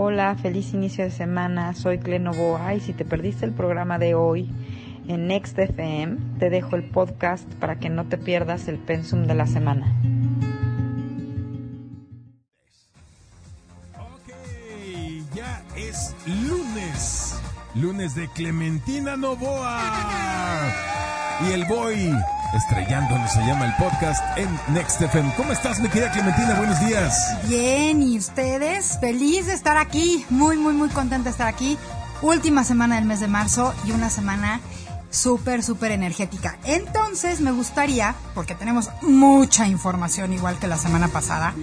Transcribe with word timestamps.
Hola, 0.00 0.36
feliz 0.36 0.74
inicio 0.74 1.02
de 1.02 1.10
semana. 1.10 1.74
Soy 1.74 1.98
Clenovoa 1.98 2.72
y 2.72 2.78
si 2.78 2.92
te 2.92 3.04
perdiste 3.04 3.44
el 3.44 3.50
programa 3.50 3.98
de 3.98 4.14
hoy 4.14 4.48
en 5.08 5.26
Next 5.26 5.58
FM, 5.58 6.38
te 6.38 6.50
dejo 6.50 6.76
el 6.76 6.84
podcast 6.84 7.52
para 7.54 7.80
que 7.80 7.90
no 7.90 8.06
te 8.06 8.16
pierdas 8.16 8.68
el 8.68 8.78
pensum 8.78 9.26
de 9.26 9.34
la 9.34 9.48
semana. 9.48 9.92
Ok, 13.98 15.34
ya 15.34 15.64
es 15.76 16.14
lunes. 16.26 17.36
Lunes 17.74 18.14
de 18.14 18.28
Clementina 18.28 19.16
Novoa. 19.16 19.80
Y 21.48 21.54
el 21.54 21.64
boy 21.64 22.12
estrellándonos 22.54 23.30
se 23.32 23.40
llama 23.40 23.66
el 23.66 23.74
podcast 23.74 24.22
en 24.38 24.48
Next 24.74 25.00
FM. 25.00 25.32
¿Cómo 25.36 25.52
estás, 25.52 25.80
mi 25.80 25.88
querida 25.88 26.10
Clementina? 26.12 26.54
Buenos 26.54 26.80
días. 26.80 27.36
Bien, 27.48 28.02
¿y 28.02 28.18
ustedes? 28.18 28.98
Feliz 29.00 29.46
de 29.46 29.54
estar 29.54 29.76
aquí, 29.76 30.24
muy, 30.30 30.56
muy, 30.56 30.72
muy 30.74 30.88
contenta 30.88 31.24
de 31.24 31.30
estar 31.30 31.48
aquí. 31.48 31.78
Última 32.22 32.64
semana 32.64 32.96
del 32.96 33.04
mes 33.04 33.20
de 33.20 33.28
marzo 33.28 33.74
y 33.84 33.92
una 33.92 34.10
semana 34.10 34.60
súper, 35.10 35.62
súper 35.62 35.92
energética. 35.92 36.58
Entonces 36.64 37.40
me 37.40 37.50
gustaría, 37.52 38.14
porque 38.34 38.54
tenemos 38.54 38.90
mucha 39.02 39.66
información 39.68 40.32
igual 40.32 40.58
que 40.58 40.66
la 40.66 40.76
semana 40.78 41.08
pasada, 41.08 41.54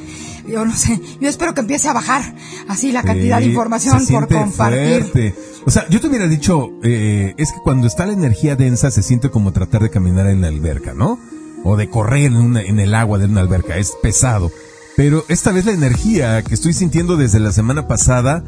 yo 0.47 0.65
no 0.65 0.73
sé, 0.75 0.99
yo 1.21 1.29
espero 1.29 1.53
que 1.53 1.61
empiece 1.61 1.87
a 1.87 1.93
bajar 1.93 2.35
así 2.67 2.91
la 2.91 3.03
cantidad 3.03 3.39
de 3.39 3.45
información 3.47 4.05
por 4.07 4.27
compartir. 4.27 5.01
fuerte. 5.03 5.35
O 5.65 5.71
sea, 5.71 5.87
yo 5.89 5.99
te 6.01 6.07
hubiera 6.07 6.27
dicho, 6.27 6.69
eh, 6.83 7.33
es 7.37 7.51
que 7.51 7.59
cuando 7.63 7.87
está 7.87 8.05
la 8.05 8.13
energía 8.13 8.55
densa 8.55 8.91
se 8.91 9.01
siente 9.03 9.29
como 9.29 9.51
tratar 9.51 9.81
de 9.81 9.89
caminar 9.89 10.27
en 10.27 10.41
la 10.41 10.47
alberca, 10.47 10.93
¿no? 10.93 11.19
O 11.63 11.75
de 11.77 11.89
correr 11.89 12.25
en, 12.27 12.35
una- 12.37 12.61
en 12.61 12.79
el 12.79 12.93
agua 12.93 13.17
de 13.17 13.25
una 13.25 13.41
alberca, 13.41 13.77
es 13.77 13.93
pesado. 14.01 14.51
Pero 14.95 15.25
esta 15.27 15.51
vez 15.51 15.65
la 15.65 15.71
energía 15.73 16.41
que 16.43 16.53
estoy 16.53 16.73
sintiendo 16.73 17.17
desde 17.17 17.39
la 17.39 17.51
semana 17.51 17.87
pasada 17.87 18.43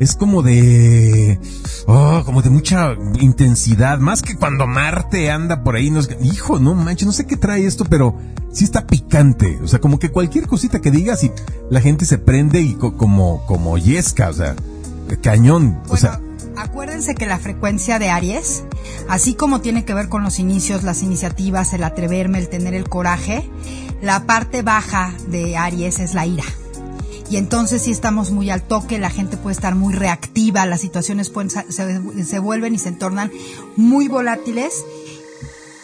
es 0.00 0.14
como 0.16 0.42
de, 0.42 1.38
oh, 1.86 2.22
como 2.24 2.42
de 2.42 2.50
mucha 2.50 2.94
intensidad, 3.20 3.98
más 3.98 4.22
que 4.22 4.34
cuando 4.34 4.66
Marte 4.66 5.30
anda 5.30 5.62
por 5.62 5.76
ahí, 5.76 5.90
nos, 5.90 6.08
hijo, 6.22 6.58
no 6.58 6.74
manches, 6.74 7.06
no 7.06 7.12
sé 7.12 7.26
qué 7.26 7.36
trae 7.36 7.66
esto, 7.66 7.84
pero 7.84 8.16
sí 8.52 8.64
está 8.64 8.86
picante, 8.86 9.58
o 9.62 9.68
sea, 9.68 9.78
como 9.80 9.98
que 9.98 10.10
cualquier 10.10 10.46
cosita 10.48 10.80
que 10.80 10.90
digas 10.90 11.22
y 11.22 11.30
la 11.70 11.80
gente 11.80 12.04
se 12.06 12.18
prende 12.18 12.60
y 12.60 12.74
co- 12.74 12.96
como, 12.96 13.44
como 13.46 13.78
yesca, 13.78 14.30
o 14.30 14.32
sea, 14.32 14.56
cañón, 15.22 15.80
o 15.88 15.96
sea, 15.96 16.18
acuérdense 16.56 17.14
que 17.14 17.26
la 17.26 17.38
frecuencia 17.38 17.98
de 17.98 18.10
Aries, 18.10 18.64
así 19.08 19.34
como 19.34 19.60
tiene 19.60 19.84
que 19.84 19.94
ver 19.94 20.08
con 20.08 20.22
los 20.22 20.38
inicios, 20.38 20.82
las 20.82 21.02
iniciativas, 21.02 21.72
el 21.74 21.84
atreverme, 21.84 22.38
el 22.38 22.48
tener 22.48 22.74
el 22.74 22.88
coraje, 22.88 23.48
la 24.02 24.24
parte 24.26 24.62
baja 24.62 25.12
de 25.28 25.56
Aries 25.56 25.98
es 26.00 26.14
la 26.14 26.26
ira. 26.26 26.44
Y 27.30 27.36
entonces 27.36 27.82
si 27.82 27.92
estamos 27.92 28.30
muy 28.32 28.50
al 28.50 28.62
toque, 28.62 28.98
la 28.98 29.08
gente 29.08 29.36
puede 29.36 29.54
estar 29.54 29.74
muy 29.76 29.94
reactiva, 29.94 30.66
las 30.66 30.80
situaciones 30.80 31.30
pueden, 31.30 31.48
se, 31.50 31.64
se 32.24 32.38
vuelven 32.40 32.74
y 32.74 32.78
se 32.78 32.90
tornan 32.92 33.30
muy 33.76 34.08
volátiles 34.08 34.72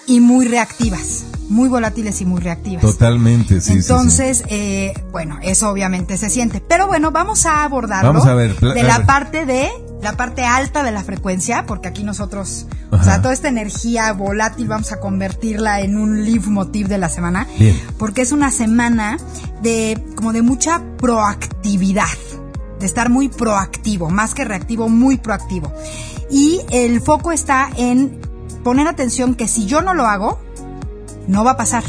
y 0.06 0.20
muy 0.20 0.46
reactivas. 0.46 1.24
Muy 1.48 1.68
volátiles 1.68 2.20
y 2.20 2.24
muy 2.24 2.40
reactivas. 2.40 2.82
totalmente, 2.82 3.60
sí, 3.60 3.60
sí, 3.60 3.72
sí. 3.74 3.78
Entonces, 3.78 4.42
eh, 4.48 4.92
bueno, 5.12 5.38
eso 5.42 5.70
obviamente 5.70 6.16
se 6.18 6.28
siente. 6.28 6.60
Pero 6.60 6.88
bueno, 6.88 7.12
vamos 7.12 7.46
a 7.46 7.62
abordarlo 7.62 8.12
Vamos 8.12 8.26
a 8.26 8.34
ver, 8.34 8.56
pla- 8.56 8.74
de 8.74 8.82
la 8.82 9.06
parte 9.06 9.46
de 9.46 9.68
la 10.06 10.16
parte 10.16 10.44
alta 10.44 10.84
de 10.84 10.92
la 10.92 11.02
frecuencia, 11.02 11.66
porque 11.66 11.88
aquí 11.88 12.04
nosotros, 12.04 12.68
o 12.92 13.02
sea, 13.02 13.20
toda 13.20 13.34
esta 13.34 13.48
energía 13.48 14.12
volátil 14.12 14.68
vamos 14.68 14.92
a 14.92 15.00
convertirla 15.00 15.80
en 15.80 15.98
un 15.98 16.24
leitmotiv 16.24 16.86
de 16.86 16.96
la 16.96 17.08
semana, 17.08 17.48
Bien. 17.58 17.76
porque 17.98 18.22
es 18.22 18.30
una 18.30 18.52
semana 18.52 19.18
de 19.62 20.00
como 20.14 20.32
de 20.32 20.42
mucha 20.42 20.80
proactividad, 20.98 22.04
de 22.78 22.86
estar 22.86 23.10
muy 23.10 23.28
proactivo, 23.28 24.08
más 24.08 24.32
que 24.32 24.44
reactivo, 24.44 24.88
muy 24.88 25.16
proactivo. 25.16 25.72
Y 26.30 26.60
el 26.70 27.00
foco 27.00 27.32
está 27.32 27.68
en 27.76 28.20
poner 28.62 28.86
atención 28.86 29.34
que 29.34 29.48
si 29.48 29.66
yo 29.66 29.82
no 29.82 29.92
lo 29.92 30.06
hago, 30.06 30.38
no 31.26 31.42
va 31.42 31.52
a 31.52 31.56
pasar. 31.56 31.82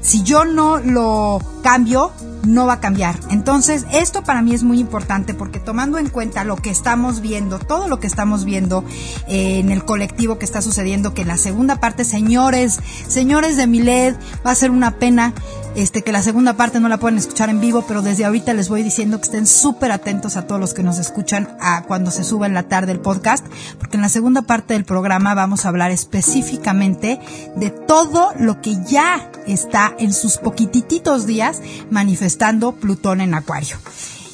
Si 0.00 0.24
yo 0.24 0.44
no 0.44 0.78
lo 0.78 1.40
cambio, 1.62 2.10
no 2.46 2.66
va 2.66 2.74
a 2.74 2.80
cambiar. 2.80 3.18
Entonces, 3.30 3.86
esto 3.92 4.22
para 4.22 4.42
mí 4.42 4.54
es 4.54 4.62
muy 4.62 4.78
importante 4.80 5.34
porque 5.34 5.60
tomando 5.60 5.98
en 5.98 6.08
cuenta 6.08 6.44
lo 6.44 6.56
que 6.56 6.70
estamos 6.70 7.20
viendo, 7.20 7.58
todo 7.58 7.88
lo 7.88 8.00
que 8.00 8.06
estamos 8.06 8.44
viendo 8.44 8.84
eh, 9.28 9.58
en 9.58 9.70
el 9.70 9.84
colectivo 9.84 10.38
que 10.38 10.44
está 10.44 10.62
sucediendo, 10.62 11.14
que 11.14 11.22
en 11.22 11.28
la 11.28 11.38
segunda 11.38 11.80
parte, 11.80 12.04
señores, 12.04 12.78
señores 13.08 13.56
de 13.56 13.66
Miled, 13.66 14.14
va 14.46 14.50
a 14.50 14.54
ser 14.54 14.70
una 14.70 14.92
pena 14.98 15.34
este 15.74 16.02
que 16.02 16.12
la 16.12 16.22
segunda 16.22 16.54
parte 16.54 16.78
no 16.78 16.88
la 16.88 16.98
pueden 16.98 17.18
escuchar 17.18 17.50
en 17.50 17.60
vivo, 17.60 17.84
pero 17.88 18.00
desde 18.00 18.24
ahorita 18.24 18.54
les 18.54 18.68
voy 18.68 18.82
diciendo 18.84 19.18
que 19.18 19.24
estén 19.24 19.46
súper 19.46 19.90
atentos 19.90 20.36
a 20.36 20.46
todos 20.46 20.60
los 20.60 20.72
que 20.72 20.84
nos 20.84 20.98
escuchan 20.98 21.56
a 21.60 21.82
cuando 21.82 22.12
se 22.12 22.22
suba 22.22 22.46
en 22.46 22.54
la 22.54 22.64
tarde 22.64 22.92
el 22.92 23.00
podcast, 23.00 23.44
porque 23.78 23.96
en 23.96 24.02
la 24.02 24.08
segunda 24.08 24.42
parte 24.42 24.74
del 24.74 24.84
programa 24.84 25.34
vamos 25.34 25.64
a 25.64 25.70
hablar 25.70 25.90
específicamente 25.90 27.18
de 27.56 27.70
todo 27.70 28.32
lo 28.38 28.60
que 28.60 28.76
ya 28.84 29.30
está 29.46 29.94
en 29.98 30.12
sus 30.12 30.36
poquitititos 30.36 31.26
días 31.26 31.60
manifestando 31.90 32.33
Plutón 32.72 33.20
en 33.20 33.34
Acuario. 33.34 33.76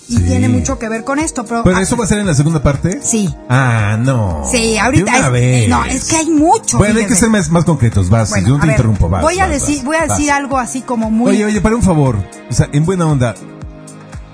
Y 0.08 0.16
Sí. 0.16 0.22
tiene 0.24 0.48
mucho 0.48 0.76
que 0.76 0.88
ver 0.88 1.04
con 1.04 1.20
esto, 1.20 1.44
pero... 1.44 1.62
¿Pero 1.62 1.78
eso 1.78 1.96
va 1.96 2.02
a 2.04 2.08
ser 2.08 2.18
en 2.18 2.26
la 2.26 2.34
segunda 2.34 2.60
parte? 2.60 3.00
Sí. 3.00 3.32
Ah, 3.48 3.96
no. 3.96 4.42
Sí, 4.50 4.76
ahorita 4.76 5.04
De 5.12 5.18
una 5.18 5.26
es- 5.26 5.32
vez. 5.32 5.68
no, 5.68 5.84
es 5.84 6.04
que 6.06 6.16
hay 6.16 6.30
mucho, 6.30 6.78
Bueno, 6.78 6.98
hay 6.98 7.06
que 7.06 7.14
ser 7.14 7.28
más, 7.30 7.48
más 7.50 7.64
concretos, 7.64 8.10
vas, 8.10 8.30
Bueno, 8.30 8.48
yo 8.48 8.54
no 8.54 8.60
te 8.60 8.66
ver, 8.66 8.74
interrumpo, 8.74 9.08
vas. 9.08 9.22
voy 9.22 9.38
a 9.38 9.46
decir, 9.46 9.76
vas, 9.76 9.84
voy 9.84 9.96
a 9.96 10.06
decir 10.08 10.32
algo 10.32 10.58
así 10.58 10.80
como 10.82 11.12
muy... 11.12 11.30
Oye, 11.30 11.44
oye, 11.44 11.60
para 11.60 11.76
un 11.76 11.82
favor, 11.82 12.16
o 12.50 12.52
sea, 12.52 12.68
en 12.72 12.84
buena 12.84 13.06
onda, 13.06 13.36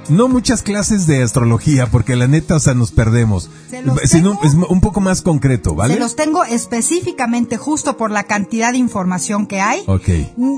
no 0.08 0.28
muchas 0.28 0.62
clases 0.62 1.06
de 1.06 1.22
astrología, 1.22 1.86
porque 1.90 2.16
la 2.16 2.26
neta, 2.28 2.56
o 2.56 2.60
sea, 2.60 2.74
nos 2.74 2.92
perdemos. 2.92 3.50
Se 3.70 4.06
Sino, 4.08 4.38
es 4.42 4.54
un 4.54 4.80
poco 4.80 5.00
más 5.00 5.22
concreto, 5.22 5.74
¿vale? 5.74 5.94
Se 5.94 6.00
los 6.00 6.16
tengo 6.16 6.44
específicamente 6.44 7.56
justo 7.56 7.96
por 7.96 8.10
la 8.10 8.24
cantidad 8.24 8.72
de 8.72 8.78
información 8.78 9.46
que 9.46 9.60
hay. 9.60 9.82
Ok. 9.86 10.08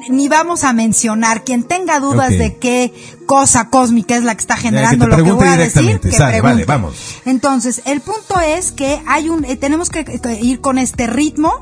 Ni 0.08 0.28
vamos 0.28 0.64
a 0.64 0.72
mencionar. 0.72 1.44
Quien 1.44 1.64
tenga 1.64 2.00
dudas 2.00 2.30
de 2.30 2.56
qué 2.58 2.92
cosa 3.26 3.68
cósmica 3.70 4.16
es 4.16 4.24
la 4.24 4.34
que 4.34 4.40
está 4.40 4.54
que 4.56 4.62
generando 4.62 5.04
te 5.06 5.10
lo 5.10 5.24
que 5.24 5.32
voy 5.32 5.46
a 5.48 5.56
decir, 5.56 6.00
que 6.00 6.12
Sale, 6.12 6.40
vale, 6.40 6.64
vamos. 6.64 6.94
Entonces, 7.24 7.82
el 7.84 8.00
punto 8.00 8.40
es 8.40 8.72
que 8.72 9.00
hay 9.06 9.28
un, 9.28 9.44
eh, 9.44 9.56
tenemos 9.56 9.90
que, 9.90 10.04
que 10.04 10.38
ir 10.40 10.60
con 10.60 10.78
este 10.78 11.06
ritmo, 11.06 11.52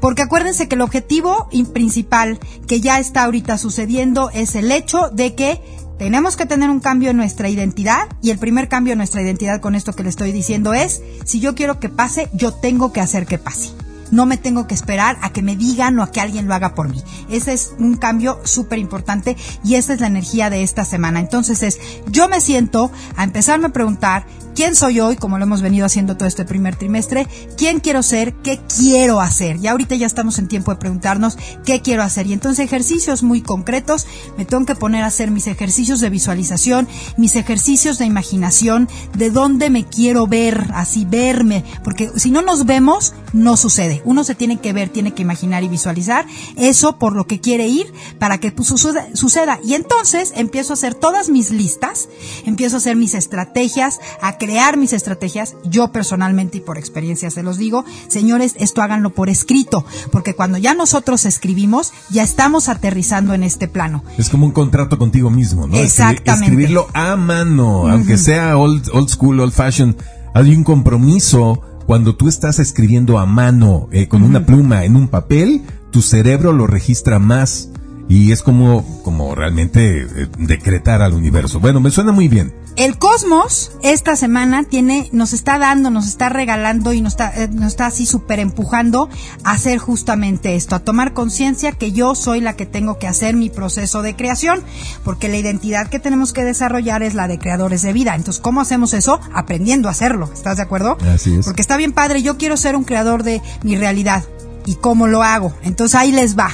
porque 0.00 0.22
acuérdense 0.22 0.68
que 0.68 0.74
el 0.74 0.80
objetivo 0.82 1.48
in- 1.52 1.66
principal 1.66 2.38
que 2.66 2.80
ya 2.80 2.98
está 2.98 3.24
ahorita 3.24 3.58
sucediendo 3.58 4.30
es 4.30 4.54
el 4.54 4.70
hecho 4.72 5.08
de 5.12 5.34
que 5.34 5.60
tenemos 5.98 6.36
que 6.36 6.46
tener 6.46 6.70
un 6.70 6.80
cambio 6.80 7.10
en 7.10 7.16
nuestra 7.16 7.48
identidad 7.48 8.08
y 8.20 8.30
el 8.30 8.38
primer 8.38 8.68
cambio 8.68 8.92
en 8.92 8.98
nuestra 8.98 9.22
identidad 9.22 9.60
con 9.60 9.74
esto 9.74 9.92
que 9.92 10.02
le 10.02 10.08
estoy 10.08 10.32
diciendo 10.32 10.74
es, 10.74 11.02
si 11.24 11.40
yo 11.40 11.54
quiero 11.54 11.78
que 11.80 11.88
pase, 11.88 12.28
yo 12.32 12.52
tengo 12.52 12.92
que 12.92 13.00
hacer 13.00 13.26
que 13.26 13.38
pase. 13.38 13.70
No 14.10 14.26
me 14.26 14.36
tengo 14.36 14.66
que 14.66 14.74
esperar 14.74 15.16
a 15.22 15.30
que 15.30 15.42
me 15.42 15.56
digan 15.56 15.98
o 15.98 16.02
a 16.02 16.10
que 16.10 16.20
alguien 16.20 16.46
lo 16.46 16.54
haga 16.54 16.74
por 16.74 16.88
mí. 16.88 17.02
Ese 17.30 17.52
es 17.52 17.74
un 17.78 17.96
cambio 17.96 18.38
súper 18.44 18.78
importante 18.78 19.36
y 19.64 19.76
esa 19.76 19.94
es 19.94 20.00
la 20.00 20.06
energía 20.06 20.50
de 20.50 20.62
esta 20.62 20.84
semana. 20.84 21.20
Entonces 21.20 21.62
es, 21.62 21.78
yo 22.08 22.28
me 22.28 22.40
siento 22.40 22.92
a 23.16 23.24
empezarme 23.24 23.66
a 23.66 23.72
preguntar 23.72 24.26
quién 24.54 24.74
soy 24.74 25.00
hoy, 25.00 25.16
como 25.16 25.38
lo 25.38 25.44
hemos 25.44 25.62
venido 25.62 25.86
haciendo 25.86 26.16
todo 26.16 26.28
este 26.28 26.44
primer 26.44 26.76
trimestre, 26.76 27.26
quién 27.56 27.80
quiero 27.80 28.02
ser, 28.02 28.34
qué 28.42 28.60
quiero 28.76 29.20
hacer. 29.20 29.56
Y 29.56 29.66
ahorita 29.66 29.94
ya 29.94 30.06
estamos 30.06 30.38
en 30.38 30.48
tiempo 30.48 30.70
de 30.70 30.78
preguntarnos 30.78 31.36
qué 31.64 31.82
quiero 31.82 32.02
hacer. 32.02 32.26
Y 32.26 32.32
entonces 32.32 32.64
ejercicios 32.64 33.22
muy 33.22 33.42
concretos, 33.42 34.06
me 34.38 34.44
tengo 34.44 34.64
que 34.66 34.74
poner 34.74 35.04
a 35.04 35.08
hacer 35.08 35.30
mis 35.30 35.46
ejercicios 35.46 36.00
de 36.00 36.10
visualización, 36.10 36.88
mis 37.16 37.36
ejercicios 37.36 37.98
de 37.98 38.06
imaginación, 38.06 38.88
de 39.16 39.30
dónde 39.30 39.70
me 39.70 39.84
quiero 39.84 40.26
ver, 40.26 40.68
así 40.74 41.04
verme, 41.04 41.64
porque 41.82 42.10
si 42.16 42.30
no 42.30 42.42
nos 42.42 42.66
vemos, 42.66 43.14
no 43.32 43.56
sucede. 43.56 44.02
Uno 44.04 44.24
se 44.24 44.34
tiene 44.34 44.58
que 44.58 44.72
ver, 44.72 44.88
tiene 44.88 45.12
que 45.12 45.22
imaginar 45.22 45.64
y 45.64 45.68
visualizar 45.68 46.26
eso 46.56 46.98
por 46.98 47.14
lo 47.14 47.26
que 47.26 47.40
quiere 47.40 47.66
ir 47.66 47.92
para 48.18 48.38
que 48.38 48.52
pues, 48.52 48.68
suceda. 48.68 49.58
Y 49.64 49.74
entonces 49.74 50.32
empiezo 50.36 50.72
a 50.72 50.74
hacer 50.74 50.94
todas 50.94 51.28
mis 51.28 51.50
listas, 51.50 52.08
empiezo 52.44 52.76
a 52.76 52.78
hacer 52.78 52.96
mis 52.96 53.14
estrategias, 53.14 53.98
crear 54.44 54.76
mis 54.76 54.92
estrategias. 54.92 55.56
Yo 55.64 55.90
personalmente 55.90 56.58
y 56.58 56.60
por 56.60 56.76
experiencia 56.76 57.30
se 57.30 57.42
los 57.42 57.56
digo, 57.56 57.84
señores, 58.08 58.54
esto 58.58 58.82
háganlo 58.82 59.14
por 59.14 59.30
escrito, 59.30 59.86
porque 60.12 60.34
cuando 60.34 60.58
ya 60.58 60.74
nosotros 60.74 61.24
escribimos, 61.24 61.92
ya 62.10 62.22
estamos 62.22 62.68
aterrizando 62.68 63.32
en 63.32 63.42
este 63.42 63.68
plano. 63.68 64.04
Es 64.18 64.28
como 64.28 64.44
un 64.44 64.52
contrato 64.52 64.98
contigo 64.98 65.30
mismo, 65.30 65.66
¿no? 65.66 65.76
Exactamente. 65.76 66.44
Escribirlo 66.44 66.88
a 66.92 67.16
mano, 67.16 67.88
aunque 67.88 68.18
sea 68.18 68.58
old, 68.58 68.90
old 68.92 69.08
school, 69.08 69.40
old 69.40 69.52
fashion, 69.52 69.96
hay 70.34 70.54
un 70.54 70.62
compromiso 70.62 71.62
cuando 71.86 72.14
tú 72.14 72.28
estás 72.28 72.58
escribiendo 72.58 73.18
a 73.18 73.24
mano, 73.24 73.88
eh, 73.92 74.08
con 74.08 74.22
una 74.22 74.44
pluma 74.44 74.84
en 74.84 74.96
un 74.96 75.08
papel, 75.08 75.62
tu 75.90 76.02
cerebro 76.02 76.52
lo 76.52 76.66
registra 76.66 77.18
más 77.18 77.70
y 78.08 78.32
es 78.32 78.42
como, 78.42 78.84
como 79.02 79.34
realmente 79.34 80.02
eh, 80.02 80.28
decretar 80.38 81.00
al 81.00 81.14
universo. 81.14 81.60
Bueno, 81.60 81.80
me 81.80 81.90
suena 81.90 82.12
muy 82.12 82.28
bien. 82.28 82.52
El 82.76 82.98
cosmos 82.98 83.72
esta 83.82 84.16
semana 84.16 84.64
tiene, 84.64 85.08
nos 85.12 85.32
está 85.32 85.58
dando, 85.58 85.90
nos 85.90 86.06
está 86.06 86.28
regalando 86.28 86.92
y 86.92 87.00
nos 87.00 87.12
está, 87.12 87.32
eh, 87.34 87.48
nos 87.48 87.68
está 87.68 87.86
así 87.86 88.04
súper 88.04 88.40
empujando 88.40 89.08
a 89.44 89.52
hacer 89.52 89.78
justamente 89.78 90.56
esto, 90.56 90.74
a 90.74 90.80
tomar 90.80 91.12
conciencia 91.12 91.72
que 91.72 91.92
yo 91.92 92.14
soy 92.14 92.40
la 92.40 92.56
que 92.56 92.66
tengo 92.66 92.98
que 92.98 93.06
hacer 93.06 93.36
mi 93.36 93.48
proceso 93.48 94.02
de 94.02 94.16
creación, 94.16 94.62
porque 95.04 95.28
la 95.28 95.36
identidad 95.36 95.88
que 95.88 96.00
tenemos 96.00 96.32
que 96.32 96.42
desarrollar 96.42 97.02
es 97.02 97.14
la 97.14 97.28
de 97.28 97.38
creadores 97.38 97.82
de 97.82 97.92
vida. 97.92 98.14
Entonces, 98.14 98.42
¿cómo 98.42 98.60
hacemos 98.60 98.92
eso? 98.92 99.20
Aprendiendo 99.32 99.88
a 99.88 99.92
hacerlo. 99.92 100.28
¿Estás 100.32 100.56
de 100.56 100.64
acuerdo? 100.64 100.98
Así 101.12 101.36
es. 101.36 101.44
Porque 101.44 101.62
está 101.62 101.76
bien 101.76 101.92
padre, 101.92 102.22
yo 102.22 102.38
quiero 102.38 102.56
ser 102.56 102.76
un 102.76 102.84
creador 102.84 103.22
de 103.22 103.40
mi 103.62 103.76
realidad. 103.76 104.24
¿Y 104.66 104.76
cómo 104.76 105.06
lo 105.06 105.22
hago? 105.22 105.54
Entonces 105.62 105.94
ahí 105.94 106.10
les 106.10 106.36
va. 106.36 106.50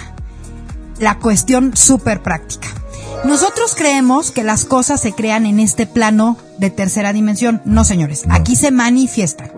La 0.99 1.19
cuestión 1.19 1.77
súper 1.77 2.23
práctica. 2.23 2.69
Nosotros 3.25 3.75
creemos 3.75 4.31
que 4.31 4.43
las 4.43 4.65
cosas 4.65 5.01
se 5.01 5.13
crean 5.13 5.47
en 5.47 5.61
este 5.61 5.87
plano 5.87 6.37
de 6.59 6.71
tercera 6.71 7.13
dimensión. 7.13 7.61
No, 7.65 7.85
señores, 7.85 8.27
No. 8.27 8.35
aquí 8.35 8.57
se 8.57 8.71
manifiestan. 8.71 9.53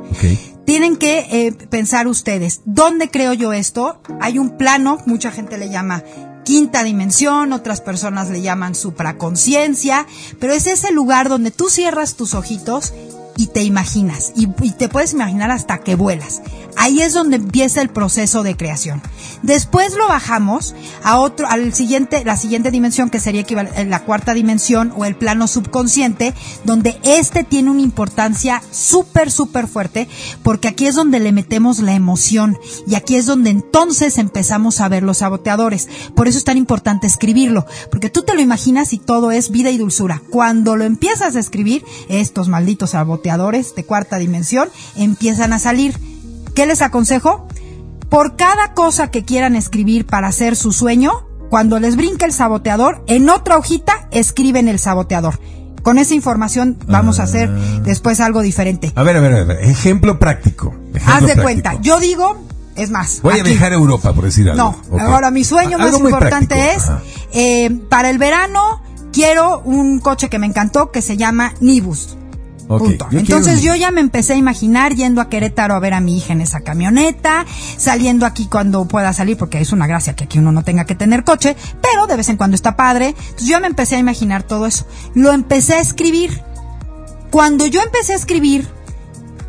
Tienen 0.64 0.96
que 0.96 1.26
eh, 1.30 1.52
pensar 1.70 2.06
ustedes, 2.06 2.60
¿dónde 2.64 3.10
creo 3.10 3.32
yo 3.32 3.52
esto? 3.52 4.00
Hay 4.20 4.38
un 4.38 4.56
plano, 4.56 4.98
mucha 5.06 5.30
gente 5.32 5.58
le 5.58 5.68
llama 5.70 6.02
quinta 6.44 6.82
dimensión, 6.82 7.52
otras 7.52 7.80
personas 7.80 8.28
le 8.30 8.42
llaman 8.42 8.74
supraconciencia, 8.74 10.06
pero 10.40 10.52
es 10.52 10.66
ese 10.66 10.92
lugar 10.92 11.28
donde 11.28 11.50
tú 11.50 11.68
cierras 11.68 12.14
tus 12.14 12.34
ojitos 12.34 12.92
y 13.36 13.46
te 13.46 13.62
imaginas, 13.62 14.32
y, 14.36 14.46
te 14.46 14.88
puedes 14.88 15.12
imaginar 15.12 15.50
hasta 15.50 15.78
que 15.78 15.94
vuelas. 15.94 16.42
Ahí 16.76 17.02
es 17.02 17.12
donde 17.12 17.36
empieza 17.36 17.82
el 17.82 17.90
proceso 17.90 18.42
de 18.42 18.56
creación. 18.56 19.02
Después 19.42 19.94
lo 19.94 20.08
bajamos 20.08 20.74
a 21.02 21.18
otro, 21.18 21.46
al 21.48 21.74
siguiente, 21.74 22.24
la 22.24 22.36
siguiente 22.36 22.70
dimensión 22.70 23.10
que 23.10 23.20
sería 23.20 23.42
eh, 23.42 23.84
la 23.84 24.04
cuarta 24.04 24.32
dimensión 24.32 24.92
o 24.96 25.04
el 25.04 25.14
plano 25.14 25.46
subconsciente, 25.46 26.34
donde 26.64 26.98
este 27.02 27.44
tiene 27.44 27.70
una 27.70 27.82
importancia 27.82 28.62
súper, 28.70 29.30
súper 29.30 29.68
fuerte, 29.68 30.08
porque 30.42 30.68
aquí 30.68 30.86
es 30.86 30.94
donde 30.94 31.20
le 31.20 31.32
metemos 31.32 31.80
la 31.80 31.92
emoción 31.92 32.58
y 32.86 32.94
aquí 32.94 33.16
es 33.16 33.26
donde 33.26 33.50
entonces 33.50 34.18
empezamos 34.18 34.80
a 34.80 34.88
ver 34.88 35.02
los 35.02 35.18
saboteadores. 35.18 35.88
Por 36.14 36.28
eso 36.28 36.38
es 36.38 36.44
tan 36.44 36.56
importante 36.56 37.06
escribirlo, 37.06 37.66
porque 37.90 38.10
tú 38.10 38.22
te 38.22 38.34
lo 38.34 38.40
imaginas 38.40 38.92
y 38.92 38.98
todo 38.98 39.30
es 39.30 39.50
vida 39.50 39.70
y 39.70 39.78
dulzura. 39.78 40.22
Cuando 40.30 40.76
lo 40.76 40.84
empiezas 40.84 41.36
a 41.36 41.40
escribir, 41.40 41.84
estos 42.08 42.48
malditos 42.48 42.90
saboteadores 42.90 43.21
de 43.22 43.84
cuarta 43.84 44.18
dimensión 44.18 44.68
empiezan 44.96 45.52
a 45.52 45.58
salir. 45.58 45.98
¿Qué 46.54 46.66
les 46.66 46.82
aconsejo? 46.82 47.46
Por 48.08 48.36
cada 48.36 48.74
cosa 48.74 49.10
que 49.10 49.24
quieran 49.24 49.56
escribir 49.56 50.06
para 50.06 50.28
hacer 50.28 50.56
su 50.56 50.72
sueño, 50.72 51.26
cuando 51.48 51.78
les 51.78 51.96
brinque 51.96 52.24
el 52.24 52.32
saboteador, 52.32 53.04
en 53.06 53.30
otra 53.30 53.56
hojita 53.56 54.08
escriben 54.10 54.68
el 54.68 54.78
saboteador. 54.78 55.38
Con 55.82 55.98
esa 55.98 56.14
información 56.14 56.78
vamos 56.86 57.20
a 57.20 57.24
hacer 57.24 57.50
después 57.82 58.20
algo 58.20 58.42
diferente. 58.42 58.92
A 58.94 59.02
ver, 59.02 59.16
a 59.16 59.20
ver, 59.20 59.34
a 59.34 59.44
ver. 59.44 59.62
Ejemplo 59.62 60.18
práctico. 60.18 60.74
Ejemplo 60.94 61.14
Haz 61.14 61.20
de 61.20 61.26
práctico. 61.34 61.42
cuenta, 61.42 61.80
yo 61.80 61.98
digo, 62.00 62.44
es 62.76 62.90
más. 62.90 63.20
Voy 63.22 63.38
a 63.38 63.42
viajar 63.42 63.72
a 63.72 63.76
Europa, 63.76 64.12
por 64.12 64.24
decir 64.24 64.48
algo. 64.50 64.76
No, 64.90 64.98
ahora 65.00 65.30
mi 65.30 65.44
sueño 65.44 65.78
más 65.78 65.98
importante 65.98 66.74
es, 66.74 66.84
eh, 67.32 67.70
para 67.88 68.10
el 68.10 68.18
verano, 68.18 68.82
quiero 69.12 69.60
un 69.60 69.98
coche 70.00 70.28
que 70.28 70.38
me 70.38 70.46
encantó 70.46 70.90
que 70.90 71.02
se 71.02 71.16
llama 71.16 71.54
Nibus. 71.60 72.16
Punto. 72.66 73.08
Entonces 73.10 73.62
yo 73.62 73.74
ya 73.74 73.90
me 73.90 74.00
empecé 74.00 74.34
a 74.34 74.36
imaginar 74.36 74.94
yendo 74.94 75.20
a 75.20 75.28
Querétaro 75.28 75.74
a 75.74 75.78
ver 75.78 75.94
a 75.94 76.00
mi 76.00 76.16
hija 76.16 76.32
en 76.32 76.40
esa 76.40 76.60
camioneta, 76.60 77.44
saliendo 77.76 78.24
aquí 78.24 78.46
cuando 78.46 78.86
pueda 78.86 79.12
salir, 79.12 79.36
porque 79.36 79.60
es 79.60 79.72
una 79.72 79.86
gracia 79.86 80.14
que 80.14 80.24
aquí 80.24 80.38
uno 80.38 80.52
no 80.52 80.62
tenga 80.62 80.84
que 80.84 80.94
tener 80.94 81.24
coche, 81.24 81.56
pero 81.80 82.06
de 82.06 82.16
vez 82.16 82.28
en 82.28 82.36
cuando 82.36 82.54
está 82.54 82.76
padre. 82.76 83.08
Entonces 83.08 83.48
yo 83.48 83.60
me 83.60 83.66
empecé 83.66 83.96
a 83.96 83.98
imaginar 83.98 84.42
todo 84.42 84.66
eso. 84.66 84.86
Lo 85.14 85.32
empecé 85.32 85.74
a 85.74 85.80
escribir. 85.80 86.42
Cuando 87.30 87.66
yo 87.66 87.80
empecé 87.82 88.12
a 88.12 88.16
escribir, 88.16 88.68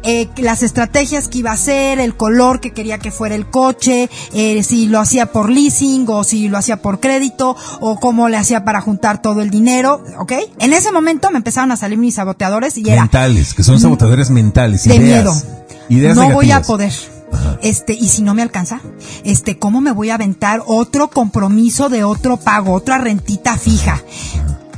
eh, 0.03 0.29
las 0.37 0.63
estrategias 0.63 1.27
que 1.27 1.39
iba 1.39 1.51
a 1.51 1.53
hacer, 1.53 1.99
el 1.99 2.15
color 2.15 2.59
que 2.59 2.71
quería 2.71 2.97
que 2.97 3.11
fuera 3.11 3.35
el 3.35 3.49
coche, 3.49 4.09
eh, 4.33 4.63
si 4.63 4.87
lo 4.87 4.99
hacía 4.99 5.27
por 5.27 5.49
leasing 5.49 6.05
o 6.09 6.23
si 6.23 6.49
lo 6.49 6.57
hacía 6.57 6.81
por 6.81 6.99
crédito 6.99 7.55
o 7.79 7.99
cómo 7.99 8.29
le 8.29 8.37
hacía 8.37 8.65
para 8.65 8.81
juntar 8.81 9.21
todo 9.21 9.41
el 9.41 9.49
dinero, 9.49 10.03
¿ok? 10.19 10.33
En 10.59 10.73
ese 10.73 10.91
momento 10.91 11.31
me 11.31 11.37
empezaron 11.37 11.71
a 11.71 11.77
salir 11.77 11.97
mis 11.97 12.15
saboteadores 12.15 12.77
y 12.77 12.89
era 12.89 13.03
Mentales, 13.03 13.53
que 13.53 13.63
son 13.63 13.79
saboteadores 13.79 14.29
mentales. 14.29 14.83
de 14.83 14.95
ideas, 14.95 15.23
miedo. 15.23 15.33
Ideas 15.89 16.17
no 16.17 16.29
voy 16.31 16.51
a 16.51 16.61
poder. 16.61 16.93
Este, 17.61 17.93
y 17.93 18.09
si 18.09 18.21
no 18.21 18.33
me 18.33 18.41
alcanza, 18.41 18.81
este, 19.23 19.57
¿cómo 19.57 19.81
me 19.81 19.91
voy 19.91 20.09
a 20.09 20.15
aventar 20.15 20.61
otro 20.65 21.09
compromiso 21.09 21.89
de 21.89 22.03
otro 22.03 22.37
pago, 22.37 22.73
otra 22.73 22.97
rentita 22.97 23.57
fija? 23.57 24.03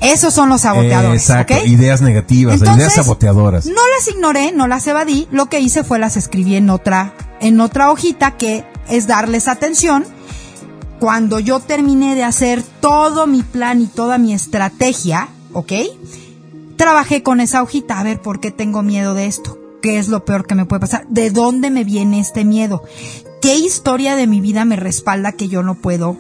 Esos 0.01 0.33
son 0.33 0.50
los 0.50 0.62
saboteadores. 0.62 1.21
Exacto, 1.21 1.65
ideas 1.65 2.01
negativas, 2.01 2.56
Entonces, 2.56 2.77
ideas 2.77 2.94
saboteadoras. 2.95 3.65
No 3.65 3.81
las 3.95 4.07
ignoré, 4.07 4.51
no 4.51 4.68
las 4.68 4.86
evadí. 4.88 5.27
Lo 5.31 5.47
que 5.47 5.59
hice 5.59 5.83
fue 5.83 6.00
las 6.00 6.18
escribí 6.18 6.56
en 6.56 6.69
otra, 6.69 7.13
en 7.39 7.59
otra 7.59 7.92
hojita 7.92 8.38
que 8.38 8.65
es 8.89 9.07
darles 9.07 9.47
atención. 9.47 10.06
Cuando 11.00 11.39
yo 11.39 11.59
terminé 11.59 12.15
de 12.15 12.24
hacer 12.24 12.63
todo 12.80 13.27
mi 13.27 13.44
plan 13.44 13.81
y 13.81 13.88
toda 13.88 14.18
mi 14.18 14.33
estrategia, 14.33 15.27
¿ok? 15.53 15.74
Trabajé 16.77 17.24
con 17.24 17.39
esa 17.39 17.62
hojita 17.62 18.00
a 18.00 18.03
ver 18.03 18.21
por 18.21 18.39
qué 18.39 18.51
tengo 18.51 18.81
miedo 18.81 19.13
de 19.13 19.27
esto. 19.27 19.57
¿Qué 19.81 19.98
es 20.00 20.07
lo 20.07 20.25
peor 20.25 20.48
que 20.48 20.56
me 20.56 20.65
puede 20.65 20.81
pasar? 20.81 21.06
¿De 21.09 21.30
dónde 21.30 21.69
me 21.69 21.83
viene 21.83 22.19
este 22.19 22.44
miedo? 22.44 22.83
¿Qué 23.41 23.56
historia 23.56 24.15
de 24.15 24.27
mi 24.27 24.41
vida 24.41 24.65
me 24.65 24.75
respalda 24.75 25.33
que 25.33 25.48
yo 25.48 25.63
no 25.63 25.75
puedo 25.75 26.18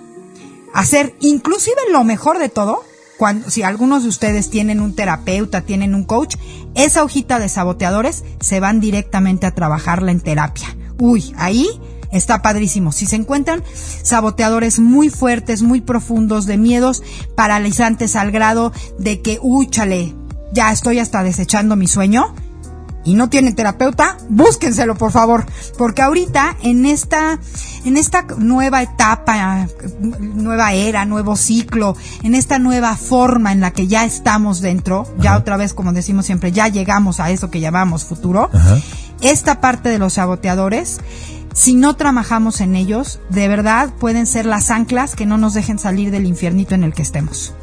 hacer? 0.73 1.15
Inclusive 1.19 1.75
lo 1.91 2.03
mejor 2.03 2.37
de 2.37 2.49
todo, 2.49 2.83
cuando, 3.17 3.49
si 3.49 3.63
algunos 3.63 4.03
de 4.03 4.09
ustedes 4.09 4.49
tienen 4.49 4.81
un 4.81 4.95
terapeuta, 4.95 5.61
tienen 5.61 5.95
un 5.95 6.03
coach, 6.03 6.35
esa 6.73 7.03
hojita 7.03 7.39
de 7.39 7.49
saboteadores 7.49 8.23
se 8.39 8.59
van 8.59 8.79
directamente 8.79 9.45
a 9.45 9.55
trabajarla 9.55 10.11
en 10.11 10.21
terapia. 10.21 10.75
Uy, 10.99 11.33
ahí 11.37 11.67
está 12.11 12.41
padrísimo. 12.41 12.91
Si 12.91 13.05
se 13.05 13.15
encuentran 13.15 13.63
saboteadores 14.03 14.79
muy 14.79 15.09
fuertes, 15.09 15.61
muy 15.61 15.81
profundos, 15.81 16.45
de 16.45 16.57
miedos 16.57 17.03
paralizantes 17.35 18.15
al 18.15 18.31
grado 18.31 18.71
de 18.97 19.21
que, 19.21 19.39
uy, 19.41 19.67
chale, 19.67 20.13
ya 20.51 20.71
estoy 20.71 20.99
hasta 20.99 21.23
desechando 21.23 21.75
mi 21.75 21.87
sueño, 21.87 22.33
y 23.05 23.13
no 23.13 23.29
tienen 23.29 23.55
terapeuta, 23.55 24.17
búsquenselo 24.29 24.95
por 24.95 25.11
favor, 25.11 25.45
porque 25.77 26.01
ahorita 26.01 26.57
en 26.63 26.85
esta 26.85 27.39
en 27.85 27.97
esta 27.97 28.23
nueva 28.37 28.81
etapa, 28.81 29.67
nueva 30.19 30.73
era, 30.73 31.05
nuevo 31.05 31.35
ciclo, 31.35 31.95
en 32.23 32.35
esta 32.35 32.57
nueva 32.59 32.97
forma 32.97 33.51
en 33.51 33.61
la 33.61 33.71
que 33.71 33.87
ya 33.87 34.03
estamos 34.05 34.59
dentro, 34.59 35.07
ya 35.19 35.37
otra 35.37 35.55
vez 35.55 35.73
como 35.73 35.93
decimos 35.93 36.25
siempre, 36.25 36.51
ya 36.51 36.67
llegamos 36.67 37.19
a 37.19 37.29
eso 37.29 37.51
que 37.51 37.59
llamamos 37.59 38.03
futuro. 38.03 38.49
Ajá. 38.51 38.79
Esta 39.21 39.61
parte 39.61 39.89
de 39.89 39.99
los 39.99 40.13
saboteadores 40.13 40.99
si 41.53 41.73
no 41.73 41.95
trabajamos 41.95 42.59
en 42.59 42.75
ellos, 42.75 43.21
de 43.29 43.47
verdad 43.47 43.93
pueden 43.97 44.25
ser 44.25 44.45
las 44.45 44.71
anclas 44.71 45.15
que 45.15 45.25
no 45.25 45.37
nos 45.37 45.53
dejen 45.53 45.79
salir 45.79 46.11
del 46.11 46.25
infiernito 46.25 46.75
en 46.75 46.83
el 46.83 46.93
que 46.93 47.01
estemos. 47.01 47.53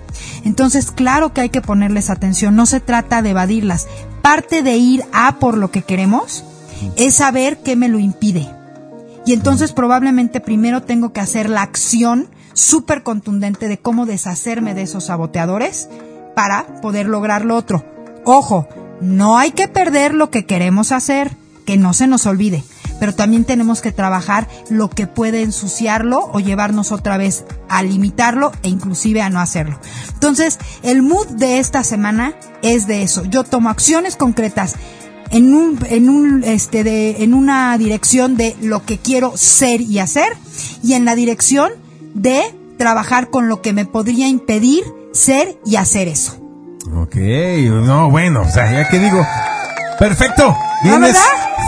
Entonces, 0.44 0.90
claro 0.90 1.32
que 1.32 1.42
hay 1.42 1.48
que 1.50 1.60
ponerles 1.60 2.10
atención, 2.10 2.56
no 2.56 2.66
se 2.66 2.80
trata 2.80 3.22
de 3.22 3.30
evadirlas. 3.30 3.86
Parte 4.22 4.62
de 4.62 4.76
ir 4.76 5.04
a 5.12 5.38
por 5.38 5.56
lo 5.56 5.70
que 5.70 5.82
queremos 5.82 6.44
es 6.96 7.14
saber 7.14 7.58
qué 7.58 7.76
me 7.76 7.88
lo 7.88 7.98
impide. 7.98 8.48
Y 9.24 9.32
entonces 9.32 9.72
probablemente 9.72 10.40
primero 10.40 10.82
tengo 10.82 11.12
que 11.12 11.20
hacer 11.20 11.48
la 11.48 11.62
acción 11.62 12.28
súper 12.54 13.02
contundente 13.02 13.68
de 13.68 13.78
cómo 13.78 14.04
deshacerme 14.04 14.74
de 14.74 14.82
esos 14.82 15.04
saboteadores 15.04 15.88
para 16.34 16.66
poder 16.80 17.06
lograr 17.06 17.44
lo 17.44 17.56
otro. 17.56 17.84
Ojo, 18.24 18.68
no 19.00 19.38
hay 19.38 19.52
que 19.52 19.68
perder 19.68 20.14
lo 20.14 20.30
que 20.30 20.44
queremos 20.44 20.90
hacer, 20.92 21.36
que 21.64 21.76
no 21.76 21.92
se 21.92 22.08
nos 22.08 22.26
olvide 22.26 22.64
pero 23.02 23.16
también 23.16 23.42
tenemos 23.42 23.80
que 23.80 23.90
trabajar 23.90 24.46
lo 24.70 24.88
que 24.88 25.08
puede 25.08 25.42
ensuciarlo 25.42 26.30
o 26.32 26.38
llevarnos 26.38 26.92
otra 26.92 27.16
vez 27.16 27.44
a 27.68 27.82
limitarlo 27.82 28.52
e 28.62 28.68
inclusive 28.68 29.20
a 29.20 29.28
no 29.28 29.40
hacerlo. 29.40 29.76
Entonces, 30.14 30.60
el 30.84 31.02
mood 31.02 31.26
de 31.30 31.58
esta 31.58 31.82
semana 31.82 32.32
es 32.62 32.86
de 32.86 33.02
eso. 33.02 33.24
Yo 33.24 33.42
tomo 33.42 33.70
acciones 33.70 34.14
concretas 34.14 34.76
en 35.32 35.52
un, 35.52 35.80
en 35.90 36.08
un, 36.08 36.44
este, 36.44 36.84
de, 36.84 37.24
en 37.24 37.34
una 37.34 37.76
dirección 37.76 38.36
de 38.36 38.54
lo 38.62 38.86
que 38.86 38.98
quiero 38.98 39.36
ser 39.36 39.80
y 39.80 39.98
hacer 39.98 40.36
y 40.84 40.92
en 40.92 41.04
la 41.04 41.16
dirección 41.16 41.72
de 42.14 42.54
trabajar 42.78 43.30
con 43.30 43.48
lo 43.48 43.62
que 43.62 43.72
me 43.72 43.84
podría 43.84 44.28
impedir 44.28 44.84
ser 45.12 45.58
y 45.66 45.74
hacer 45.74 46.06
eso. 46.06 46.38
Ok, 46.94 47.16
no, 47.16 48.12
bueno, 48.12 48.42
o 48.42 48.48
sea, 48.48 48.70
ya 48.70 48.88
que 48.88 49.00
digo. 49.00 49.26
Perfecto, 49.98 50.56
vienes 50.84 51.18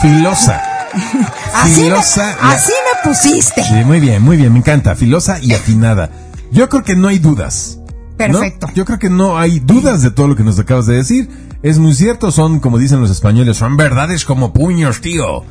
filosa. 0.00 0.73
Así, 1.54 1.80
me, 1.80 1.86
Filosa 1.86 2.36
así 2.40 2.72
me 2.72 3.10
pusiste. 3.10 3.62
Sí, 3.62 3.84
muy 3.84 4.00
bien, 4.00 4.22
muy 4.22 4.36
bien, 4.36 4.52
me 4.52 4.58
encanta. 4.58 4.94
Filosa 4.94 5.38
y 5.40 5.52
afinada. 5.52 6.10
Yo 6.50 6.68
creo 6.68 6.82
que 6.82 6.96
no 6.96 7.08
hay 7.08 7.18
dudas. 7.18 7.78
¿no? 7.78 8.16
Perfecto. 8.16 8.68
Yo 8.74 8.84
creo 8.84 8.98
que 8.98 9.10
no 9.10 9.38
hay 9.38 9.60
dudas 9.60 10.02
de 10.02 10.10
todo 10.10 10.28
lo 10.28 10.36
que 10.36 10.44
nos 10.44 10.58
acabas 10.58 10.86
de 10.86 10.96
decir. 10.96 11.28
Es 11.62 11.78
muy 11.78 11.94
cierto, 11.94 12.30
son, 12.30 12.60
como 12.60 12.78
dicen 12.78 13.00
los 13.00 13.10
españoles, 13.10 13.56
son 13.56 13.76
verdades 13.76 14.24
como 14.24 14.52
puños, 14.52 15.00
tío. 15.00 15.44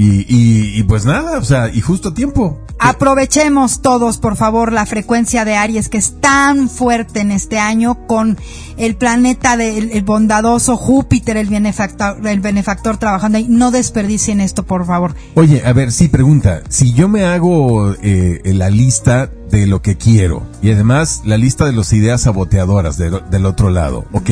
Y, 0.00 0.20
y, 0.32 0.78
y 0.78 0.82
pues 0.84 1.04
nada, 1.04 1.38
o 1.38 1.44
sea, 1.44 1.68
y 1.74 1.80
justo 1.80 2.10
a 2.10 2.14
tiempo. 2.14 2.60
Aprovechemos 2.78 3.82
todos, 3.82 4.18
por 4.18 4.36
favor, 4.36 4.72
la 4.72 4.86
frecuencia 4.86 5.44
de 5.44 5.56
Aries 5.56 5.88
que 5.88 5.98
es 5.98 6.20
tan 6.20 6.70
fuerte 6.70 7.18
en 7.20 7.32
este 7.32 7.58
año 7.58 8.06
con 8.06 8.38
el 8.76 8.94
planeta 8.94 9.56
del 9.56 9.90
el 9.90 10.02
bondadoso 10.02 10.76
Júpiter, 10.76 11.36
el 11.36 11.48
benefactor, 11.48 12.24
el 12.26 12.38
benefactor 12.40 12.96
trabajando 12.96 13.38
ahí. 13.38 13.46
No 13.48 13.72
desperdicien 13.72 14.40
esto, 14.40 14.64
por 14.64 14.86
favor. 14.86 15.16
Oye, 15.34 15.62
a 15.66 15.72
ver, 15.72 15.90
sí, 15.90 16.06
pregunta. 16.08 16.62
Si 16.68 16.92
yo 16.92 17.08
me 17.08 17.24
hago 17.24 17.92
eh, 18.02 18.40
la 18.44 18.70
lista 18.70 19.28
de 19.50 19.66
lo 19.66 19.82
que 19.82 19.96
quiero 19.96 20.46
y 20.62 20.70
además 20.70 21.22
la 21.24 21.36
lista 21.38 21.64
de 21.64 21.72
las 21.72 21.92
ideas 21.92 22.22
saboteadoras 22.22 22.96
de- 22.98 23.20
del 23.30 23.46
otro 23.46 23.70
lado, 23.70 24.04
ok. 24.12 24.30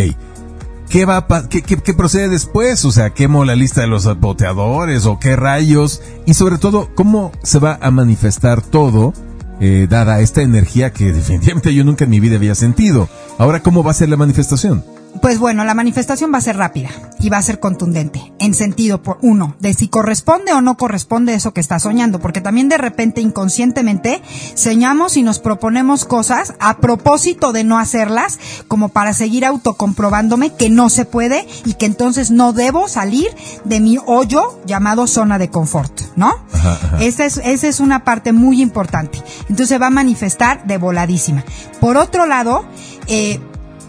¿Qué 0.89 1.05
va 1.05 1.17
a 1.29 1.49
qué, 1.49 1.63
qué- 1.63 1.77
qué 1.79 1.95
procede 1.95 2.29
después? 2.29 2.85
O 2.85 2.93
sea, 2.93 3.11
¿quemo 3.11 3.45
la 3.45 3.57
lista 3.57 3.81
de 3.81 3.87
los 3.89 4.05
saboteadores 4.05 5.05
o 5.07 5.19
qué 5.19 5.35
rayos? 5.37 6.01
Y 6.27 6.35
sobre 6.35 6.59
todo, 6.59 6.89
¿cómo 6.95 7.33
se 7.43 7.59
va 7.59 7.79
a 7.83 7.91
manifestar 7.91 8.63
todo 8.63 9.13
eh, 9.61 9.87
dada 9.91 10.21
esta 10.21 10.43
energía 10.43 10.93
que 10.93 11.13
definitivamente 11.13 11.75
yo 11.75 11.83
nunca 11.85 12.05
en 12.05 12.11
mi 12.11 12.21
vida 12.21 12.37
había 12.37 12.55
sentido? 12.55 13.09
Ahora, 13.39 13.63
¿cómo 13.63 13.83
va 13.83 13.91
a 13.91 13.95
ser 13.95 14.09
la 14.09 14.17
manifestación? 14.17 14.85
Pues 15.21 15.39
bueno, 15.39 15.65
la 15.65 15.75
manifestación 15.75 16.33
va 16.33 16.39
a 16.39 16.43
ser 16.43 16.57
rápida 16.57 16.91
y 17.19 17.29
va 17.29 17.39
a 17.39 17.43
ser 17.43 17.61
contundente, 17.61 18.33
en 18.39 18.55
sentido, 18.55 19.03
por 19.03 19.19
uno, 19.23 19.57
de 19.61 19.75
si 19.75 19.89
corresponde 19.89 20.53
o 20.53 20.61
no 20.61 20.77
corresponde 20.77 21.35
eso 21.35 21.53
que 21.53 21.61
estás 21.61 21.83
soñando, 21.83 22.21
porque 22.21 22.41
también 22.41 22.69
de 22.69 22.79
repente 22.79 23.21
inconscientemente 23.21 24.23
soñamos 24.55 25.17
y 25.17 25.23
nos 25.23 25.39
proponemos 25.39 26.05
cosas 26.05 26.55
a 26.61 26.79
propósito 26.79 27.53
de 27.53 27.65
no 27.65 27.79
hacerlas, 27.79 28.39
como 28.69 28.91
para 28.91 29.13
seguir 29.13 29.45
autocomprobándome 29.45 30.55
que 30.55 30.71
no 30.71 30.91
se 30.91 31.05
puede 31.05 31.47
y 31.65 31.75
que 31.75 31.87
entonces 31.87 32.31
no 32.31 32.53
debo 32.53 32.89
salir 32.89 33.29
de 33.65 33.81
mi 33.81 33.99
hoyo 34.07 34.61
llamado 34.67 35.07
zona 35.07 35.39
de 35.39 35.51
confort, 35.51 36.01
¿no? 36.17 36.35
Ajá, 36.53 36.73
ajá. 36.73 36.99
Esa 37.01 37.25
es, 37.25 37.39
esa 37.39 37.69
es 37.69 37.81
una 37.81 38.05
parte 38.05 38.33
muy 38.33 38.61
importante. 38.61 39.19
Entonces 39.43 39.69
se 39.69 39.79
va 39.79 39.89
a 39.89 39.91
manifestar 39.91 40.67
de 40.67 40.79
voladísima. 40.79 41.45
Por 41.81 41.97
otro 41.97 42.27
lado, 42.27 42.65
eh, 43.07 43.41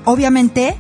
obviamente, 0.06 0.78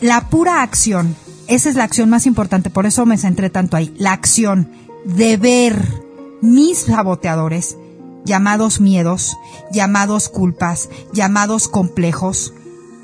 la 0.00 0.28
pura 0.28 0.62
acción, 0.62 1.16
esa 1.46 1.68
es 1.68 1.76
la 1.76 1.84
acción 1.84 2.10
más 2.10 2.26
importante, 2.26 2.70
por 2.70 2.86
eso 2.86 3.06
me 3.06 3.18
centré 3.18 3.50
tanto 3.50 3.76
ahí, 3.76 3.94
la 3.98 4.12
acción 4.12 4.70
de 5.04 5.36
ver 5.36 5.82
mis 6.42 6.78
saboteadores, 6.78 7.76
llamados 8.24 8.80
miedos, 8.80 9.36
llamados 9.72 10.28
culpas, 10.28 10.88
llamados 11.12 11.68
complejos, 11.68 12.52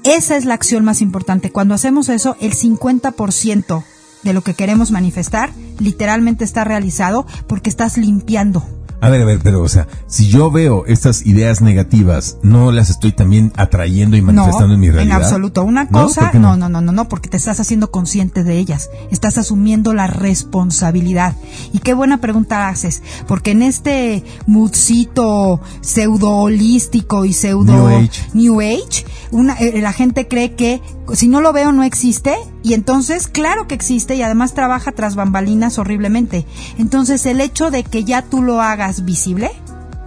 esa 0.04 0.36
es 0.36 0.44
la 0.44 0.54
acción 0.54 0.84
más 0.84 1.00
importante. 1.00 1.52
Cuando 1.52 1.74
hacemos 1.74 2.08
eso, 2.08 2.36
el 2.40 2.54
50% 2.54 3.84
de 4.24 4.32
lo 4.32 4.42
que 4.42 4.54
queremos 4.54 4.90
manifestar 4.90 5.52
literalmente 5.78 6.44
está 6.44 6.64
realizado 6.64 7.24
porque 7.46 7.70
estás 7.70 7.96
limpiando. 7.96 8.64
A 9.02 9.10
ver, 9.10 9.20
a 9.20 9.24
ver, 9.24 9.40
pero, 9.42 9.60
o 9.62 9.68
sea, 9.68 9.88
si 10.06 10.28
yo 10.28 10.52
veo 10.52 10.86
estas 10.86 11.26
ideas 11.26 11.60
negativas, 11.60 12.38
¿no 12.44 12.70
las 12.70 12.88
estoy 12.88 13.10
también 13.10 13.52
atrayendo 13.56 14.16
y 14.16 14.22
manifestando 14.22 14.68
no, 14.68 14.74
en 14.74 14.80
mi 14.80 14.90
realidad? 14.92 15.16
En 15.16 15.24
absoluto. 15.24 15.64
Una 15.64 15.86
¿No? 15.86 15.90
¿Por 15.90 16.02
cosa, 16.02 16.30
no? 16.34 16.56
no, 16.56 16.68
no, 16.68 16.80
no, 16.80 16.92
no, 16.92 17.08
porque 17.08 17.28
te 17.28 17.36
estás 17.36 17.58
haciendo 17.58 17.90
consciente 17.90 18.44
de 18.44 18.58
ellas. 18.58 18.90
Estás 19.10 19.38
asumiendo 19.38 19.92
la 19.92 20.06
responsabilidad. 20.06 21.34
Y 21.72 21.80
qué 21.80 21.94
buena 21.94 22.20
pregunta 22.20 22.68
haces, 22.68 23.02
porque 23.26 23.50
en 23.50 23.62
este 23.62 24.22
moodcito 24.46 25.60
pseudo 25.80 26.30
holístico 26.36 27.24
y 27.24 27.32
pseudo 27.32 27.72
New 27.72 27.88
Age. 27.88 28.10
New 28.34 28.60
Age, 28.60 29.04
una, 29.32 29.54
eh, 29.54 29.80
la 29.82 29.92
gente 29.92 30.28
cree 30.28 30.54
que 30.54 30.80
si 31.12 31.26
no 31.26 31.40
lo 31.40 31.52
veo 31.52 31.72
no 31.72 31.82
existe 31.82 32.36
y 32.62 32.74
entonces 32.74 33.26
claro 33.26 33.66
que 33.66 33.74
existe 33.74 34.14
y 34.14 34.22
además 34.22 34.54
trabaja 34.54 34.92
tras 34.92 35.16
bambalinas 35.16 35.78
horriblemente. 35.78 36.46
Entonces 36.78 37.26
el 37.26 37.40
hecho 37.40 37.70
de 37.70 37.82
que 37.82 38.04
ya 38.04 38.22
tú 38.22 38.42
lo 38.42 38.62
hagas 38.62 38.91
visible 39.00 39.50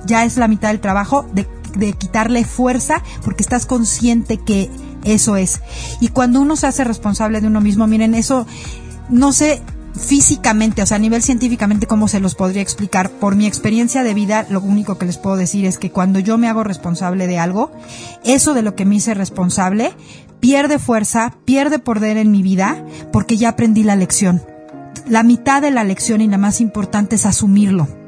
ya 0.06 0.24
es 0.24 0.38
la 0.38 0.48
mitad 0.48 0.70
del 0.70 0.80
trabajo 0.80 1.26
de, 1.34 1.48
de 1.76 1.94
quitarle 1.94 2.46
fuerza 2.46 3.02
porque 3.24 3.44
estás 3.44 3.66
consciente 3.66 4.38
que 4.38 4.70
eso 5.04 5.38
es. 5.38 5.62
Y 6.00 6.10
cuando 6.10 6.42
uno 6.42 6.56
se 6.56 6.68
hace 6.68 6.84
responsable 6.84 7.42
de 7.42 7.48
uno 7.48 7.62
mismo, 7.62 7.88
miren, 7.88 8.16
eso 8.16 8.46
no 9.10 9.34
sé 9.34 9.62
físicamente, 9.94 10.82
o 10.82 10.86
sea, 10.86 10.98
a 10.98 11.00
nivel 11.00 11.24
científicamente 11.24 11.88
cómo 11.88 12.08
se 12.08 12.20
los 12.20 12.36
podría 12.36 12.62
explicar. 12.62 13.10
Por 13.12 13.36
mi 13.36 13.46
experiencia 13.46 14.04
de 14.04 14.14
vida, 14.14 14.46
lo 14.50 14.62
único 14.62 14.98
que 14.98 15.06
les 15.06 15.18
puedo 15.18 15.38
decir 15.38 15.66
es 15.66 15.78
que 15.78 15.92
cuando 15.92 16.20
yo 16.20 16.38
me 16.38 16.50
hago 16.50 16.64
responsable 16.64 17.28
de 17.28 17.40
algo, 17.40 17.72
eso 18.24 18.54
de 18.54 18.62
lo 18.62 18.76
que 18.76 18.86
me 18.86 18.96
hice 18.96 19.14
responsable 19.14 19.94
pierde 20.40 20.80
fuerza, 20.80 21.34
pierde 21.46 21.80
poder 21.80 22.18
en 22.18 22.32
mi 22.32 22.44
vida 22.44 22.84
porque 23.14 23.38
ya 23.38 23.50
aprendí 23.50 23.84
la 23.84 23.96
lección. 23.96 24.44
La 25.08 25.24
mitad 25.24 25.62
de 25.62 25.72
la 25.72 25.84
lección 25.84 26.20
y 26.20 26.28
la 26.28 26.38
más 26.38 26.62
importante 26.62 27.16
es 27.16 27.26
asumirlo 27.26 28.05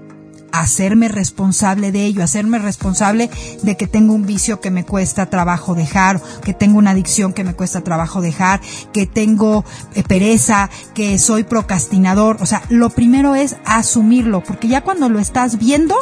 hacerme 0.61 1.07
responsable 1.07 1.91
de 1.91 2.05
ello, 2.05 2.23
hacerme 2.23 2.59
responsable 2.59 3.29
de 3.63 3.77
que 3.77 3.87
tengo 3.87 4.13
un 4.13 4.25
vicio 4.25 4.59
que 4.59 4.71
me 4.71 4.85
cuesta 4.85 5.29
trabajo 5.29 5.75
dejar, 5.75 6.21
que 6.43 6.53
tengo 6.53 6.77
una 6.77 6.91
adicción 6.91 7.33
que 7.33 7.43
me 7.43 7.53
cuesta 7.53 7.81
trabajo 7.81 8.21
dejar, 8.21 8.61
que 8.93 9.05
tengo 9.05 9.65
eh, 9.95 10.03
pereza, 10.03 10.69
que 10.93 11.17
soy 11.17 11.43
procrastinador. 11.43 12.37
O 12.41 12.45
sea, 12.45 12.63
lo 12.69 12.89
primero 12.89 13.35
es 13.35 13.55
asumirlo, 13.65 14.43
porque 14.43 14.67
ya 14.67 14.81
cuando 14.81 15.09
lo 15.09 15.19
estás 15.19 15.57
viendo, 15.57 15.95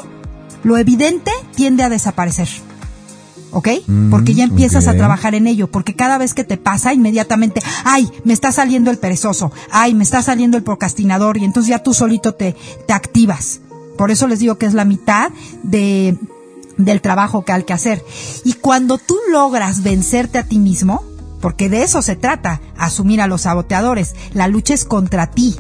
lo 0.64 0.78
evidente 0.78 1.32
tiende 1.56 1.84
a 1.84 1.90
desaparecer. 1.90 2.48
¿Ok? 3.52 3.70
Mm, 3.88 4.10
Porque 4.10 4.34
ya 4.34 4.44
empiezas 4.44 4.88
a 4.88 4.96
trabajar 4.96 5.34
en 5.34 5.48
ello, 5.48 5.72
porque 5.72 5.96
cada 5.96 6.18
vez 6.18 6.34
que 6.34 6.44
te 6.44 6.58
pasa, 6.58 6.94
inmediatamente, 6.94 7.62
ay, 7.86 8.10
me 8.26 8.34
está 8.34 8.52
saliendo 8.52 8.92
el 8.92 8.98
perezoso, 8.98 9.50
ay, 9.72 9.94
me 9.94 10.04
está 10.04 10.22
saliendo 10.22 10.58
el 10.58 10.64
procrastinador, 10.64 11.38
y 11.38 11.46
entonces 11.46 11.70
ya 11.70 11.80
tú 11.80 11.94
solito 11.94 12.34
te, 12.34 12.58
te 12.86 12.92
activas. 12.92 13.62
Por 13.98 14.12
eso 14.12 14.28
les 14.28 14.40
digo 14.40 14.58
que 14.58 14.66
es 14.66 14.74
la 14.74 14.86
mitad 14.86 15.32
de, 15.64 16.18
del 16.78 17.02
trabajo 17.02 17.46
que 17.46 17.52
hay 17.54 17.64
que 17.64 17.74
hacer. 17.74 18.04
Y 18.44 18.54
cuando 18.54 18.98
tú 18.98 19.16
logras 19.32 19.84
vencerte 19.84 20.38
a 20.38 20.44
ti 20.44 20.60
mismo, 20.60 21.04
porque 21.42 21.70
de 21.70 21.84
eso 21.84 22.02
se 22.02 22.16
trata, 22.16 22.62
asumir 22.78 23.22
a 23.22 23.28
los 23.28 23.42
saboteadores, 23.42 24.16
la 24.34 24.48
lucha 24.48 24.74
es 24.74 24.84
contra 24.86 25.32
ti. 25.32 25.56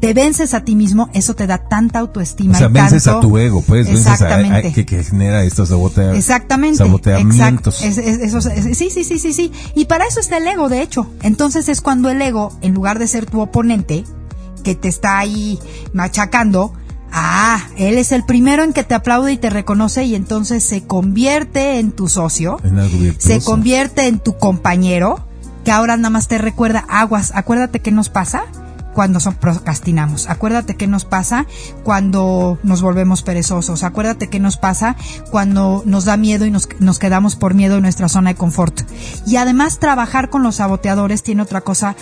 Te 0.00 0.14
vences 0.14 0.54
a 0.54 0.62
ti 0.62 0.76
mismo, 0.76 1.10
eso 1.12 1.34
te 1.34 1.48
da 1.48 1.58
tanta 1.68 1.98
autoestima. 1.98 2.54
O 2.54 2.56
sea, 2.58 2.68
vences 2.68 3.02
tanto- 3.02 3.18
a 3.18 3.20
tu 3.22 3.36
ego, 3.36 3.64
pues, 3.66 3.86
vences 3.88 4.06
a, 4.06 4.10
a- 4.10 4.14
Exactamente. 4.14 4.72
que, 4.72 4.86
que 4.86 5.02
genera 5.02 5.42
estos 5.42 5.70
sabotea- 5.72 6.14
Exactamente. 6.16 6.78
saboteamientos. 6.78 7.82
exacto. 7.82 8.00
Es- 8.02 8.18
es- 8.20 8.20
esos- 8.32 8.46
es- 8.46 8.78
sí, 8.78 8.90
sí, 8.90 9.02
sí, 9.02 9.18
sí, 9.18 9.32
sí. 9.32 9.50
Y 9.74 9.86
para 9.86 10.06
eso 10.06 10.20
está 10.20 10.36
el 10.36 10.46
ego, 10.46 10.68
de 10.68 10.82
hecho. 10.82 11.08
Entonces 11.22 11.68
es 11.68 11.80
cuando 11.80 12.10
el 12.10 12.22
ego, 12.22 12.52
en 12.62 12.74
lugar 12.74 13.00
de 13.00 13.08
ser 13.08 13.26
tu 13.26 13.40
oponente, 13.40 14.04
que 14.62 14.76
te 14.76 14.86
está 14.86 15.18
ahí 15.18 15.58
machacando, 15.92 16.72
ah, 17.12 17.60
él 17.76 17.98
es 17.98 18.12
el 18.12 18.24
primero 18.24 18.64
en 18.64 18.72
que 18.72 18.84
te 18.84 18.94
aplaude 18.94 19.32
y 19.32 19.36
te 19.36 19.50
reconoce 19.50 20.04
y 20.04 20.14
entonces 20.14 20.64
se 20.64 20.84
convierte 20.84 21.78
en 21.78 21.92
tu 21.92 22.08
socio, 22.08 22.58
En 22.64 22.78
algo 22.78 22.98
virtuoso. 22.98 23.28
se 23.28 23.40
convierte 23.40 24.06
en 24.06 24.18
tu 24.18 24.36
compañero, 24.36 25.24
que 25.64 25.72
ahora 25.72 25.96
nada 25.96 26.10
más 26.10 26.28
te 26.28 26.38
recuerda 26.38 26.84
aguas. 26.88 27.32
Acuérdate 27.34 27.80
qué 27.80 27.90
nos 27.90 28.08
pasa 28.08 28.44
cuando 28.94 29.20
son, 29.20 29.34
procrastinamos. 29.34 30.28
Acuérdate 30.28 30.74
qué 30.74 30.88
nos 30.88 31.04
pasa 31.04 31.46
cuando 31.84 32.58
nos 32.64 32.82
volvemos 32.82 33.22
perezosos. 33.22 33.84
Acuérdate 33.84 34.28
qué 34.28 34.40
nos 34.40 34.56
pasa 34.56 34.96
cuando 35.30 35.82
nos 35.86 36.04
da 36.04 36.16
miedo 36.16 36.46
y 36.46 36.50
nos, 36.50 36.68
nos 36.80 36.98
quedamos 36.98 37.36
por 37.36 37.54
miedo 37.54 37.76
en 37.76 37.82
nuestra 37.82 38.08
zona 38.08 38.30
de 38.30 38.36
confort. 38.36 38.80
Y 39.24 39.36
además 39.36 39.78
trabajar 39.78 40.30
con 40.30 40.42
los 40.42 40.56
saboteadores 40.56 41.22
tiene 41.22 41.42
otra 41.42 41.60
cosa 41.60 41.94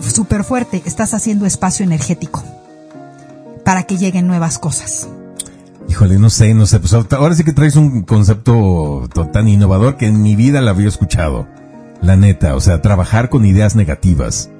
súper 0.00 0.44
fuerte. 0.44 0.80
Estás 0.84 1.12
haciendo 1.12 1.44
espacio 1.44 1.84
energético 1.84 2.44
para 3.64 3.84
que 3.84 3.96
lleguen 3.96 4.26
nuevas 4.26 4.58
cosas. 4.58 5.08
Híjole, 5.88 6.18
no 6.18 6.30
sé, 6.30 6.54
no 6.54 6.66
sé. 6.66 6.80
Pues 6.80 6.94
ahora 6.94 7.34
sí 7.34 7.44
que 7.44 7.52
traes 7.52 7.76
un 7.76 8.02
concepto 8.02 9.08
to- 9.12 9.28
tan 9.28 9.48
innovador 9.48 9.96
que 9.96 10.06
en 10.06 10.22
mi 10.22 10.34
vida 10.36 10.60
la 10.60 10.70
había 10.70 10.88
escuchado. 10.88 11.46
La 12.00 12.16
neta, 12.16 12.54
o 12.56 12.60
sea, 12.60 12.82
trabajar 12.82 13.28
con 13.30 13.44
ideas 13.44 13.76
negativas. 13.76 14.50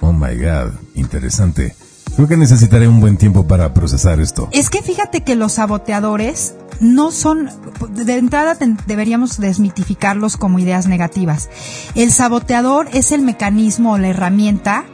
Oh 0.00 0.12
my 0.12 0.36
god, 0.36 0.72
interesante. 0.94 1.74
Creo 2.16 2.28
que 2.28 2.36
necesitaré 2.36 2.88
un 2.88 3.00
buen 3.00 3.16
tiempo 3.16 3.46
para 3.46 3.72
procesar 3.72 4.20
esto. 4.20 4.48
Es 4.52 4.68
que 4.68 4.82
fíjate 4.82 5.22
que 5.22 5.34
los 5.34 5.54
saboteadores 5.54 6.54
no 6.80 7.10
son, 7.10 7.48
de 7.90 8.16
entrada 8.18 8.56
deberíamos 8.86 9.38
desmitificarlos 9.38 10.36
como 10.36 10.58
ideas 10.58 10.86
negativas. 10.86 11.48
El 11.94 12.12
saboteador 12.12 12.88
es 12.92 13.12
el 13.12 13.22
mecanismo 13.22 13.92
o 13.92 13.98
la 13.98 14.08
herramienta 14.08 14.84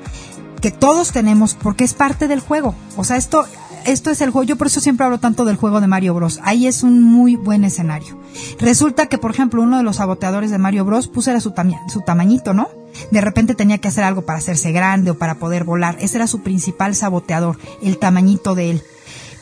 que 0.60 0.70
todos 0.70 1.12
tenemos 1.12 1.54
porque 1.54 1.84
es 1.84 1.94
parte 1.94 2.28
del 2.28 2.40
juego. 2.40 2.74
O 2.96 3.04
sea, 3.04 3.16
esto, 3.16 3.44
esto 3.86 4.10
es 4.10 4.20
el 4.20 4.30
juego. 4.30 4.44
Yo 4.44 4.56
por 4.56 4.66
eso 4.66 4.80
siempre 4.80 5.04
hablo 5.04 5.18
tanto 5.18 5.44
del 5.44 5.56
juego 5.56 5.80
de 5.80 5.86
Mario 5.86 6.14
Bros. 6.14 6.40
Ahí 6.42 6.66
es 6.66 6.82
un 6.82 7.02
muy 7.02 7.36
buen 7.36 7.64
escenario. 7.64 8.18
Resulta 8.58 9.06
que, 9.06 9.18
por 9.18 9.30
ejemplo, 9.30 9.62
uno 9.62 9.76
de 9.76 9.82
los 9.82 9.96
saboteadores 9.96 10.50
de 10.50 10.58
Mario 10.58 10.84
Bros. 10.84 11.08
puso 11.08 11.30
era 11.30 11.40
su, 11.40 11.54
su 11.88 12.00
tamañito, 12.02 12.54
¿no? 12.54 12.68
De 13.10 13.20
repente 13.20 13.54
tenía 13.54 13.78
que 13.78 13.88
hacer 13.88 14.04
algo 14.04 14.22
para 14.22 14.38
hacerse 14.38 14.72
grande 14.72 15.12
o 15.12 15.18
para 15.18 15.36
poder 15.36 15.64
volar. 15.64 15.96
Ese 16.00 16.18
era 16.18 16.26
su 16.26 16.42
principal 16.42 16.94
saboteador, 16.94 17.58
el 17.82 17.98
tamañito 17.98 18.54
de 18.54 18.70
él. 18.70 18.82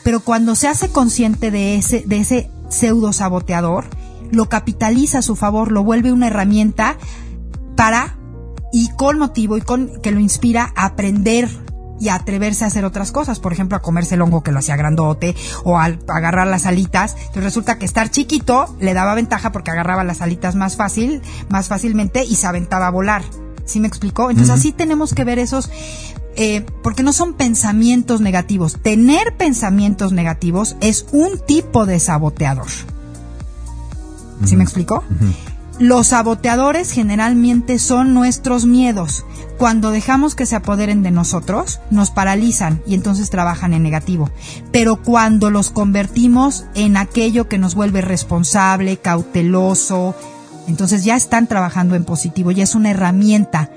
Pero 0.03 0.19
cuando 0.19 0.55
se 0.55 0.67
hace 0.67 0.89
consciente 0.89 1.51
de 1.51 1.75
ese, 1.75 2.03
de 2.05 2.17
ese 2.17 2.51
pseudo 2.69 3.13
saboteador, 3.13 3.85
lo 4.31 4.49
capitaliza 4.49 5.19
a 5.19 5.21
su 5.21 5.35
favor, 5.35 5.71
lo 5.71 5.83
vuelve 5.83 6.11
una 6.11 6.27
herramienta 6.27 6.97
para 7.75 8.16
y 8.77 8.89
con 8.89 9.17
motivo 9.17 9.57
y 9.57 9.61
con 9.61 9.99
que 10.03 10.11
lo 10.11 10.19
inspira 10.19 10.71
a 10.75 10.85
aprender 10.85 11.49
y 11.99 12.09
atreverse 12.09 12.63
a 12.63 12.67
hacer 12.67 12.85
otras 12.85 13.11
cosas, 13.11 13.39
por 13.39 13.51
ejemplo, 13.51 13.75
a 13.75 13.81
comerse 13.81 14.13
el 14.13 14.21
hongo 14.21 14.43
que 14.43 14.51
lo 14.51 14.59
hacía 14.59 14.75
grandote 14.75 15.35
o 15.63 15.79
al 15.79 15.97
agarrar 16.07 16.45
las 16.45 16.67
alitas. 16.67 17.15
Entonces 17.17 17.43
resulta 17.43 17.79
que 17.79 17.85
estar 17.85 18.11
chiquito 18.11 18.75
le 18.79 18.93
daba 18.93 19.15
ventaja 19.15 19.51
porque 19.51 19.71
agarraba 19.71 20.03
las 20.03 20.21
alitas 20.21 20.53
más 20.53 20.75
fácil, 20.75 21.23
más 21.49 21.69
fácilmente 21.69 22.23
y 22.23 22.35
se 22.35 22.45
aventaba 22.45 22.85
a 22.85 22.91
volar. 22.91 23.23
¿Sí 23.65 23.79
me 23.79 23.87
explicó? 23.87 24.29
Entonces 24.29 24.53
así 24.53 24.71
tenemos 24.71 25.15
que 25.15 25.23
ver 25.23 25.39
esos 25.39 25.71
eh, 26.35 26.63
porque 26.83 27.01
no 27.01 27.13
son 27.13 27.33
pensamientos 27.33 28.21
negativos. 28.21 28.77
Tener 28.79 29.37
pensamientos 29.37 30.11
negativos 30.11 30.75
es 30.81 31.07
un 31.13 31.39
tipo 31.39 31.87
de 31.87 31.99
saboteador. 31.99 32.67
¿Sí 34.45 34.55
me 34.55 34.63
explicó? 34.63 35.03
Los 35.79 36.07
saboteadores 36.07 36.91
generalmente 36.91 37.77
son 37.77 38.15
nuestros 38.15 38.65
miedos. 38.65 39.25
Cuando 39.59 39.91
dejamos 39.91 40.33
que 40.33 40.47
se 40.47 40.55
apoderen 40.55 41.03
de 41.03 41.11
nosotros, 41.11 41.81
nos 41.91 42.09
paralizan 42.09 42.81
y 42.87 42.95
entonces 42.95 43.29
trabajan 43.29 43.73
en 43.73 43.83
negativo. 43.83 44.31
Pero 44.71 45.03
cuando 45.03 45.51
los 45.51 45.69
convertimos 45.69 46.65
en 46.73 46.97
aquello 46.97 47.47
que 47.47 47.59
nos 47.59 47.75
vuelve 47.75 48.01
responsable, 48.01 48.97
cauteloso, 48.97 50.15
entonces 50.67 51.03
ya 51.03 51.15
están 51.15 51.45
trabajando 51.45 51.93
en 51.93 52.05
positivo, 52.05 52.49
ya 52.49 52.63
es 52.63 52.73
una 52.73 52.89
herramienta 52.89 53.69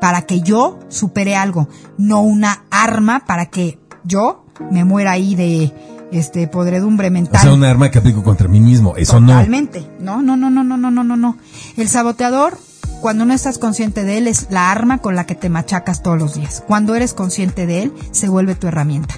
para 0.00 0.22
que 0.22 0.40
yo 0.42 0.78
supere 0.88 1.34
algo, 1.34 1.68
no 1.96 2.22
una 2.22 2.62
arma 2.70 3.24
para 3.26 3.46
que 3.46 3.80
yo 4.04 4.44
me 4.70 4.84
muera 4.84 5.10
ahí 5.12 5.34
de 5.34 5.72
este 6.12 6.48
podredumbre 6.48 7.10
mental. 7.10 7.40
O 7.40 7.42
sea, 7.42 7.52
una 7.52 7.70
arma 7.70 7.90
que 7.90 7.98
aplico 7.98 8.22
contra 8.22 8.48
mí 8.48 8.60
mismo, 8.60 8.96
eso 8.96 9.18
Totalmente. 9.20 9.86
no. 10.00 10.22
No, 10.22 10.36
no, 10.36 10.50
no, 10.50 10.64
no, 10.64 10.76
no, 10.76 10.90
no, 10.90 11.04
no, 11.04 11.16
no. 11.16 11.36
El 11.76 11.88
saboteador, 11.88 12.58
cuando 13.00 13.24
no 13.24 13.34
estás 13.34 13.58
consciente 13.58 14.04
de 14.04 14.18
él, 14.18 14.26
es 14.26 14.48
la 14.50 14.70
arma 14.70 14.98
con 14.98 15.14
la 15.16 15.26
que 15.26 15.34
te 15.34 15.48
machacas 15.48 16.02
todos 16.02 16.18
los 16.18 16.34
días. 16.34 16.62
Cuando 16.66 16.94
eres 16.94 17.14
consciente 17.14 17.66
de 17.66 17.82
él, 17.84 17.92
se 18.10 18.28
vuelve 18.28 18.54
tu 18.54 18.66
herramienta. 18.68 19.16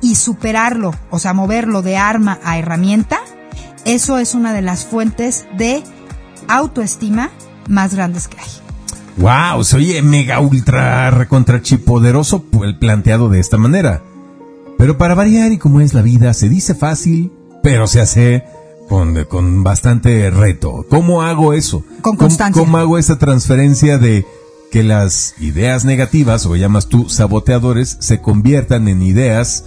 Y 0.00 0.16
superarlo, 0.16 0.94
o 1.10 1.18
sea, 1.18 1.32
moverlo 1.32 1.82
de 1.82 1.96
arma 1.96 2.38
a 2.44 2.58
herramienta, 2.58 3.18
eso 3.84 4.18
es 4.18 4.34
una 4.34 4.52
de 4.52 4.62
las 4.62 4.84
fuentes 4.84 5.46
de 5.56 5.82
autoestima 6.48 7.30
más 7.68 7.94
grandes 7.94 8.28
que 8.28 8.38
hay. 8.38 8.62
Wow, 9.18 9.62
soy 9.64 10.00
mega 10.02 10.40
ultra 10.40 11.10
recontrachipoderoso 11.10 12.44
el 12.62 12.78
planteado 12.78 13.28
de 13.28 13.40
esta 13.40 13.58
manera. 13.58 14.02
Pero 14.82 14.98
para 14.98 15.14
variar 15.14 15.52
y 15.52 15.58
como 15.58 15.80
es 15.80 15.94
la 15.94 16.02
vida, 16.02 16.34
se 16.34 16.48
dice 16.48 16.74
fácil, 16.74 17.30
pero 17.62 17.86
se 17.86 18.00
hace 18.00 18.42
con, 18.88 19.14
con 19.26 19.62
bastante 19.62 20.28
reto. 20.28 20.84
¿Cómo 20.90 21.22
hago 21.22 21.52
eso? 21.52 21.84
Con 22.00 22.16
constancia. 22.16 22.60
¿Cómo, 22.60 22.78
hago 22.78 22.98
esa 22.98 23.16
transferencia 23.16 23.98
de 23.98 24.26
que 24.72 24.82
las 24.82 25.36
ideas 25.38 25.84
negativas, 25.84 26.46
o 26.46 26.56
llamas 26.56 26.88
tú 26.88 27.08
saboteadores, 27.08 27.96
se 28.00 28.20
conviertan 28.20 28.88
en 28.88 29.02
ideas 29.02 29.66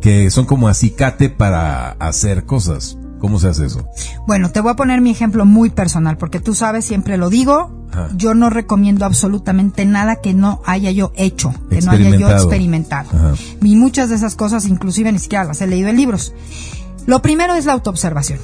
que 0.00 0.28
son 0.32 0.44
como 0.44 0.66
acicate 0.66 1.30
para 1.30 1.90
hacer 1.90 2.44
cosas? 2.44 2.98
¿Cómo 3.20 3.38
se 3.38 3.46
hace 3.46 3.66
eso? 3.66 3.86
Bueno, 4.26 4.50
te 4.50 4.60
voy 4.60 4.72
a 4.72 4.76
poner 4.76 5.00
mi 5.00 5.10
ejemplo 5.10 5.44
muy 5.44 5.70
personal, 5.70 6.18
porque 6.18 6.40
tú 6.40 6.56
sabes, 6.56 6.84
siempre 6.84 7.16
lo 7.16 7.30
digo, 7.30 7.77
yo 8.16 8.34
no 8.34 8.50
recomiendo 8.50 9.04
absolutamente 9.04 9.84
nada 9.84 10.16
que 10.16 10.34
no 10.34 10.60
haya 10.64 10.90
yo 10.90 11.12
hecho, 11.16 11.52
que 11.70 11.80
no 11.80 11.92
haya 11.92 12.10
yo 12.16 12.30
experimentado. 12.30 13.08
Y 13.62 13.76
muchas 13.76 14.08
de 14.08 14.16
esas 14.16 14.34
cosas 14.34 14.66
inclusive 14.66 15.12
ni 15.12 15.18
siquiera 15.18 15.44
las 15.44 15.60
he 15.60 15.66
leído 15.66 15.88
en 15.88 15.96
libros. 15.96 16.32
Lo 17.06 17.22
primero 17.22 17.54
es 17.54 17.64
la 17.64 17.72
autoobservación. 17.72 18.38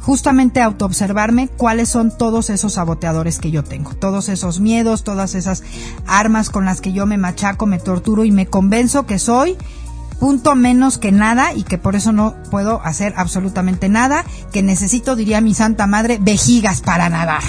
Justamente 0.00 0.60
autoobservarme 0.60 1.48
cuáles 1.48 1.88
son 1.88 2.16
todos 2.16 2.48
esos 2.50 2.74
saboteadores 2.74 3.40
que 3.40 3.50
yo 3.50 3.64
tengo, 3.64 3.94
todos 3.94 4.28
esos 4.28 4.60
miedos, 4.60 5.02
todas 5.02 5.34
esas 5.34 5.64
armas 6.06 6.48
con 6.48 6.64
las 6.64 6.80
que 6.80 6.92
yo 6.92 7.06
me 7.06 7.18
machaco, 7.18 7.66
me 7.66 7.80
torturo 7.80 8.24
y 8.24 8.30
me 8.30 8.46
convenzo 8.46 9.04
que 9.04 9.18
soy 9.18 9.56
punto 10.18 10.54
menos 10.54 10.98
que 10.98 11.12
nada 11.12 11.52
y 11.54 11.62
que 11.62 11.78
por 11.78 11.96
eso 11.96 12.12
no 12.12 12.36
puedo 12.50 12.80
hacer 12.82 13.14
absolutamente 13.16 13.88
nada, 13.88 14.24
que 14.52 14.62
necesito, 14.62 15.16
diría 15.16 15.40
mi 15.40 15.54
santa 15.54 15.86
madre, 15.86 16.18
vejigas 16.20 16.80
para 16.80 17.08
nadar. 17.08 17.42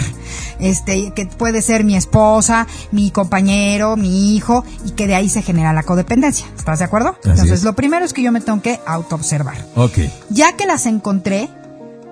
Este, 0.60 1.12
que 1.12 1.28
puede 1.28 1.62
ser 1.62 1.84
mi 1.84 1.96
esposa, 1.96 2.68
mi 2.92 3.12
compañero, 3.12 3.96
mi 3.96 4.36
hijo, 4.36 4.66
y 4.86 4.92
que 4.92 5.08
de 5.08 5.16
ahí 5.16 5.30
se 5.30 5.42
genera 5.42 5.72
la 5.72 5.84
codependencia. 5.84 6.48
¿Estás 6.58 6.80
de 6.80 6.86
acuerdo? 6.86 7.18
Entonces, 7.24 7.64
lo 7.64 7.74
primero 7.74 8.04
es 8.04 8.14
que 8.14 8.24
yo 8.24 8.32
me 8.32 8.42
tengo 8.42 8.62
que 8.62 8.80
autoobservar. 8.86 9.58
Ok. 9.76 10.00
Ya 10.30 10.56
que 10.58 10.66
las 10.66 10.86
encontré, 10.86 11.50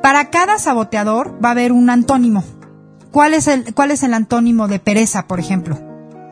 para 0.01 0.29
cada 0.29 0.59
saboteador 0.59 1.39
va 1.43 1.49
a 1.49 1.51
haber 1.53 1.71
un 1.71 1.89
antónimo. 1.89 2.43
¿Cuál 3.11 3.33
es 3.33 3.47
el, 3.47 3.73
cuál 3.73 3.91
es 3.91 4.03
el 4.03 4.13
antónimo 4.13 4.67
de 4.67 4.77
pereza, 4.77 5.25
por 5.25 5.39
ejemplo? 5.39 5.79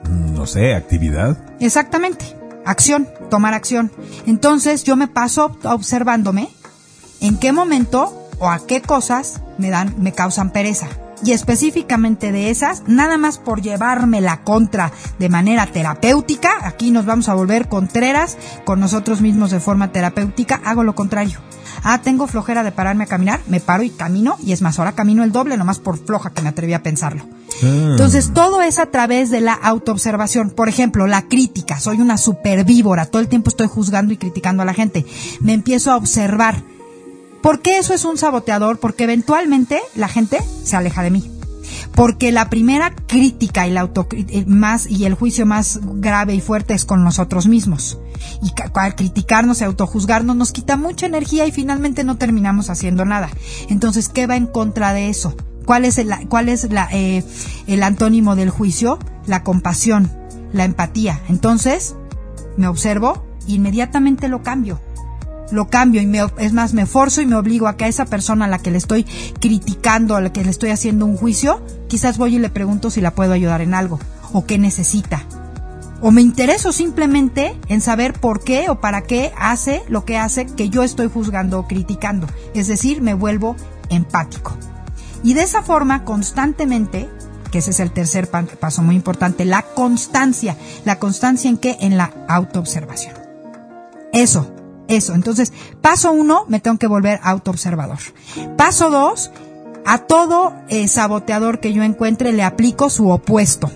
Mm, 0.10 0.36
no 0.36 0.46
sé, 0.46 0.76
actividad. 0.76 1.38
Exactamente 1.60 2.43
acción, 2.66 3.08
tomar 3.30 3.54
acción. 3.54 3.92
Entonces 4.26 4.84
yo 4.84 4.96
me 4.96 5.08
paso 5.08 5.58
observándome 5.64 6.50
en 7.22 7.38
qué 7.38 7.52
momento 7.52 8.30
o 8.40 8.50
a 8.50 8.66
qué 8.66 8.82
cosas 8.82 9.42
me 9.58 9.70
dan, 9.70 9.96
me 10.00 10.12
causan 10.12 10.52
pereza. 10.52 10.88
Y 11.26 11.32
específicamente 11.32 12.32
de 12.32 12.50
esas, 12.50 12.84
nada 12.88 13.18
más 13.18 13.38
por 13.38 13.62
llevarme 13.62 14.20
la 14.20 14.44
contra 14.44 14.92
de 15.20 15.30
manera 15.30 15.66
terapéutica, 15.68 16.52
aquí 16.64 16.92
nos 16.92 17.06
vamos 17.06 17.30
a 17.30 17.34
volver 17.34 17.70
contreras 17.70 18.38
con 18.66 18.80
nosotros 18.80 19.22
mismos 19.22 19.52
de 19.52 19.60
forma 19.62 19.92
terapéutica, 19.92 20.62
hago 20.66 20.84
lo 20.84 20.96
contrario. 20.96 21.40
Ah, 21.84 22.02
tengo 22.02 22.28
flojera 22.28 22.64
de 22.64 22.72
pararme 22.72 23.06
a 23.06 23.08
caminar, 23.08 23.42
me 23.48 23.60
paro 23.60 23.84
y 23.84 23.90
camino, 23.90 24.38
y 24.44 24.52
es 24.52 24.62
más, 24.62 24.80
ahora 24.80 24.94
camino 24.94 25.24
el 25.24 25.32
doble, 25.32 25.58
nomás 25.58 25.80
por 25.80 25.98
floja 25.98 26.32
que 26.32 26.42
me 26.42 26.50
atreví 26.50 26.74
a 26.74 26.84
pensarlo. 26.84 27.26
Ah. 27.64 27.90
Entonces, 27.92 28.32
todo 28.34 28.62
es 28.62 28.80
a 28.80 28.88
través 28.88 29.32
de 29.32 29.42
la 29.42 29.54
autoobservación. 29.54 30.52
Por 30.52 30.70
ejemplo, 30.70 31.08
la 31.08 31.24
crítica. 31.24 31.80
Soy 31.80 32.02
una 32.02 32.18
supervíbora, 32.18 33.06
todo 33.06 33.22
el 33.22 33.28
tiempo 33.28 33.50
estoy 33.50 33.68
juzgando 33.68 34.14
y 34.14 34.18
criticando 34.18 34.64
a 34.64 34.66
la 34.66 34.74
gente. 34.74 35.06
Me 35.40 35.54
empiezo 35.54 35.92
a 35.92 35.96
observar. 35.96 36.64
¿Por 37.44 37.62
qué 37.62 37.78
eso 37.78 37.94
es 37.94 38.06
un 38.06 38.18
saboteador? 38.18 38.80
Porque 38.80 39.04
eventualmente 39.04 39.82
la 39.96 40.08
gente 40.08 40.40
se 40.64 40.78
aleja 40.78 41.04
de 41.04 41.12
mí 41.12 41.30
porque 41.96 42.32
la 42.32 42.50
primera 42.50 42.96
crítica 42.96 43.68
y 43.68 43.78
auto 43.78 44.08
más 44.48 44.90
y 44.90 45.06
el 45.06 45.14
juicio 45.14 45.46
más 45.46 45.80
grave 45.84 46.34
y 46.34 46.42
fuerte 46.42 46.74
es 46.74 46.86
con 46.86 47.04
nosotros 47.04 47.48
mismos. 47.48 48.00
Y 48.42 48.52
al 48.74 48.96
criticarnos 48.96 49.62
y 49.62 49.66
autojuzgarnos 49.66 50.36
nos 50.36 50.52
quita 50.52 50.78
mucha 50.78 51.06
energía 51.06 51.46
y 51.46 51.52
finalmente 51.52 52.04
no 52.04 52.18
terminamos 52.18 52.70
haciendo 52.70 53.06
nada. 53.06 53.30
Entonces, 53.70 54.10
¿qué 54.10 54.26
va 54.26 54.36
en 54.36 54.48
contra 54.48 54.94
de 54.94 55.10
eso? 55.10 55.36
¿Cuál 55.66 55.86
es 55.86 55.98
el, 55.98 56.10
la, 56.10 56.90
eh, 56.92 57.24
antónimo 57.82 58.36
del 58.36 58.50
juicio? 58.50 59.00
La 59.28 59.44
compasión, 59.44 60.12
la 60.52 60.66
empatía. 60.66 61.22
Entonces, 61.30 61.96
me 62.58 62.68
observo 62.68 63.26
e 63.48 63.54
inmediatamente 63.54 64.30
lo 64.30 64.42
cambio 64.42 64.80
lo 65.54 65.68
cambio 65.70 66.02
y 66.02 66.08
me, 66.08 66.20
es 66.38 66.54
más, 66.54 66.74
me 66.74 66.86
forzo 66.86 67.22
y 67.22 67.26
me 67.26 67.36
obligo 67.36 67.68
a 67.68 67.78
que 67.78 67.86
a 67.86 67.88
esa 67.88 68.06
persona 68.06 68.46
a 68.46 68.48
la 68.48 68.60
que 68.60 68.72
le 68.72 68.78
estoy 68.78 69.06
criticando, 69.40 70.16
a 70.16 70.22
la 70.22 70.34
que 70.34 70.44
le 70.44 70.50
estoy 70.50 70.72
haciendo 70.72 71.06
un 71.06 71.16
juicio, 71.16 71.62
quizás 71.88 72.18
voy 72.18 72.36
y 72.36 72.40
le 72.40 72.50
pregunto 72.50 72.90
si 72.90 73.02
la 73.02 73.16
puedo 73.16 73.34
ayudar 73.34 73.62
en 73.62 73.74
algo 73.74 74.00
o 74.34 74.46
qué 74.46 74.58
necesita. 74.58 75.24
O 76.02 76.12
me 76.12 76.22
intereso 76.22 76.74
simplemente 76.74 77.58
en 77.70 77.80
saber 77.80 78.14
por 78.14 78.44
qué 78.44 78.70
o 78.70 78.82
para 78.82 79.04
qué 79.04 79.32
hace 79.38 79.84
lo 79.88 80.04
que 80.04 80.18
hace 80.18 80.48
que 80.48 80.70
yo 80.70 80.84
estoy 80.84 81.08
juzgando 81.08 81.60
o 81.60 81.68
criticando. 81.68 82.28
Es 82.54 82.68
decir, 82.68 83.02
me 83.02 83.14
vuelvo 83.14 83.56
empático. 83.90 84.58
Y 85.24 85.34
de 85.34 85.44
esa 85.44 85.62
forma, 85.62 86.04
constantemente, 86.04 87.08
que 87.52 87.60
ese 87.60 87.72
es 87.72 87.80
el 87.80 87.92
tercer 87.92 88.30
paso 88.30 88.82
muy 88.82 88.96
importante, 88.96 89.46
la 89.46 89.62
constancia. 89.62 90.58
¿La 90.84 91.00
constancia 91.00 91.50
en 91.50 91.58
qué? 91.58 91.78
En 91.80 91.96
la 91.96 92.12
autoobservación. 92.28 93.14
Eso, 94.12 94.53
eso. 94.88 95.14
Entonces, 95.14 95.54
paso 95.82 96.12
uno, 96.12 96.46
me 96.48 96.60
tengo 96.60 96.78
que 96.78 96.88
volver 96.88 97.20
autoobservador. 97.24 98.00
Paso 98.58 98.90
dos, 98.90 99.32
a 99.86 100.00
todo 100.00 100.54
eh, 100.70 100.88
saboteador 100.88 101.60
que 101.60 101.74
yo 101.74 101.84
encuentre 101.84 102.34
le 102.34 102.44
aplico 102.44 102.90
su 102.90 103.10
opuesto. 103.10 103.72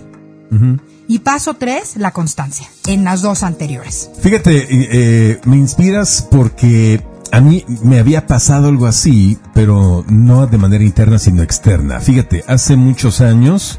Y 1.08 1.18
paso 1.18 1.54
tres, 1.54 1.96
la 1.96 2.12
constancia, 2.12 2.68
en 2.86 3.04
las 3.04 3.20
dos 3.20 3.42
anteriores. 3.42 4.10
Fíjate, 4.20 4.66
eh, 4.70 5.40
me 5.44 5.56
inspiras 5.56 6.26
porque 6.30 7.02
a 7.30 7.40
mí 7.40 7.64
me 7.82 7.98
había 7.98 8.26
pasado 8.26 8.68
algo 8.68 8.86
así, 8.86 9.38
pero 9.52 10.04
no 10.08 10.46
de 10.46 10.56
manera 10.56 10.84
interna, 10.84 11.18
sino 11.18 11.42
externa. 11.42 12.00
Fíjate, 12.00 12.44
hace 12.46 12.76
muchos 12.76 13.20
años 13.20 13.78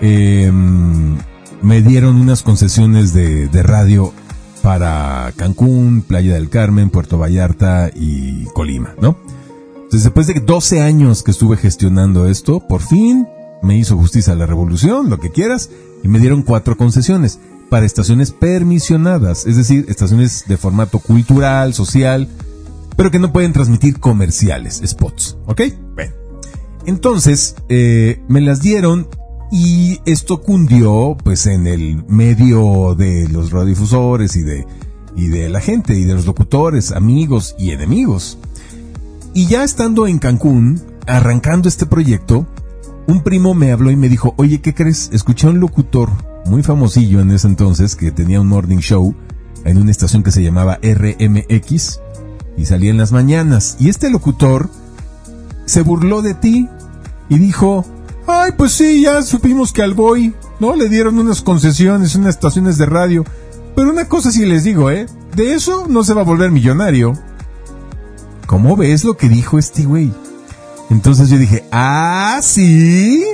em, 0.00 1.18
me 1.62 1.82
dieron 1.82 2.20
unas 2.20 2.42
concesiones 2.42 3.12
de, 3.12 3.48
de 3.48 3.62
radio 3.62 4.12
para 4.62 5.32
Cancún, 5.36 6.02
Playa 6.02 6.34
del 6.34 6.48
Carmen, 6.48 6.90
Puerto 6.90 7.18
Vallarta 7.18 7.90
y 7.94 8.44
Colima, 8.46 8.94
¿no? 9.00 9.16
Entonces, 9.74 10.04
después 10.04 10.26
de 10.28 10.40
12 10.40 10.80
años 10.82 11.22
que 11.22 11.32
estuve 11.32 11.56
gestionando 11.56 12.28
esto, 12.28 12.60
por 12.60 12.80
fin 12.80 13.26
me 13.62 13.76
hizo 13.76 13.96
justicia 13.96 14.34
la 14.34 14.46
revolución, 14.46 15.10
lo 15.10 15.18
que 15.18 15.30
quieras, 15.30 15.70
y 16.02 16.08
me 16.08 16.18
dieron 16.18 16.42
cuatro 16.42 16.76
concesiones 16.76 17.40
para 17.68 17.86
estaciones 17.86 18.30
permisionadas, 18.32 19.46
es 19.46 19.56
decir, 19.56 19.86
estaciones 19.88 20.44
de 20.46 20.56
formato 20.56 20.98
cultural, 20.98 21.74
social, 21.74 22.28
pero 22.96 23.10
que 23.10 23.18
no 23.18 23.32
pueden 23.32 23.52
transmitir 23.52 23.98
comerciales, 23.98 24.82
spots, 24.84 25.38
¿ok? 25.46 25.62
Bueno. 25.94 26.12
Entonces, 26.86 27.56
eh, 27.68 28.22
me 28.28 28.40
las 28.40 28.62
dieron 28.62 29.08
Y 29.50 30.00
esto 30.04 30.42
cundió, 30.42 31.16
pues, 31.22 31.46
en 31.46 31.66
el 31.66 32.04
medio 32.06 32.94
de 32.94 33.28
los 33.28 33.50
radiodifusores 33.50 34.36
y 34.36 34.42
de, 34.42 34.66
y 35.16 35.26
de 35.26 35.48
la 35.48 35.60
gente, 35.60 35.98
y 35.98 36.04
de 36.04 36.14
los 36.14 36.26
locutores, 36.26 36.92
amigos 36.92 37.56
y 37.58 37.72
enemigos. 37.72 38.38
Y 39.34 39.46
ya 39.46 39.64
estando 39.64 40.06
en 40.06 40.18
Cancún, 40.18 40.80
arrancando 41.06 41.68
este 41.68 41.86
proyecto, 41.86 42.46
un 43.06 43.22
primo 43.22 43.54
me 43.54 43.72
habló 43.72 43.90
y 43.90 43.96
me 43.96 44.08
dijo, 44.08 44.34
oye, 44.36 44.60
¿qué 44.60 44.74
crees? 44.74 45.10
Escuché 45.12 45.48
a 45.48 45.50
un 45.50 45.60
locutor 45.60 46.10
muy 46.46 46.62
famosillo 46.62 47.20
en 47.20 47.30
ese 47.32 47.48
entonces 47.48 47.96
que 47.96 48.12
tenía 48.12 48.40
un 48.40 48.46
morning 48.46 48.78
show 48.78 49.14
en 49.64 49.78
una 49.78 49.90
estación 49.90 50.22
que 50.22 50.30
se 50.30 50.42
llamaba 50.42 50.78
RMX 50.82 52.00
y 52.56 52.66
salía 52.66 52.90
en 52.90 52.98
las 52.98 53.12
mañanas. 53.12 53.76
Y 53.78 53.88
este 53.88 54.10
locutor 54.10 54.70
se 55.64 55.82
burló 55.82 56.22
de 56.22 56.34
ti 56.34 56.68
y 57.28 57.38
dijo, 57.38 57.84
ay, 58.32 58.52
pues 58.56 58.72
sí, 58.72 59.02
ya 59.02 59.22
supimos 59.22 59.72
que 59.72 59.82
al 59.82 59.94
boy, 59.94 60.34
¿no? 60.58 60.76
Le 60.76 60.88
dieron 60.88 61.18
unas 61.18 61.42
concesiones, 61.42 62.14
unas 62.14 62.34
estaciones 62.34 62.78
de 62.78 62.86
radio. 62.86 63.24
Pero 63.74 63.90
una 63.90 64.08
cosa 64.08 64.30
sí 64.30 64.44
les 64.46 64.64
digo, 64.64 64.90
¿eh? 64.90 65.06
De 65.34 65.54
eso 65.54 65.86
no 65.88 66.04
se 66.04 66.14
va 66.14 66.22
a 66.22 66.24
volver 66.24 66.50
millonario. 66.50 67.12
¿Cómo 68.46 68.76
ves 68.76 69.04
lo 69.04 69.16
que 69.16 69.28
dijo 69.28 69.58
este 69.58 69.84
güey? 69.84 70.12
Entonces 70.90 71.28
yo 71.28 71.38
dije, 71.38 71.64
ah, 71.70 72.40
sí, 72.42 73.24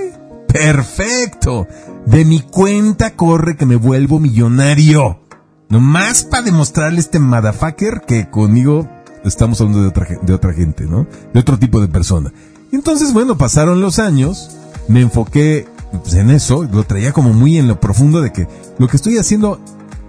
perfecto. 0.46 1.66
De 2.04 2.24
mi 2.24 2.40
cuenta 2.40 3.16
corre 3.16 3.56
que 3.56 3.66
me 3.66 3.76
vuelvo 3.76 4.20
millonario. 4.20 5.20
Nomás 5.68 6.22
para 6.24 6.44
demostrarle 6.44 6.98
a 6.98 7.00
este 7.00 7.18
motherfucker 7.18 8.02
que 8.06 8.30
conmigo 8.30 8.88
estamos 9.24 9.60
hablando 9.60 9.82
de 9.82 9.88
otra, 9.88 10.06
de 10.22 10.32
otra 10.32 10.52
gente, 10.52 10.84
¿no? 10.84 11.06
De 11.32 11.40
otro 11.40 11.58
tipo 11.58 11.80
de 11.80 11.88
persona. 11.88 12.32
Entonces, 12.72 13.12
bueno, 13.12 13.38
pasaron 13.38 13.80
los 13.80 13.98
años, 13.98 14.50
me 14.88 15.00
enfoqué 15.00 15.66
pues, 16.02 16.14
en 16.14 16.30
eso, 16.30 16.64
lo 16.64 16.84
traía 16.84 17.12
como 17.12 17.32
muy 17.32 17.58
en 17.58 17.68
lo 17.68 17.80
profundo 17.80 18.20
de 18.20 18.32
que 18.32 18.48
lo 18.78 18.88
que 18.88 18.96
estoy 18.96 19.18
haciendo 19.18 19.60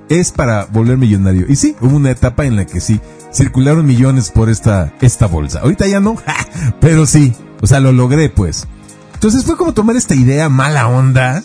es 0.10 0.32
para 0.32 0.66
volver 0.66 0.98
millonario. 0.98 1.46
Y 1.50 1.56
sí, 1.56 1.76
hubo 1.82 1.96
una 1.96 2.12
etapa 2.12 2.46
en 2.46 2.56
la 2.56 2.66
que 2.66 2.80
sí, 2.80 3.00
circularon 3.34 3.86
millones 3.86 4.32
por 4.32 4.50
esta, 4.50 4.94
esta 5.02 5.28
bolsa. 5.28 5.60
Ahorita 5.60 5.88
ya 5.88 6.00
no, 6.00 6.16
pero 6.80 7.06
sí, 7.06 7.34
o 7.62 7.68
sea, 7.68 7.80
lo 7.80 7.92
logré 7.92 8.30
pues. 8.30 8.68
Entonces 9.14 9.44
fue 9.44 9.58
como 9.58 9.74
tomar 9.74 9.96
esta 9.96 10.16
idea 10.16 10.50
mala 10.50 10.88
onda, 10.88 11.44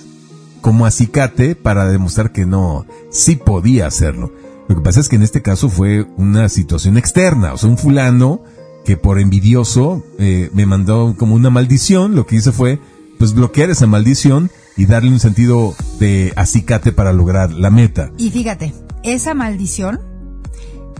como 0.60 0.86
acicate, 0.86 1.56
para 1.56 1.86
demostrar 1.86 2.32
que 2.32 2.46
no, 2.46 2.86
sí 3.10 3.36
podía 3.36 3.86
hacerlo. 3.86 4.32
Lo 4.68 4.76
que 4.76 4.82
pasa 4.82 5.00
es 5.00 5.08
que 5.08 5.16
en 5.16 5.22
este 5.22 5.42
caso 5.42 5.68
fue 5.68 6.06
una 6.16 6.48
situación 6.48 6.96
externa, 6.96 7.52
o 7.52 7.58
sea, 7.58 7.68
un 7.68 7.78
fulano 7.78 8.42
que 8.84 8.96
por 8.96 9.18
envidioso 9.18 10.04
eh, 10.18 10.50
me 10.54 10.66
mandó 10.66 11.14
como 11.16 11.34
una 11.34 11.50
maldición, 11.50 12.14
lo 12.14 12.26
que 12.26 12.36
hice 12.36 12.52
fue 12.52 12.80
pues 13.22 13.34
bloquear 13.34 13.70
esa 13.70 13.86
maldición 13.86 14.50
y 14.76 14.86
darle 14.86 15.10
un 15.10 15.20
sentido 15.20 15.76
de 16.00 16.32
acicate 16.34 16.90
para 16.90 17.12
lograr 17.12 17.52
la 17.52 17.70
meta. 17.70 18.10
Y 18.18 18.32
fíjate, 18.32 18.74
esa 19.04 19.32
maldición 19.32 20.00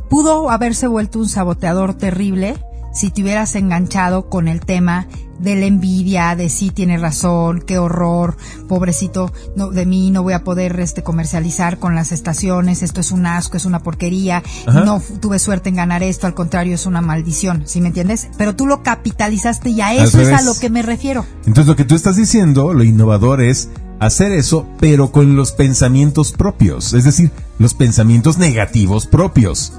pudo 0.08 0.48
haberse 0.48 0.87
vuelto 0.87 1.18
un 1.18 1.28
saboteador 1.28 1.94
terrible 1.94 2.54
si 2.94 3.11
te 3.11 3.22
hubieras 3.22 3.56
enganchado 3.56 4.28
con 4.28 4.46
el 4.46 4.61
tema 4.61 5.08
de 5.42 5.57
la 5.57 5.66
envidia, 5.66 6.35
de 6.37 6.48
sí 6.48 6.70
tiene 6.70 6.98
razón, 6.98 7.62
qué 7.66 7.78
horror, 7.78 8.37
pobrecito 8.68 9.33
no, 9.57 9.70
de 9.70 9.87
mí, 9.87 10.11
no 10.11 10.22
voy 10.22 10.33
a 10.33 10.44
poder 10.44 10.78
este 10.81 11.02
comercializar 11.02 11.78
con 11.78 11.94
las 11.94 12.12
estaciones, 12.12 12.83
esto 12.83 13.00
es 13.00 13.12
un 13.12 13.26
asco, 13.26 13.57
es 13.57 13.64
una 13.64 13.81
porquería, 13.81 14.42
no 14.66 15.02
tuve 15.20 15.38
suerte 15.38 15.68
en 15.68 15.76
ganar 15.76 16.02
esto, 16.02 16.26
al 16.26 16.35
contrario 16.35 16.74
es 16.74 16.87
una 16.87 17.00
maldición, 17.00 17.64
¿sí 17.66 17.81
me 17.81 17.88
entiendes? 17.88 18.28
Pero 18.38 18.55
tú 18.57 18.66
lo 18.66 18.83
capitalizaste 18.83 19.70
y 19.70 19.81
a 19.81 19.94
eso 19.94 20.20
es 20.20 20.28
a 20.28 20.42
lo 20.42 20.55
que 20.55 20.70
me 20.70 20.83
refiero. 20.83 21.26
Entonces 21.46 21.66
lo 21.66 21.76
que 21.76 21.85
tú 21.85 21.94
estás 21.94 22.16
diciendo, 22.16 22.72
lo 22.72 22.85
innovador 22.85 23.42
es 23.42 23.68
hacer 23.98 24.33
eso, 24.33 24.66
pero 24.81 25.12
con 25.12 25.37
los 25.37 25.52
pensamientos 25.52 26.33
propios, 26.33 26.92
es 26.92 27.05
decir, 27.05 27.31
los 27.59 27.74
pensamientos 27.74 28.38
negativos 28.38 29.07
propios 29.07 29.72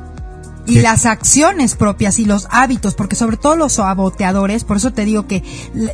y 0.66 0.80
las 0.80 1.06
acciones 1.06 1.76
propias 1.76 2.20
y 2.20 2.26
los 2.26 2.48
hábitos, 2.52 2.96
porque 2.96 3.16
sobre 3.16 3.38
todo 3.38 3.56
los 3.56 3.74
saboteadores, 3.74 4.64
por 4.64 4.78
eso 4.78 4.94
te 4.94 5.06
digo 5.06 5.28
que 5.28 5.44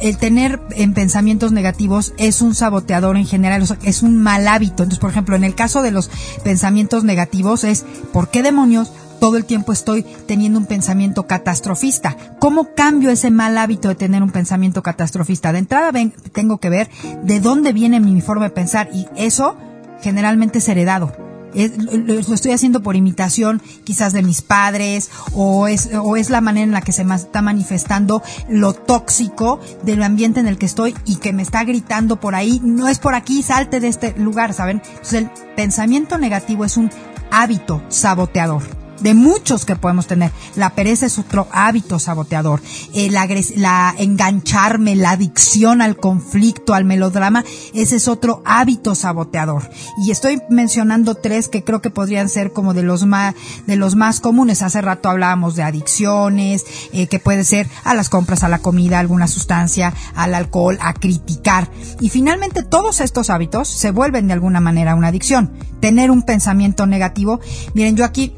el 0.01 0.17
tener 0.17 0.60
en 0.71 0.93
pensamientos 0.93 1.51
negativos 1.51 2.13
es 2.17 2.41
un 2.41 2.55
saboteador 2.55 3.17
en 3.17 3.25
general, 3.25 3.65
es 3.84 4.03
un 4.03 4.21
mal 4.21 4.47
hábito. 4.47 4.84
Entonces, 4.84 4.99
por 4.99 5.10
ejemplo, 5.10 5.36
en 5.36 5.43
el 5.43 5.55
caso 5.55 5.82
de 5.82 5.91
los 5.91 6.10
pensamientos 6.43 7.03
negativos 7.03 7.63
es, 7.63 7.86
¿por 8.13 8.29
qué 8.29 8.43
demonios 8.43 8.91
todo 9.19 9.36
el 9.36 9.45
tiempo 9.45 9.73
estoy 9.73 10.03
teniendo 10.27 10.60
un 10.60 10.65
pensamiento 10.65 11.27
catastrofista. 11.27 12.15
¿Cómo 12.39 12.73
cambio 12.73 13.10
ese 13.10 13.32
mal 13.32 13.58
hábito 13.58 13.89
de 13.89 13.95
tener 13.95 14.23
un 14.23 14.32
pensamiento 14.32 14.82
catastrofista? 14.82 15.51
De 15.51 15.60
entrada 15.60 15.91
ven, 15.91 16.13
tengo 16.32 16.60
que 16.60 16.69
ver 16.69 16.89
de 17.23 17.41
dónde 17.41 17.73
viene 17.73 17.99
mi 17.99 18.21
forma 18.21 18.45
de 18.45 18.51
pensar 18.51 18.89
y 18.93 19.08
eso 19.17 19.58
generalmente 20.01 20.60
es 20.60 20.69
heredado 20.69 21.29
lo, 21.53 22.33
estoy 22.33 22.51
haciendo 22.51 22.81
por 22.81 22.95
imitación 22.95 23.62
quizás 23.83 24.13
de 24.13 24.21
mis 24.21 24.41
padres 24.41 25.09
o 25.33 25.67
es, 25.67 25.89
o 25.93 26.15
es 26.15 26.29
la 26.29 26.41
manera 26.41 26.63
en 26.63 26.71
la 26.71 26.81
que 26.81 26.91
se 26.91 27.03
está 27.03 27.41
manifestando 27.41 28.21
lo 28.49 28.73
tóxico 28.73 29.59
del 29.83 30.03
ambiente 30.03 30.39
en 30.39 30.47
el 30.47 30.57
que 30.57 30.65
estoy 30.65 30.95
y 31.05 31.17
que 31.17 31.33
me 31.33 31.43
está 31.43 31.63
gritando 31.63 32.19
por 32.19 32.35
ahí, 32.35 32.62
no 32.63 32.88
es 32.88 32.99
por 32.99 33.15
aquí, 33.15 33.43
salte 33.43 33.79
de 33.79 33.88
este 33.88 34.13
lugar, 34.17 34.53
¿saben? 34.53 34.81
Entonces 34.85 35.13
el 35.13 35.29
pensamiento 35.55 36.17
negativo 36.17 36.65
es 36.65 36.77
un 36.77 36.89
hábito 37.31 37.81
saboteador 37.89 38.63
de 39.01 39.13
muchos 39.13 39.65
que 39.65 39.75
podemos 39.75 40.07
tener. 40.07 40.31
La 40.55 40.71
pereza 40.71 41.05
es 41.05 41.17
otro 41.19 41.47
hábito 41.51 41.99
saboteador. 41.99 42.62
El 42.93 43.13
la 43.55 43.93
engancharme, 43.97 44.95
la 44.95 45.12
adicción 45.12 45.81
al 45.81 45.97
conflicto, 45.97 46.73
al 46.73 46.85
melodrama, 46.85 47.43
ese 47.73 47.97
es 47.97 48.07
otro 48.07 48.41
hábito 48.45 48.95
saboteador. 48.95 49.69
Y 49.97 50.12
estoy 50.12 50.41
mencionando 50.49 51.15
tres 51.15 51.47
que 51.47 51.63
creo 51.63 51.81
que 51.81 51.89
podrían 51.89 52.29
ser 52.29 52.51
como 52.51 52.73
de 52.73 52.83
los 52.83 53.05
más, 53.05 53.35
de 53.67 53.75
los 53.75 53.95
más 53.95 54.19
comunes. 54.19 54.62
Hace 54.62 54.81
rato 54.81 55.09
hablábamos 55.09 55.55
de 55.55 55.63
adicciones, 55.63 56.65
eh, 56.93 57.07
que 57.07 57.19
puede 57.19 57.43
ser 57.43 57.67
a 57.83 57.93
las 57.93 58.09
compras, 58.09 58.43
a 58.43 58.49
la 58.49 58.59
comida, 58.59 58.97
a 58.97 59.01
alguna 59.01 59.27
sustancia, 59.27 59.93
al 60.15 60.33
alcohol, 60.33 60.77
a 60.81 60.93
criticar. 60.93 61.69
Y 61.99 62.09
finalmente 62.09 62.63
todos 62.63 63.01
estos 63.01 63.29
hábitos 63.29 63.67
se 63.67 63.91
vuelven 63.91 64.27
de 64.27 64.33
alguna 64.33 64.59
manera 64.59 64.95
una 64.95 65.09
adicción. 65.09 65.51
Tener 65.79 66.12
un 66.12 66.23
pensamiento 66.23 66.85
negativo. 66.85 67.39
Miren, 67.73 67.95
yo 67.95 68.05
aquí 68.05 68.33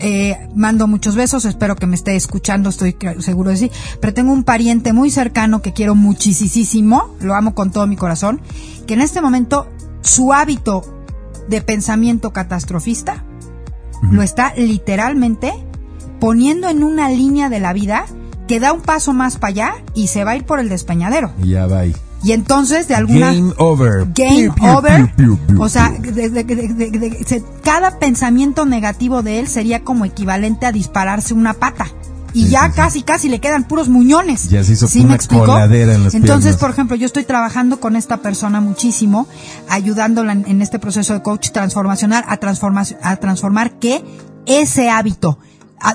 eh, 0.00 0.48
mando 0.54 0.86
muchos 0.86 1.16
besos, 1.16 1.44
espero 1.44 1.76
que 1.76 1.86
me 1.86 1.96
esté 1.96 2.14
escuchando, 2.16 2.70
estoy 2.70 2.96
seguro 3.18 3.50
de 3.50 3.56
sí, 3.56 3.70
pero 4.00 4.14
tengo 4.14 4.32
un 4.32 4.44
pariente 4.44 4.92
muy 4.92 5.10
cercano 5.10 5.62
que 5.62 5.72
quiero 5.72 5.94
muchísimo, 5.94 7.14
lo 7.20 7.34
amo 7.34 7.54
con 7.54 7.70
todo 7.72 7.86
mi 7.86 7.96
corazón, 7.96 8.40
que 8.86 8.94
en 8.94 9.00
este 9.00 9.20
momento 9.20 9.68
su 10.02 10.32
hábito 10.32 10.82
de 11.48 11.62
pensamiento 11.62 12.32
catastrofista 12.32 13.24
lo 14.02 14.22
está 14.22 14.54
literalmente 14.56 15.52
poniendo 16.20 16.68
en 16.68 16.84
una 16.84 17.08
línea 17.08 17.48
de 17.48 17.60
la 17.60 17.72
vida 17.72 18.06
que 18.46 18.60
da 18.60 18.72
un 18.72 18.80
paso 18.80 19.12
más 19.12 19.36
para 19.38 19.48
allá 19.50 19.74
y 19.94 20.08
se 20.08 20.24
va 20.24 20.32
a 20.32 20.36
ir 20.36 20.44
por 20.44 20.60
el 20.60 20.68
despeñadero. 20.68 21.32
Ya 21.42 21.66
va 21.66 21.80
ahí. 21.80 21.94
Y 22.22 22.32
entonces, 22.32 22.88
de 22.88 22.94
alguna... 22.94 23.32
Game 23.32 23.52
over. 23.58 24.06
Game 24.14 24.50
over. 24.60 25.10
o 25.58 25.68
sea, 25.68 25.92
cada 27.62 27.98
pensamiento 27.98 28.66
negativo 28.66 29.22
de 29.22 29.40
él 29.40 29.48
sería 29.48 29.84
como 29.84 30.04
equivalente 30.04 30.66
a 30.66 30.72
dispararse 30.72 31.34
una 31.34 31.54
pata. 31.54 31.86
Y 32.34 32.48
ya 32.48 32.70
casi, 32.72 33.02
casi 33.02 33.28
le 33.28 33.40
quedan 33.40 33.64
puros 33.64 33.88
muñones. 33.88 34.50
Ya 34.50 34.62
se 34.62 34.72
hizo 34.72 34.86
¿Sí 34.86 35.00
una 35.00 35.16
coladera 35.18 35.94
en 35.94 36.04
las 36.04 36.14
Entonces, 36.14 36.56
por 36.56 36.70
ejemplo, 36.70 36.94
yo 36.94 37.06
estoy 37.06 37.24
trabajando 37.24 37.80
con 37.80 37.96
esta 37.96 38.18
persona 38.18 38.60
muchísimo, 38.60 39.26
ayudándola 39.68 40.32
en, 40.32 40.44
en 40.46 40.62
este 40.62 40.78
proceso 40.78 41.14
de 41.14 41.22
coach 41.22 41.50
transformacional 41.50 42.24
a 42.28 42.36
transformar, 42.36 42.86
a 43.02 43.16
transformar 43.16 43.78
que 43.78 44.04
ese 44.46 44.90
hábito 44.90 45.38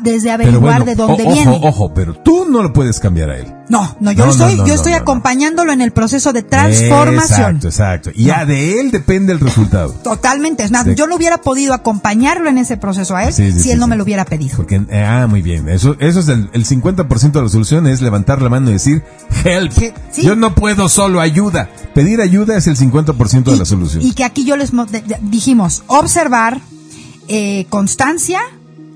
desde 0.01 0.31
averiguar 0.31 0.85
de 0.85 0.95
dónde 0.95 1.23
ojo, 1.23 1.33
viene. 1.33 1.59
Ojo, 1.61 1.93
pero 1.93 2.13
tú 2.15 2.45
no 2.49 2.63
lo 2.63 2.73
puedes 2.73 2.99
cambiar 2.99 3.29
a 3.29 3.39
él. 3.39 3.53
No, 3.69 3.95
no, 3.99 4.11
yo 4.11 4.29
estoy, 4.29 4.57
yo 4.57 4.73
estoy 4.73 4.93
acompañándolo 4.93 5.71
en 5.71 5.81
el 5.81 5.91
proceso 5.91 6.33
de 6.33 6.43
transformación. 6.43 7.55
Exacto, 7.55 7.67
exacto. 7.67 8.11
Y 8.13 8.25
ya 8.25 8.45
de 8.45 8.79
él 8.79 8.91
depende 8.91 9.33
el 9.33 9.39
resultado. 9.39 9.93
Totalmente. 10.03 10.67
Más, 10.69 10.85
yo 10.95 11.07
no 11.07 11.15
hubiera 11.15 11.39
podido 11.39 11.73
acompañarlo 11.73 12.49
en 12.49 12.57
ese 12.57 12.77
proceso 12.77 13.15
a 13.15 13.25
él 13.25 13.33
si 13.33 13.71
él 13.71 13.79
no 13.79 13.87
me 13.87 13.95
lo 13.95 14.03
hubiera 14.03 14.25
pedido. 14.25 14.57
Porque, 14.57 14.81
eh, 14.89 15.03
ah, 15.03 15.27
muy 15.27 15.41
bien. 15.41 15.69
Eso, 15.69 15.95
eso 15.99 16.19
es 16.19 16.27
el, 16.27 16.49
el 16.53 16.65
50% 16.65 17.31
de 17.31 17.41
la 17.41 17.49
solución 17.49 17.87
es 17.87 18.01
levantar 18.01 18.41
la 18.41 18.49
mano 18.49 18.69
y 18.69 18.73
decir, 18.73 19.03
help. 19.43 19.71
Yo 20.21 20.35
no 20.35 20.55
puedo 20.55 20.89
solo, 20.89 21.19
ayuda. 21.21 21.69
Pedir 21.93 22.21
ayuda 22.21 22.57
es 22.57 22.67
el 22.67 22.77
50% 22.77 23.43
de 23.43 23.57
la 23.57 23.65
solución. 23.65 24.03
Y 24.03 24.13
que 24.13 24.23
aquí 24.23 24.45
yo 24.45 24.55
les 24.55 24.71
dijimos, 25.21 25.83
observar, 25.87 26.59
eh, 27.27 27.65
constancia, 27.69 28.41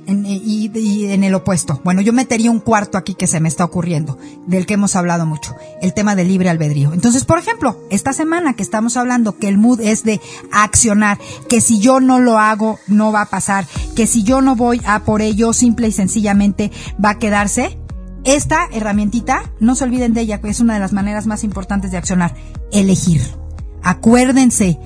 en, 0.08 0.26
y, 0.26 0.72
en 1.12 1.24
el 1.24 1.36
opuesto. 1.36 1.82
Bueno, 1.84 2.02
yo 2.02 2.14
metería 2.14 2.50
un 2.50 2.60
cuarto 2.60 2.98
aquí 2.98 3.14
que 3.14 3.28
se 3.28 3.40
me 3.40 3.50
está 3.50 3.64
ocurriendo, 3.64 4.18
del 4.48 4.66
que 4.66 4.74
hemos 4.74 4.96
hablado 4.96 5.26
mucho, 5.26 5.56
el 5.82 5.94
tema 5.94 6.16
del 6.16 6.30
libre 6.30 6.50
albedrío. 6.50 6.94
Entonces, 6.94 7.26
por 7.26 7.38
ejemplo, 7.38 7.80
esta 7.90 8.14
semana 8.14 8.54
que 8.54 8.64
estamos 8.64 8.98
hablando 8.98 9.38
que 9.38 9.50
el 9.50 9.58
mood 9.58 9.82
es 9.82 10.04
de 10.04 10.20
accionar, 10.52 11.20
que 11.50 11.62
si 11.62 11.80
yo 11.80 12.00
no 12.00 12.20
lo 12.20 12.40
hago, 12.40 12.80
no 12.88 13.12
va 13.12 13.22
a 13.22 13.30
pasar, 13.30 13.68
que 13.96 14.08
si 14.08 14.24
yo 14.24 14.42
no 14.42 14.56
voy 14.56 14.82
a 14.86 15.04
por 15.04 15.22
ello, 15.22 15.54
simple 15.54 15.88
y 15.88 15.92
sencillamente 15.92 16.72
va 17.04 17.12
a 17.12 17.20
quedarse. 17.20 17.78
Esta 18.24 18.68
herramientita, 18.74 19.54
no 19.60 19.76
se 19.76 19.84
olviden 19.84 20.14
de 20.14 20.22
ella, 20.22 20.42
que 20.42 20.50
es 20.50 20.60
una 20.60 20.74
de 20.74 20.80
las 20.80 20.92
maneras 20.92 21.28
más 21.28 21.44
importantes 21.44 21.92
de 21.92 21.98
accionar, 21.98 22.36
elegir 22.72 23.22
Acuérdense 23.84 24.78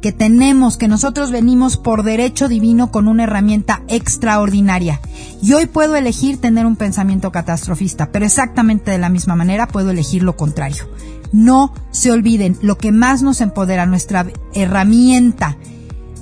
que 0.00 0.12
tenemos, 0.12 0.76
que 0.76 0.88
nosotros 0.88 1.30
venimos 1.30 1.76
por 1.76 2.02
derecho 2.02 2.48
divino 2.48 2.90
con 2.90 3.06
una 3.06 3.24
herramienta 3.24 3.82
extraordinaria. 3.88 5.00
Y 5.42 5.52
hoy 5.52 5.66
puedo 5.66 5.96
elegir 5.96 6.40
tener 6.40 6.66
un 6.66 6.76
pensamiento 6.76 7.30
catastrofista, 7.32 8.10
pero 8.10 8.24
exactamente 8.24 8.90
de 8.90 8.98
la 8.98 9.10
misma 9.10 9.36
manera 9.36 9.68
puedo 9.68 9.90
elegir 9.90 10.22
lo 10.22 10.36
contrario. 10.36 10.88
No 11.32 11.74
se 11.90 12.10
olviden, 12.10 12.58
lo 12.62 12.78
que 12.78 12.92
más 12.92 13.22
nos 13.22 13.40
empodera, 13.40 13.86
nuestra 13.86 14.26
herramienta, 14.54 15.56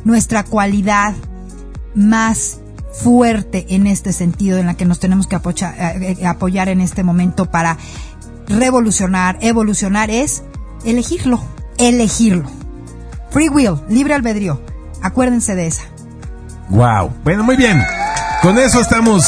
nuestra 0.04 0.44
cualidad 0.44 1.14
más 1.94 2.60
fuerte 2.92 3.66
en 3.70 3.86
este 3.86 4.12
sentido, 4.12 4.58
en 4.58 4.66
la 4.66 4.74
que 4.74 4.84
nos 4.84 4.98
tenemos 4.98 5.26
que 5.26 5.36
apoyar, 5.36 5.74
eh, 5.78 6.16
eh, 6.20 6.26
apoyar 6.26 6.68
en 6.68 6.80
este 6.80 7.04
momento 7.04 7.50
para 7.50 7.78
revolucionar, 8.48 9.38
evolucionar, 9.40 10.10
es 10.10 10.42
elegirlo, 10.84 11.40
elegirlo. 11.78 12.57
Free 13.30 13.48
will, 13.48 13.76
libre 13.88 14.14
albedrío. 14.14 14.60
Acuérdense 15.02 15.54
de 15.54 15.66
esa. 15.66 15.82
Wow. 16.70 17.12
Bueno, 17.24 17.44
muy 17.44 17.56
bien. 17.56 17.82
Con 18.42 18.58
eso 18.58 18.80
estamos. 18.80 19.24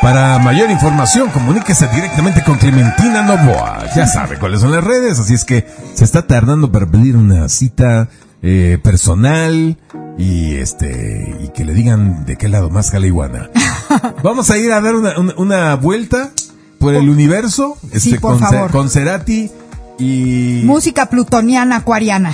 Para 0.00 0.38
mayor 0.38 0.70
información, 0.70 1.28
comuníquese 1.30 1.88
directamente 1.88 2.44
con 2.44 2.56
Clementina 2.56 3.22
Novoa. 3.22 3.84
Ya 3.96 4.06
sabe 4.06 4.38
cuáles 4.38 4.60
son 4.60 4.70
las 4.70 4.84
redes, 4.84 5.18
así 5.18 5.34
es 5.34 5.44
que 5.44 5.66
se 5.94 6.04
está 6.04 6.26
tardando 6.26 6.70
para 6.70 6.86
pedir 6.86 7.16
una 7.16 7.48
cita 7.48 8.08
eh, 8.40 8.78
personal 8.80 9.76
y 10.16 10.54
este 10.54 11.36
y 11.40 11.48
que 11.48 11.64
le 11.64 11.74
digan 11.74 12.24
de 12.26 12.36
qué 12.36 12.48
lado 12.48 12.70
más 12.70 12.94
iguana. 12.94 13.50
Vamos 14.22 14.50
a 14.50 14.56
ir 14.58 14.72
a 14.72 14.80
dar 14.80 14.94
una, 14.94 15.18
una, 15.18 15.34
una 15.36 15.74
vuelta 15.74 16.30
por 16.78 16.94
el 16.94 17.08
universo 17.08 17.76
este, 17.86 18.00
Sí, 18.00 18.18
por 18.18 18.38
con, 18.38 18.40
favor. 18.40 18.70
con 18.70 18.90
Cerati 18.90 19.50
y... 19.98 20.62
Música 20.64 21.06
plutoniana 21.06 21.76
acuariana. 21.76 22.32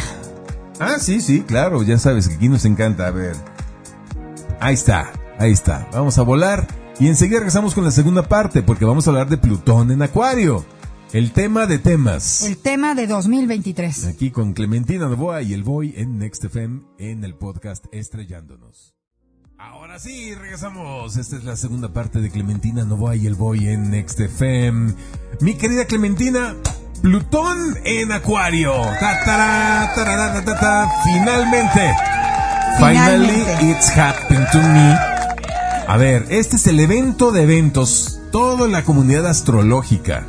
Ah, 0.80 0.98
sí, 0.98 1.20
sí, 1.20 1.42
claro, 1.42 1.82
ya 1.82 1.98
sabes 1.98 2.28
que 2.28 2.34
aquí 2.34 2.48
nos 2.48 2.64
encanta. 2.64 3.06
A 3.06 3.10
ver. 3.10 3.36
Ahí 4.60 4.74
está, 4.74 5.12
ahí 5.38 5.52
está. 5.52 5.88
Vamos 5.92 6.18
a 6.18 6.22
volar 6.22 6.66
y 6.98 7.08
enseguida 7.08 7.38
regresamos 7.38 7.74
con 7.74 7.84
la 7.84 7.90
segunda 7.90 8.28
parte 8.28 8.62
porque 8.62 8.84
vamos 8.84 9.06
a 9.06 9.10
hablar 9.10 9.28
de 9.28 9.38
Plutón 9.38 9.90
en 9.90 10.02
Acuario. 10.02 10.64
El 11.12 11.32
tema 11.32 11.66
de 11.66 11.78
temas. 11.78 12.42
El 12.42 12.56
tema 12.58 12.94
de 12.94 13.06
2023. 13.06 14.06
Aquí 14.06 14.32
con 14.32 14.52
Clementina 14.52 15.06
Novoa 15.06 15.42
y 15.42 15.52
el 15.52 15.62
Boy 15.62 15.94
en 15.96 16.18
Next 16.18 16.44
FM 16.44 16.82
en 16.98 17.22
el 17.22 17.34
podcast 17.34 17.84
Estrellándonos. 17.92 18.94
Ahora 19.56 20.00
sí, 20.00 20.34
regresamos. 20.34 21.16
Esta 21.16 21.36
es 21.36 21.44
la 21.44 21.56
segunda 21.56 21.92
parte 21.92 22.20
de 22.20 22.30
Clementina 22.30 22.84
Novoa 22.84 23.14
y 23.14 23.26
el 23.28 23.34
Boy 23.34 23.68
en 23.68 23.90
Next 23.90 24.18
FM. 24.18 24.92
Mi 25.40 25.54
querida 25.54 25.84
Clementina, 25.84 26.56
Plutón 27.04 27.76
en 27.84 28.12
Acuario. 28.12 28.72
Ta, 28.98 29.22
ta, 29.26 29.92
ta, 29.94 30.58
ta. 30.58 30.90
Finalmente. 31.04 31.94
Finally, 32.78 33.28
Finalmente. 33.28 33.70
it's 33.70 33.90
happened 33.90 34.46
to 34.50 34.58
me. 34.58 34.96
A 35.86 35.98
ver, 35.98 36.24
este 36.30 36.56
es 36.56 36.66
el 36.66 36.80
evento 36.80 37.30
de 37.30 37.42
eventos. 37.42 38.22
Toda 38.32 38.68
la 38.68 38.84
comunidad 38.84 39.26
astrológica, 39.26 40.24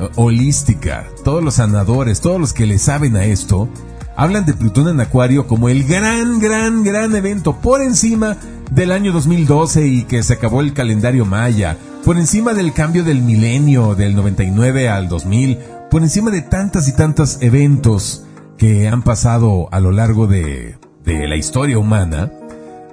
eh, 0.00 0.08
holística, 0.16 1.06
todos 1.22 1.44
los 1.44 1.54
sanadores, 1.54 2.20
todos 2.20 2.40
los 2.40 2.52
que 2.52 2.66
le 2.66 2.80
saben 2.80 3.14
a 3.14 3.24
esto, 3.24 3.68
hablan 4.16 4.46
de 4.46 4.54
Plutón 4.54 4.88
en 4.88 5.00
Acuario 5.00 5.46
como 5.46 5.68
el 5.68 5.84
gran, 5.84 6.40
gran, 6.40 6.82
gran 6.82 7.14
evento 7.14 7.54
por 7.58 7.82
encima 7.82 8.36
del 8.72 8.90
año 8.90 9.12
2012 9.12 9.86
y 9.86 10.02
que 10.02 10.24
se 10.24 10.32
acabó 10.32 10.60
el 10.60 10.72
calendario 10.72 11.24
maya, 11.24 11.78
por 12.04 12.18
encima 12.18 12.52
del 12.52 12.72
cambio 12.72 13.04
del 13.04 13.22
milenio 13.22 13.94
del 13.94 14.16
99 14.16 14.88
al 14.88 15.08
2000, 15.08 15.58
por 15.96 16.02
encima 16.02 16.30
de 16.30 16.42
tantas 16.42 16.88
y 16.88 16.92
tantos 16.92 17.38
eventos 17.40 18.26
que 18.58 18.86
han 18.86 19.00
pasado 19.00 19.70
a 19.72 19.80
lo 19.80 19.92
largo 19.92 20.26
de, 20.26 20.76
la 21.06 21.36
historia 21.36 21.78
humana. 21.78 22.30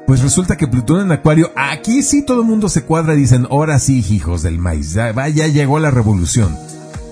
Pues 0.07 0.21
resulta 0.21 0.55
que 0.55 0.69
Plutón 0.69 1.01
en 1.01 1.11
Acuario, 1.11 1.51
aquí 1.57 2.01
sí 2.01 2.25
todo 2.25 2.43
el 2.43 2.47
mundo 2.47 2.69
se 2.69 2.85
cuadra 2.85 3.13
y 3.13 3.17
dicen, 3.17 3.45
ahora 3.51 3.77
sí, 3.79 4.01
hijos 4.09 4.41
del 4.41 4.57
maíz, 4.57 4.93
ya, 4.93 5.11
ya 5.27 5.47
llegó 5.47 5.79
la 5.79 5.91
revolución. 5.91 6.57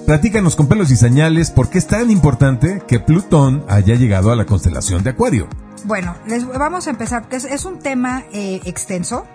Platícanos 0.05 0.55
con 0.55 0.69
pelos 0.69 0.91
y 0.91 0.95
señales 0.95 1.51
por 1.51 1.69
qué 1.69 1.79
es 1.79 1.87
tan 1.87 2.09
importante 2.09 2.81
que 2.87 3.01
Plutón 3.01 3.65
haya 3.67 3.95
llegado 3.95 4.31
a 4.31 4.37
la 4.37 4.45
constelación 4.45 5.03
de 5.03 5.09
Acuario. 5.09 5.49
Bueno, 5.83 6.15
les 6.25 6.47
vamos 6.47 6.87
a 6.87 6.91
empezar, 6.91 7.25
es, 7.31 7.43
es 7.43 7.65
un 7.65 7.79
tema 7.79 8.23
eh, 8.31 8.61
extenso. 8.63 9.25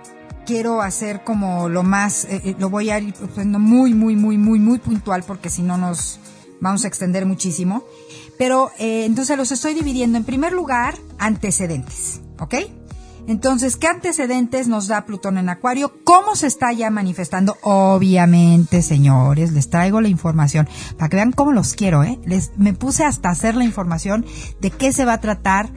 Quiero 0.47 0.81
hacer 0.81 1.23
como 1.23 1.69
lo 1.69 1.83
más, 1.83 2.25
eh, 2.25 2.41
eh, 2.43 2.57
lo 2.59 2.71
voy 2.71 2.89
a 2.89 2.99
ir 2.99 3.15
muy, 3.45 3.93
muy, 3.93 4.17
muy, 4.17 4.39
muy, 4.39 4.59
muy 4.59 4.79
puntual, 4.79 5.23
porque 5.23 5.51
si 5.51 5.63
no 5.63 5.77
nos 5.77 6.19
vamos 6.61 6.85
a 6.85 6.89
extender 6.89 7.27
muchísimo. 7.27 7.85
Pero 8.39 8.71
eh, 8.79 9.05
entonces 9.05 9.37
los 9.37 9.53
estoy 9.53 9.75
dividiendo 9.75 10.19
en 10.19 10.25
primer 10.25 10.53
lugar 10.53 10.97
antecedentes, 11.19 12.21
¿ok? 12.39 12.55
Entonces, 13.29 13.77
¿qué 13.77 13.89
antecedentes 13.89 14.69
nos 14.69 14.87
da 14.87 15.05
Plutón 15.05 15.37
en 15.37 15.49
Acuario? 15.49 15.93
¿Cómo 16.05 16.37
se 16.37 16.47
está 16.47 16.73
ya 16.73 16.91
manifestando? 16.91 17.57
Obviamente, 17.63 18.83
señores, 18.83 19.53
les 19.53 19.69
traigo 19.69 20.01
la 20.01 20.09
información 20.09 20.69
para 20.97 21.09
que 21.09 21.17
vean 21.17 21.33
cómo 21.33 21.51
los 21.51 21.75
quiero, 21.75 22.05
¿eh? 22.05 22.21
Les, 22.25 22.53
me 22.57 22.73
puse 22.73 23.05
hasta 23.05 23.31
hacer 23.31 23.57
la 23.57 23.65
información 23.65 24.25
de 24.61 24.71
qué 24.71 24.93
se 24.93 25.05
va 25.05 25.15
a 25.15 25.21
tratar 25.21 25.71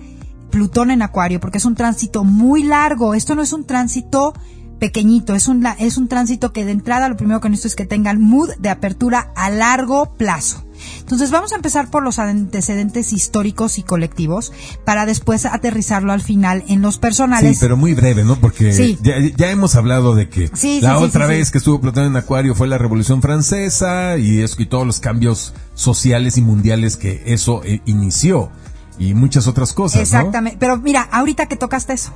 Plutón 0.52 0.92
en 0.92 1.02
Acuario, 1.02 1.40
porque 1.40 1.58
es 1.58 1.66
un 1.66 1.76
tránsito 1.76 2.24
muy 2.24 2.64
largo. 2.64 3.16
Esto 3.16 3.34
no 3.34 3.42
es 3.42 3.54
un 3.54 3.66
tránsito 3.66 4.34
pequeñito, 4.80 5.34
es 5.34 5.48
un, 5.48 5.66
es 5.80 5.98
un 5.98 6.08
tránsito 6.08 6.54
que 6.54 6.66
de 6.66 6.72
entrada 6.72 7.10
lo 7.10 7.18
primero 7.18 7.42
que 7.42 7.50
necesito 7.50 7.68
es 7.68 7.76
que 7.76 7.86
tengan 7.86 8.22
mood 8.22 8.52
de 8.60 8.70
apertura 8.70 9.32
a 9.36 9.50
largo 9.50 10.14
plazo. 10.18 10.69
Entonces 11.00 11.32
vamos 11.32 11.52
a 11.54 11.56
empezar 11.56 11.90
por 11.90 12.04
los 12.04 12.20
antecedentes 12.20 13.14
históricos 13.14 13.78
y 13.78 13.84
colectivos 13.84 14.52
para 14.86 15.06
después 15.06 15.46
aterrizarlo 15.46 16.12
al 16.14 16.22
final 16.22 16.64
en 16.68 16.82
los 16.82 16.98
personales. 16.98 17.58
Sí, 17.58 17.62
pero 17.62 17.78
muy 17.78 17.94
breve, 17.94 18.24
¿no? 18.24 18.36
Porque 18.36 18.74
Sí. 18.74 18.98
ya, 19.02 19.16
ya 19.36 19.52
hemos 19.52 19.76
hablado 19.76 20.16
de 20.16 20.30
que 20.30 20.50
Sí, 20.54 20.82
la 20.82 20.98
sí, 20.98 21.04
otra 21.04 21.28
vez 21.28 21.52
que 21.52 21.58
estuvo 21.58 21.80
Plutón 21.82 22.06
en 22.06 22.16
Acuario 22.16 22.56
fue 22.56 22.68
la 22.68 22.78
Revolución 22.78 23.22
Francesa 23.22 24.18
y, 24.18 24.42
eso, 24.42 24.62
y 24.62 24.66
todos 24.66 24.86
los 24.86 25.00
cambios 25.00 25.54
sociales 25.74 26.38
y 26.38 26.42
mundiales 26.42 26.98
que 26.98 27.24
eso 27.26 27.62
eh, 27.64 27.82
inició 27.86 28.52
y 28.98 29.14
muchas 29.14 29.48
otras 29.48 29.74
cosas, 29.74 29.96
¿no? 29.98 30.02
Exactamente. 30.02 30.58
Pero 30.60 30.78
mira, 30.78 31.02
ahorita 31.12 31.46
que 31.48 31.56
tocaste 31.56 31.94
eso. 31.94 32.12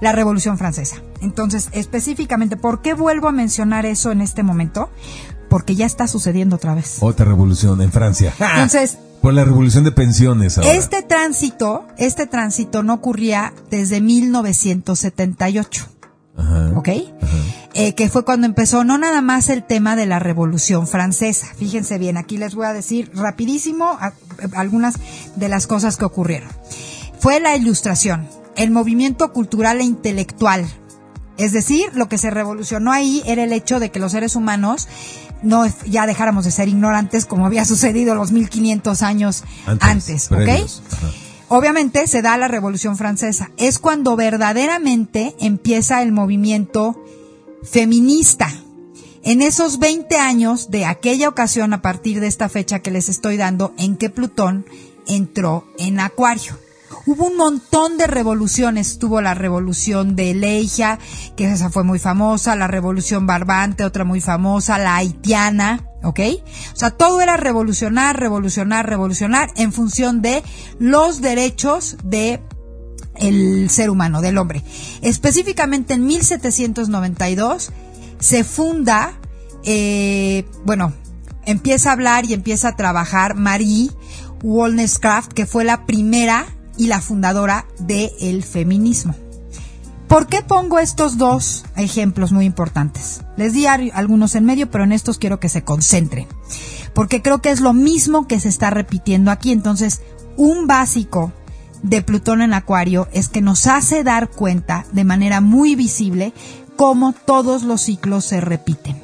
La 0.00 0.12
Revolución 0.12 0.58
Francesa. 0.58 0.96
Entonces, 1.22 1.68
específicamente, 1.72 2.58
¿por 2.58 2.82
qué 2.82 2.92
vuelvo 2.92 3.28
a 3.28 3.32
mencionar 3.32 3.86
eso 3.86 4.12
en 4.12 4.20
este 4.20 4.42
momento? 4.42 4.90
Porque 5.56 5.74
ya 5.74 5.86
está 5.86 6.06
sucediendo 6.06 6.56
otra 6.56 6.74
vez. 6.74 6.98
Otra 7.00 7.24
revolución 7.24 7.80
en 7.80 7.90
Francia. 7.90 8.34
Entonces, 8.38 8.98
Por 9.22 9.32
la 9.32 9.42
revolución 9.42 9.84
de 9.84 9.90
pensiones 9.90 10.58
ahora. 10.58 10.74
este 10.74 11.00
tránsito, 11.00 11.86
este 11.96 12.26
tránsito 12.26 12.82
no 12.82 12.92
ocurría 12.92 13.54
desde 13.70 14.02
1978. 14.02 15.86
Ajá. 16.36 16.72
¿ok? 16.76 16.88
Eh, 17.72 17.94
que 17.94 18.10
fue 18.10 18.22
cuando 18.26 18.46
empezó 18.46 18.84
no 18.84 18.98
nada 18.98 19.22
más 19.22 19.48
el 19.48 19.62
tema 19.64 19.96
de 19.96 20.04
la 20.04 20.18
Revolución 20.18 20.86
Francesa. 20.86 21.46
Fíjense 21.56 21.96
bien, 21.96 22.18
aquí 22.18 22.36
les 22.36 22.54
voy 22.54 22.66
a 22.66 22.74
decir 22.74 23.10
rapidísimo 23.14 23.86
a- 23.86 24.12
algunas 24.54 24.96
de 25.36 25.48
las 25.48 25.66
cosas 25.66 25.96
que 25.96 26.04
ocurrieron. 26.04 26.50
Fue 27.18 27.40
la 27.40 27.56
ilustración, 27.56 28.28
el 28.56 28.70
movimiento 28.70 29.32
cultural 29.32 29.80
e 29.80 29.84
intelectual. 29.84 30.66
Es 31.38 31.52
decir, 31.52 31.86
lo 31.94 32.08
que 32.08 32.16
se 32.18 32.30
revolucionó 32.30 32.92
ahí 32.92 33.22
era 33.26 33.44
el 33.44 33.52
hecho 33.52 33.78
de 33.80 33.90
que 33.90 33.98
los 34.00 34.12
seres 34.12 34.36
humanos 34.36 34.88
no 35.42 35.64
ya 35.86 36.06
dejáramos 36.06 36.44
de 36.44 36.50
ser 36.50 36.68
ignorantes 36.68 37.26
como 37.26 37.46
había 37.46 37.64
sucedido 37.64 38.14
los 38.14 38.32
1500 38.32 39.02
años 39.02 39.44
antes, 39.80 40.30
¿ok? 40.30 40.70
Obviamente 41.48 42.06
se 42.08 42.22
da 42.22 42.36
la 42.36 42.48
Revolución 42.48 42.96
Francesa. 42.96 43.50
Es 43.56 43.78
cuando 43.78 44.16
verdaderamente 44.16 45.36
empieza 45.38 46.02
el 46.02 46.10
movimiento 46.10 47.02
feminista. 47.62 48.52
En 49.22 49.42
esos 49.42 49.78
20 49.78 50.16
años 50.16 50.70
de 50.70 50.84
aquella 50.84 51.28
ocasión, 51.28 51.72
a 51.72 51.82
partir 51.82 52.20
de 52.20 52.26
esta 52.26 52.48
fecha 52.48 52.80
que 52.80 52.90
les 52.90 53.08
estoy 53.08 53.36
dando, 53.36 53.74
en 53.78 53.96
que 53.96 54.10
Plutón 54.10 54.66
entró 55.06 55.66
en 55.78 56.00
Acuario. 56.00 56.56
Hubo 57.06 57.28
un 57.28 57.36
montón 57.36 57.98
de 57.98 58.08
revoluciones. 58.08 58.98
Tuvo 58.98 59.20
la 59.20 59.34
revolución 59.34 60.16
de 60.16 60.34
Leija, 60.34 60.98
que 61.36 61.48
esa 61.50 61.70
fue 61.70 61.84
muy 61.84 62.00
famosa, 62.00 62.56
la 62.56 62.66
revolución 62.66 63.26
Barbante, 63.26 63.84
otra 63.84 64.02
muy 64.02 64.20
famosa, 64.20 64.76
la 64.78 64.96
haitiana, 64.96 65.88
¿ok? 66.02 66.20
O 66.72 66.76
sea, 66.76 66.90
todo 66.90 67.20
era 67.20 67.36
revolucionar, 67.36 68.18
revolucionar, 68.18 68.88
revolucionar 68.88 69.50
en 69.56 69.72
función 69.72 70.20
de 70.20 70.42
los 70.80 71.20
derechos 71.20 71.96
de 72.02 72.42
el 73.14 73.70
ser 73.70 73.88
humano, 73.88 74.20
del 74.20 74.36
hombre. 74.36 74.64
Específicamente 75.00 75.94
en 75.94 76.06
1792 76.06 77.70
se 78.18 78.42
funda, 78.42 79.12
eh, 79.62 80.44
bueno, 80.64 80.92
empieza 81.44 81.90
a 81.90 81.92
hablar 81.92 82.24
y 82.24 82.34
empieza 82.34 82.70
a 82.70 82.76
trabajar 82.76 83.36
Marie 83.36 83.90
Wollstonecraft, 84.42 85.32
que 85.32 85.46
fue 85.46 85.64
la 85.64 85.86
primera 85.86 86.55
y 86.76 86.86
la 86.86 87.00
fundadora 87.00 87.66
del 87.78 88.42
feminismo. 88.42 89.14
¿Por 90.08 90.28
qué 90.28 90.42
pongo 90.42 90.78
estos 90.78 91.18
dos 91.18 91.64
ejemplos 91.76 92.30
muy 92.30 92.44
importantes? 92.44 93.22
Les 93.36 93.52
di 93.52 93.66
algunos 93.66 94.34
en 94.36 94.44
medio, 94.44 94.70
pero 94.70 94.84
en 94.84 94.92
estos 94.92 95.18
quiero 95.18 95.40
que 95.40 95.48
se 95.48 95.64
concentren. 95.64 96.28
porque 96.94 97.20
creo 97.20 97.42
que 97.42 97.50
es 97.50 97.60
lo 97.60 97.74
mismo 97.74 98.26
que 98.26 98.40
se 98.40 98.48
está 98.48 98.70
repitiendo 98.70 99.30
aquí. 99.30 99.52
Entonces, 99.52 100.00
un 100.38 100.66
básico 100.66 101.30
de 101.82 102.00
Plutón 102.00 102.40
en 102.40 102.54
Acuario 102.54 103.06
es 103.12 103.28
que 103.28 103.42
nos 103.42 103.66
hace 103.66 104.02
dar 104.02 104.30
cuenta 104.30 104.86
de 104.92 105.04
manera 105.04 105.42
muy 105.42 105.74
visible 105.74 106.32
cómo 106.76 107.12
todos 107.12 107.64
los 107.64 107.82
ciclos 107.82 108.24
se 108.24 108.40
repiten. 108.40 108.96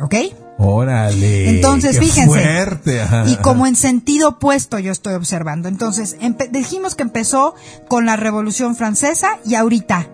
¿Ok? 0.00 0.14
Órale. 0.62 1.48
Entonces, 1.50 1.98
qué 1.98 2.04
fíjense. 2.04 2.26
fuerte, 2.26 3.02
y 3.28 3.36
como 3.36 3.66
en 3.66 3.76
sentido 3.76 4.28
opuesto 4.28 4.78
yo 4.78 4.92
estoy 4.92 5.14
observando. 5.14 5.68
Entonces, 5.68 6.16
dijimos 6.50 6.94
que 6.94 7.02
empezó 7.02 7.54
con 7.88 8.04
la 8.04 8.16
Revolución 8.16 8.76
Francesa 8.76 9.38
y 9.46 9.54
ahorita. 9.54 10.08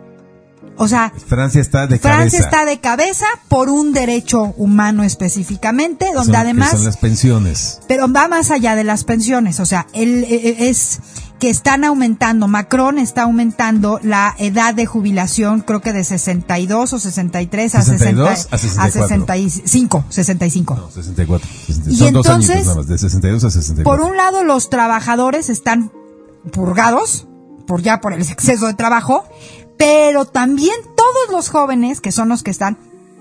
O 0.79 0.89
sea, 0.89 1.13
Francia 1.27 1.61
está 1.61 1.87
de 1.87 1.99
Francia 1.99 2.39
cabeza. 2.41 2.45
está 2.59 2.65
de 2.67 2.79
cabeza 2.81 3.25
por 3.49 3.71
un 3.71 3.93
derecho 3.93 4.55
humano 4.59 5.05
específicamente, 5.05 6.07
donde 6.07 6.25
Son- 6.25 6.31
que 6.33 6.37
además 6.37 6.71
son 6.73 6.85
las 6.85 6.97
pensiones. 6.99 7.81
pero 7.89 8.13
va 8.13 8.29
más 8.29 8.51
allá 8.51 8.77
de 8.77 8.85
las 8.85 9.05
pensiones, 9.05 9.59
o 9.59 9.65
sea, 9.65 9.87
él 9.95 10.25
eh, 10.25 10.35
eh, 10.35 10.57
es 10.69 10.99
que 11.39 11.51
están 11.51 11.85
aumentando, 11.85 12.49
Macron 12.49 12.99
está 12.99 13.23
aumentando 13.23 14.01
la 14.03 14.35
edad 14.39 14.75
de 14.75 14.87
jubilación, 14.87 15.61
creo 15.61 15.81
que 15.81 15.93
de 15.93 16.03
62 16.03 16.93
o 16.93 16.99
63 16.99 17.75
a 17.75 17.83
62 17.83 18.49
60 18.51 18.83
a 18.83 18.91
64. 18.91 19.51
65, 19.51 20.05
65. 20.09 20.75
No, 20.75 20.91
64. 20.91 21.49
60. 21.67 21.91
Y 21.91 21.97
Son 21.97 22.13
dos 22.13 22.27
entonces, 22.27 22.51
añitos 22.51 22.67
nada 22.67 22.77
más, 22.79 22.89
de 22.89 22.99
62 22.99 23.45
a 23.45 23.51
64. 23.51 23.85
Por 23.85 24.11
un 24.11 24.17
lado, 24.17 24.45
los 24.45 24.71
trabajadores 24.71 25.51
están 25.51 25.93
purgados, 26.53 27.27
por 27.67 27.83
ya 27.83 28.01
por 28.01 28.15
el 28.15 28.23
exceso 28.23 28.67
de 28.67 28.75
trabajo, 28.75 29.25
pero 29.77 30.25
también 30.25 30.77
todos 30.97 31.31
los 31.31 31.51
jóvenes, 31.51 32.01
que 32.01 32.13
son 32.13 32.31
los 32.31 32.43
que 32.43 32.51
están 32.51 32.79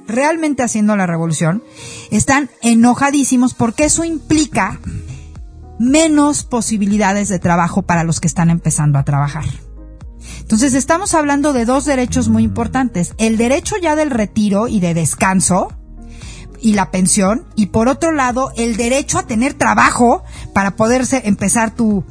realmente 0.07 0.63
haciendo 0.63 0.95
la 0.95 1.07
revolución, 1.07 1.63
están 2.11 2.49
enojadísimos 2.61 3.53
porque 3.53 3.85
eso 3.85 4.05
implica 4.05 4.79
menos 5.79 6.43
posibilidades 6.43 7.29
de 7.29 7.39
trabajo 7.39 7.81
para 7.81 8.03
los 8.03 8.19
que 8.19 8.27
están 8.27 8.49
empezando 8.49 8.99
a 8.99 9.03
trabajar. 9.03 9.45
Entonces 10.39 10.73
estamos 10.73 11.13
hablando 11.13 11.53
de 11.53 11.65
dos 11.65 11.85
derechos 11.85 12.29
muy 12.29 12.43
importantes. 12.43 13.13
El 13.17 13.37
derecho 13.37 13.75
ya 13.81 13.95
del 13.95 14.11
retiro 14.11 14.67
y 14.67 14.79
de 14.79 14.93
descanso, 14.93 15.69
y 16.61 16.73
la 16.73 16.89
pensión 16.89 17.45
y 17.55 17.67
por 17.67 17.87
otro 17.87 18.11
lado 18.11 18.51
el 18.57 18.75
derecho 18.75 19.19
a 19.19 19.27
tener 19.27 19.53
trabajo 19.53 20.23
para 20.53 20.75
poderse 20.75 21.21
empezar 21.25 21.75
tu 21.75 22.03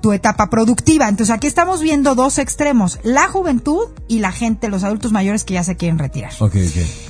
tu 0.00 0.12
etapa 0.12 0.48
productiva. 0.50 1.08
Entonces 1.08 1.34
aquí 1.34 1.46
estamos 1.46 1.80
viendo 1.80 2.14
dos 2.14 2.38
extremos, 2.38 2.98
la 3.02 3.28
juventud 3.28 3.88
y 4.08 4.20
la 4.20 4.32
gente, 4.32 4.68
los 4.68 4.84
adultos 4.84 5.12
mayores 5.12 5.44
que 5.44 5.54
ya 5.54 5.64
se 5.64 5.76
quieren 5.76 5.98
retirar. 5.98 6.32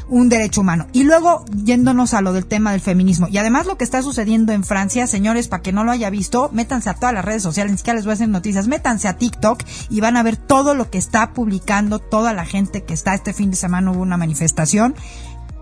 Un 0.09 0.29
derecho 0.29 0.61
humano. 0.61 0.87
Y 0.93 1.05
luego 1.05 1.45
yéndonos 1.65 2.15
a 2.15 2.21
lo 2.21 2.33
del 2.33 2.47
tema 2.47 2.73
del 2.73 2.81
feminismo. 2.81 3.29
Y 3.29 3.39
además 3.39 3.67
lo 3.67 3.77
que 3.77 3.85
está 3.85 4.03
sucediendo 4.03 4.53
en 4.53 4.65
Francia, 4.65 5.07
señores, 5.07 5.49
para 5.49 5.63
que 5.63 5.73
no 5.73 5.85
lo 5.85 5.93
haya 5.93 6.11
visto, 6.11 6.51
métanse 6.53 6.91
a 6.91 6.95
todas 6.95 7.15
las 7.15 7.25
redes 7.25 7.43
sociales, 7.43 7.73
ni 7.73 7.79
siquiera 7.79 7.97
les 7.97 8.05
voy 8.05 8.13
a 8.13 8.15
hacer 8.15 8.29
noticias, 8.29 8.69
métanse 8.69 9.09
a 9.09 9.17
TikTok 9.17 9.63
y 9.91 10.01
van 10.01 10.17
a 10.17 10.23
ver 10.23 10.37
todo 10.37 10.75
lo 10.75 10.91
que 10.91 10.99
está 10.99 11.33
publicando 11.33 11.99
toda 11.99 12.33
la 12.33 12.45
gente 12.45 12.85
que 12.85 12.95
está 12.95 13.15
este 13.15 13.33
fin 13.33 13.51
de 13.51 13.57
semana 13.57 13.91
hubo 13.91 14.01
una 14.01 14.17
manifestación 14.17 14.95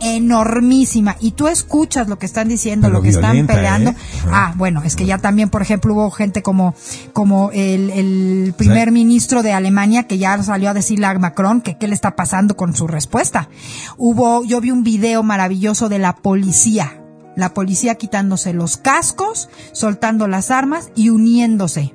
enormísima 0.00 1.16
y 1.20 1.32
tú 1.32 1.48
escuchas 1.48 2.08
lo 2.08 2.18
que 2.18 2.26
están 2.26 2.48
diciendo, 2.48 2.90
lo 2.90 3.02
que 3.02 3.10
están 3.10 3.46
peleando. 3.46 3.90
¿eh? 3.90 3.96
Ajá. 4.26 4.30
Ah, 4.48 4.54
bueno, 4.56 4.82
es 4.84 4.96
que 4.96 5.06
ya 5.06 5.18
también, 5.18 5.48
por 5.50 5.62
ejemplo, 5.62 5.94
hubo 5.94 6.10
gente 6.10 6.42
como, 6.42 6.74
como 7.12 7.50
el, 7.52 7.90
el 7.90 8.54
primer 8.56 8.88
Sí. 8.88 8.92
ministro 8.94 9.42
de 9.42 9.52
Alemania 9.52 10.04
que 10.04 10.18
ya 10.18 10.42
salió 10.42 10.70
a 10.70 10.74
decirle 10.74 11.06
a 11.06 11.18
Macron 11.18 11.60
que 11.60 11.78
qué 11.78 11.88
le 11.88 11.94
está 11.94 12.16
pasando 12.16 12.56
con 12.56 12.74
su 12.76 12.86
respuesta. 12.86 13.48
Hubo, 13.96 14.44
yo 14.44 14.60
vi 14.60 14.70
un 14.70 14.84
video 14.84 15.22
maravilloso 15.22 15.88
de 15.88 15.98
la 15.98 16.14
policía. 16.16 17.00
La 17.36 17.52
policía 17.54 17.96
quitándose 17.96 18.52
los 18.52 18.76
cascos, 18.76 19.48
soltando 19.72 20.28
las 20.28 20.50
armas 20.50 20.90
y 20.94 21.08
uniéndose 21.10 21.92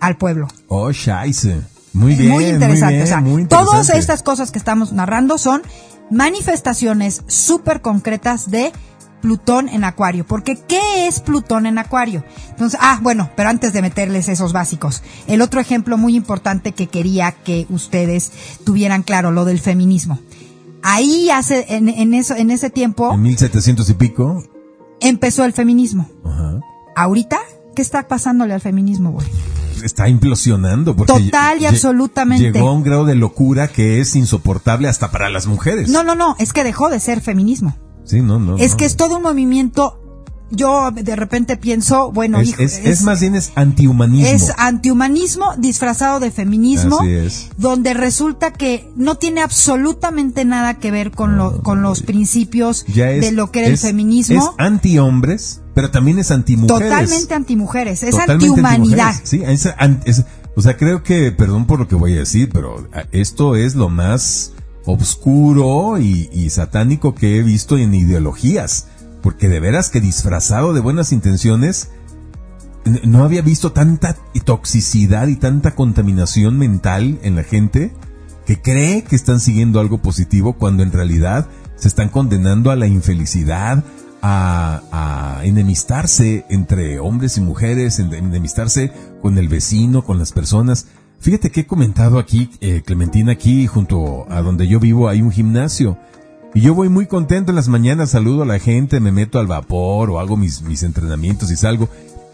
al 0.00 0.16
pueblo. 0.16 0.48
Oh, 0.68 0.92
scheisse. 0.92 1.60
Muy 1.92 2.14
bien. 2.14 2.30
muy 2.32 2.44
interesante. 2.46 2.94
bien, 2.94 3.04
o 3.04 3.06
sea, 3.06 3.20
muy 3.20 3.44
todas 3.46 3.64
interesante. 3.68 3.98
estas 4.00 4.22
cosas 4.22 4.50
que 4.50 4.58
estamos 4.58 4.92
narrando 4.92 5.38
son 5.38 5.62
manifestaciones 6.10 7.22
súper 7.26 7.80
concretas 7.80 8.50
de 8.50 8.72
Plutón 9.20 9.68
en 9.68 9.84
Acuario. 9.84 10.26
Porque, 10.26 10.56
¿qué 10.56 11.06
es 11.06 11.20
Plutón 11.20 11.66
en 11.66 11.78
Acuario? 11.78 12.22
Entonces, 12.50 12.78
ah, 12.82 13.00
bueno, 13.02 13.30
pero 13.36 13.48
antes 13.48 13.72
de 13.72 13.82
meterles 13.82 14.28
esos 14.28 14.52
básicos, 14.52 15.02
el 15.26 15.42
otro 15.42 15.60
ejemplo 15.60 15.98
muy 15.98 16.14
importante 16.14 16.72
que 16.72 16.86
quería 16.86 17.32
que 17.32 17.66
ustedes 17.70 18.30
tuvieran 18.64 19.02
claro, 19.02 19.32
lo 19.32 19.44
del 19.44 19.58
feminismo. 19.58 20.18
Ahí 20.82 21.30
hace, 21.30 21.66
en, 21.74 21.88
en 21.88 22.14
eso, 22.14 22.36
en 22.36 22.50
ese 22.50 22.70
tiempo, 22.70 23.12
En 23.12 23.22
1700 23.22 23.90
y 23.90 23.94
pico. 23.94 24.44
empezó 25.00 25.44
el 25.44 25.52
feminismo. 25.52 26.08
Ajá. 26.24 26.60
Ahorita, 26.94 27.38
¿qué 27.74 27.82
está 27.82 28.06
pasándole 28.06 28.54
al 28.54 28.60
feminismo, 28.60 29.10
güey? 29.10 29.26
Está 29.82 30.08
implosionando. 30.08 30.94
Porque 30.96 31.12
Total 31.12 31.60
y 31.60 31.66
absolutamente. 31.66 32.52
Llegó 32.52 32.68
a 32.68 32.72
un 32.72 32.82
grado 32.82 33.04
de 33.04 33.14
locura 33.14 33.68
que 33.68 34.00
es 34.00 34.14
insoportable 34.16 34.88
hasta 34.88 35.10
para 35.10 35.28
las 35.30 35.46
mujeres. 35.46 35.88
No, 35.88 36.02
no, 36.04 36.14
no, 36.14 36.36
es 36.38 36.52
que 36.52 36.64
dejó 36.64 36.88
de 36.90 37.00
ser 37.00 37.20
feminismo. 37.20 37.76
Sí, 38.04 38.22
no, 38.22 38.38
no. 38.38 38.56
Es 38.56 38.72
no. 38.72 38.76
que 38.78 38.84
es 38.84 38.96
todo 38.96 39.16
un 39.16 39.22
movimiento. 39.22 40.00
Yo 40.48 40.92
de 40.92 41.16
repente 41.16 41.56
pienso, 41.56 42.12
bueno, 42.12 42.38
Es, 42.40 42.50
hijo, 42.50 42.62
es, 42.62 42.78
es 42.78 43.02
más 43.02 43.18
bien 43.20 43.34
es 43.34 43.50
antihumanismo. 43.56 44.28
es 44.28 44.52
antihumanismo 44.56 45.56
disfrazado 45.58 46.20
de 46.20 46.30
feminismo, 46.30 47.00
Así 47.00 47.10
es. 47.10 47.48
donde 47.56 47.94
resulta 47.94 48.52
que 48.52 48.88
no 48.94 49.16
tiene 49.16 49.40
absolutamente 49.40 50.44
nada 50.44 50.74
que 50.74 50.92
ver 50.92 51.10
con, 51.10 51.36
lo- 51.36 51.62
con 51.64 51.82
los 51.82 52.02
principios 52.02 52.84
Ya 52.86 53.10
es- 53.10 53.22
de 53.22 53.32
lo 53.32 53.50
que 53.50 53.58
era 53.58 53.68
es- 53.74 53.82
el 53.82 53.88
feminismo. 53.90 54.38
Es 54.38 54.50
antihombres, 54.64 55.62
pero 55.76 55.90
también 55.90 56.18
es 56.18 56.30
antimujeres. 56.30 56.88
totalmente 56.90 57.34
antimujeres, 57.34 58.02
es 58.02 58.10
Totalmente 58.12 58.46
antihumanidad. 58.46 59.08
antimujeres. 59.10 59.28
Sí, 59.28 59.42
es 59.68 59.74
an- 59.78 60.00
es- 60.06 60.24
o 60.56 60.62
sea, 60.62 60.76
creo 60.78 61.02
que, 61.02 61.30
perdón 61.32 61.66
por 61.66 61.78
lo 61.78 61.86
que 61.86 61.94
voy 61.94 62.14
a 62.14 62.20
decir, 62.20 62.48
pero 62.50 62.88
ah, 62.94 63.04
esto 63.12 63.56
es 63.56 63.74
lo 63.74 63.90
más 63.90 64.52
obscuro 64.86 65.98
y, 65.98 66.30
y 66.32 66.48
satánico 66.50 67.14
que 67.14 67.38
he 67.38 67.42
visto 67.42 67.76
en 67.76 67.94
ideologías. 67.94 68.86
Porque 69.22 69.48
de 69.50 69.60
veras 69.60 69.90
que 69.90 70.00
disfrazado 70.00 70.72
de 70.72 70.80
buenas 70.80 71.12
intenciones, 71.12 71.90
no 73.04 73.24
había 73.24 73.42
visto 73.42 73.72
tanta 73.72 74.16
toxicidad 74.44 75.26
y 75.28 75.36
tanta 75.36 75.74
contaminación 75.74 76.56
mental 76.58 77.18
en 77.22 77.36
la 77.36 77.42
gente 77.42 77.92
que 78.46 78.62
cree 78.62 79.02
que 79.02 79.16
están 79.16 79.40
siguiendo 79.40 79.80
algo 79.80 79.98
positivo 79.98 80.54
cuando 80.54 80.82
en 80.84 80.92
realidad 80.92 81.48
se 81.76 81.88
están 81.88 82.08
condenando 82.08 82.70
a 82.70 82.76
la 82.76 82.86
infelicidad, 82.86 83.84
a, 84.22 85.40
enemistarse 85.44 86.44
entre 86.48 86.98
hombres 86.98 87.36
y 87.36 87.40
mujeres, 87.40 87.98
en- 87.98 88.12
enemistarse 88.12 88.92
con 89.22 89.38
el 89.38 89.48
vecino, 89.48 90.04
con 90.04 90.18
las 90.18 90.32
personas. 90.32 90.86
Fíjate 91.20 91.50
que 91.50 91.60
he 91.60 91.66
comentado 91.66 92.18
aquí, 92.18 92.50
eh, 92.60 92.82
Clementina, 92.84 93.32
aquí 93.32 93.66
junto 93.66 94.26
a 94.30 94.42
donde 94.42 94.66
yo 94.66 94.80
vivo 94.80 95.08
hay 95.08 95.22
un 95.22 95.30
gimnasio. 95.30 95.98
Y 96.54 96.62
yo 96.62 96.74
voy 96.74 96.88
muy 96.88 97.06
contento 97.06 97.52
en 97.52 97.56
las 97.56 97.68
mañanas, 97.68 98.10
saludo 98.10 98.42
a 98.42 98.46
la 98.46 98.58
gente, 98.58 98.98
me 99.00 99.12
meto 99.12 99.38
al 99.38 99.46
vapor 99.46 100.10
o 100.10 100.18
hago 100.20 100.36
mis, 100.36 100.62
mis 100.62 100.82
entrenamientos 100.82 101.50
y 101.50 101.56
salgo. 101.56 101.88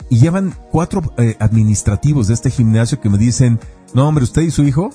Y 0.09 0.19
llevan 0.19 0.55
cuatro 0.71 1.03
eh, 1.19 1.37
administrativos 1.41 2.29
de 2.29 2.35
este 2.35 2.51
gimnasio 2.51 3.01
que 3.01 3.09
me 3.11 3.19
dicen, 3.19 3.59
no 3.95 4.07
hombre, 4.07 4.25
usted 4.25 4.43
y 4.43 4.51
su 4.51 4.63
hijo 4.63 4.91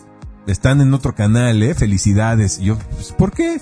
están 0.48 0.80
en 0.80 0.94
otro 0.94 1.14
canal, 1.14 1.62
eh, 1.62 1.76
felicidades. 1.76 2.60
Y 2.60 2.66
yo, 2.66 2.78
pues, 2.96 3.12
¿por 3.12 3.32
qué? 3.32 3.60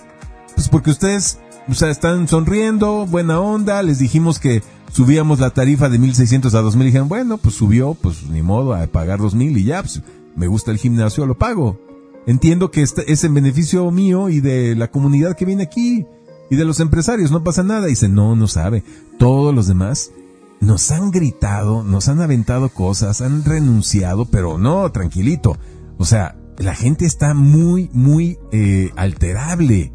Pues 0.53 0.69
porque 0.69 0.91
ustedes, 0.91 1.39
o 1.67 1.73
sea, 1.73 1.89
están 1.89 2.28
sonriendo, 2.28 3.06
buena 3.06 3.39
onda, 3.39 3.82
les 3.82 3.99
dijimos 3.99 4.39
que 4.39 4.62
subíamos 4.91 5.39
la 5.39 5.49
tarifa 5.49 5.89
de 5.89 5.99
1600 5.99 6.54
a 6.54 6.62
2000 6.62 6.84
y 6.84 6.86
dijeron, 6.88 7.10
bueno, 7.10 7.38
pues 7.38 7.56
subió, 7.56 7.95
pues 7.95 8.23
ni 8.30 8.41
modo, 8.41 8.73
a 8.73 8.86
pagar 8.88 9.19
2000 9.19 9.58
y 9.58 9.63
ya, 9.63 9.82
pues 9.82 10.01
me 10.36 10.47
gusta 10.47 10.71
el 10.71 10.78
gimnasio, 10.78 11.25
lo 11.25 11.38
pago. 11.38 11.80
Entiendo 12.28 12.71
que 12.71 12.82
este 12.82 13.12
es 13.12 13.23
en 13.23 13.34
beneficio 13.34 13.89
mío 13.91 14.30
y 14.30 14.41
de 14.41 14.75
la 14.75 14.89
comunidad 14.89 15.36
que 15.36 15.45
viene 15.45 15.63
aquí 15.63 16.06
y 16.49 16.56
de 16.56 16.65
los 16.65 16.80
empresarios, 16.80 17.32
no 17.32 17.43
pasa 17.43 17.63
nada. 17.63 17.88
Y 17.88 17.91
dice, 17.91 18.10
no, 18.10 18.36
no 18.36 18.47
sabe. 18.47 18.84
Todos 19.19 19.54
los 19.54 19.67
demás 19.67 20.12
nos 20.60 20.91
han 20.91 21.12
gritado, 21.12 21.84
nos 21.84 22.08
han 22.08 22.21
aventado 22.21 22.69
cosas, 22.69 23.21
han 23.21 23.43
renunciado, 23.43 24.25
pero 24.25 24.58
no, 24.58 24.91
tranquilito. 24.91 25.58
O 25.97 26.06
sea, 26.06 26.36
la 26.58 26.73
gente 26.73 27.06
está 27.06 27.34
muy, 27.34 27.89
muy 27.93 28.39
eh, 28.51 28.91
alterable 28.95 29.91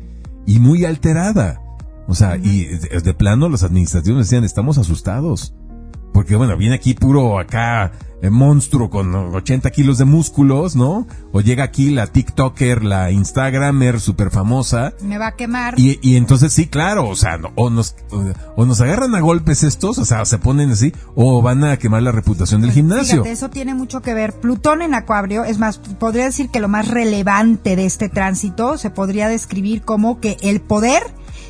y 0.51 0.59
muy 0.59 0.85
alterada. 0.85 1.63
O 2.09 2.17
sea, 2.17 2.37
y 2.37 2.65
de, 2.65 3.15
plano 3.15 3.49
los 3.49 3.63
administrativos 3.63 4.19
decían, 4.19 4.43
estamos 4.43 4.79
asustados. 4.79 5.55
Porque 6.13 6.35
bueno, 6.35 6.57
viene 6.57 6.75
aquí 6.75 6.93
puro 6.93 7.39
acá 7.39 7.93
eh, 8.23 8.31
monstruo 8.31 8.91
con 8.91 9.15
80 9.15 9.71
kilos 9.71 9.99
de 9.99 10.05
músculos, 10.05 10.77
¿no? 10.77 11.07
O 11.33 11.41
llega 11.41 11.65
aquí 11.65 11.91
la 11.91 12.07
TikToker, 12.07 12.85
la 12.85 13.11
Instagramer 13.11 14.01
super 14.01 14.31
famosa. 14.31 14.93
Me 15.03 15.19
va 15.19 15.29
a 15.29 15.37
quemar. 15.37 15.79
Y, 15.79 15.99
y 16.03 16.17
entonces 16.17 16.53
sí, 16.53 16.67
claro, 16.67 17.09
o 17.09 17.17
sea, 17.17 17.39
no- 17.39 17.51
o 17.57 17.71
nos, 17.71 17.95
o, 18.11 18.23
o 18.57 18.67
nos 18.67 18.81
agarran 18.81 19.15
a 19.15 19.21
golpes 19.21 19.63
estos, 19.63 19.99
o 19.99 20.05
sea, 20.05 20.25
se 20.25 20.39
ponen 20.39 20.71
así, 20.73 20.93
o 21.15 21.41
van 21.43 21.65
a 21.65 21.79
quemar 21.79 22.03
la 22.03 22.13
reputación 22.13 22.61
del 22.63 22.73
gimnasio. 22.73 23.23
Fíjate, 23.23 23.33
eso 23.33 23.51
tiene 23.51 23.75
mucho 23.75 24.01
que 24.03 24.15
ver. 24.15 24.33
Plutón 24.35 24.83
en 24.83 24.95
Acuario, 24.95 25.45
es 25.45 25.59
más, 25.59 25.79
podría 25.79 26.25
decir 26.25 26.51
que 26.51 26.61
lo 26.61 26.69
más 26.69 26.89
relevante 26.89 27.77
de 27.77 27.87
este 27.87 28.09
tránsito 28.09 28.79
se 28.79 28.91
podría 28.91 29.29
describir 29.29 29.83
como 29.83 30.21
que 30.21 30.37
el 30.43 30.61
poder 30.61 31.03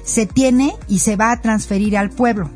se 0.05 0.27
tiene 0.27 0.75
y 0.89 1.01
se 1.01 1.17
va 1.17 1.33
a 1.33 1.41
transferir 1.41 1.97
al 1.99 2.11
pueblo. 2.11 2.51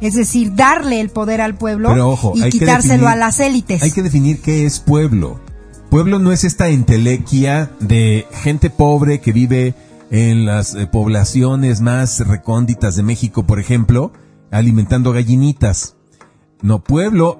Es 0.00 0.14
decir, 0.14 0.54
darle 0.54 1.00
el 1.00 1.10
poder 1.10 1.40
al 1.40 1.56
pueblo 1.56 1.90
Pero 1.90 2.08
ojo, 2.10 2.32
y 2.34 2.42
hay 2.42 2.50
que 2.50 2.60
quitárselo 2.60 3.04
definir- 3.04 3.08
a 3.12 3.16
las 3.16 3.40
élites. 3.40 3.82
Hay 3.82 3.90
que 3.92 4.02
definir 4.02 4.40
qué 4.40 4.64
es 4.66 4.80
pueblo. 4.80 5.40
Pueblo 5.90 6.18
no 6.18 6.32
es 6.32 6.44
esta 6.44 6.68
entelequia 6.68 7.70
de 7.80 8.26
gente 8.42 8.70
pobre 8.70 9.20
que 9.20 9.32
vive 9.32 9.74
en 10.10 10.44
las 10.46 10.74
eh, 10.74 10.86
poblaciones 10.86 11.80
más 11.80 12.26
recónditas 12.26 12.96
de 12.96 13.02
México, 13.02 13.44
por 13.44 13.60
ejemplo, 13.60 14.12
alimentando 14.50 15.12
gallinitas. 15.12 15.96
No, 16.62 16.82
pueblo 16.82 17.38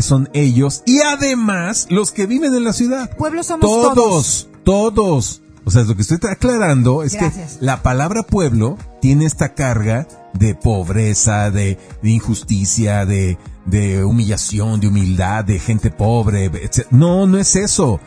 son 0.00 0.28
ellos 0.34 0.82
y 0.84 1.00
además 1.00 1.86
los 1.90 2.12
que 2.12 2.26
viven 2.26 2.54
en 2.54 2.64
la 2.64 2.72
ciudad. 2.72 3.16
Pueblo 3.16 3.42
somos 3.42 3.62
todos. 3.68 3.94
Todos, 3.94 4.48
todos. 4.64 5.41
O 5.64 5.70
sea, 5.70 5.82
lo 5.82 5.94
que 5.94 6.02
estoy 6.02 6.18
aclarando 6.28 7.02
es 7.02 7.12
Gracias. 7.14 7.54
que 7.58 7.64
la 7.64 7.82
palabra 7.82 8.22
pueblo 8.24 8.76
tiene 9.00 9.26
esta 9.26 9.54
carga 9.54 10.08
de 10.34 10.54
pobreza, 10.54 11.50
de, 11.50 11.78
de 12.02 12.10
injusticia, 12.10 13.06
de, 13.06 13.38
de 13.66 14.04
humillación, 14.04 14.80
de 14.80 14.88
humildad, 14.88 15.44
de 15.44 15.58
gente 15.60 15.90
pobre. 15.90 16.46
etc. 16.46 16.86
No, 16.90 17.26
no 17.26 17.38
es 17.38 17.54
eso. 17.54 18.00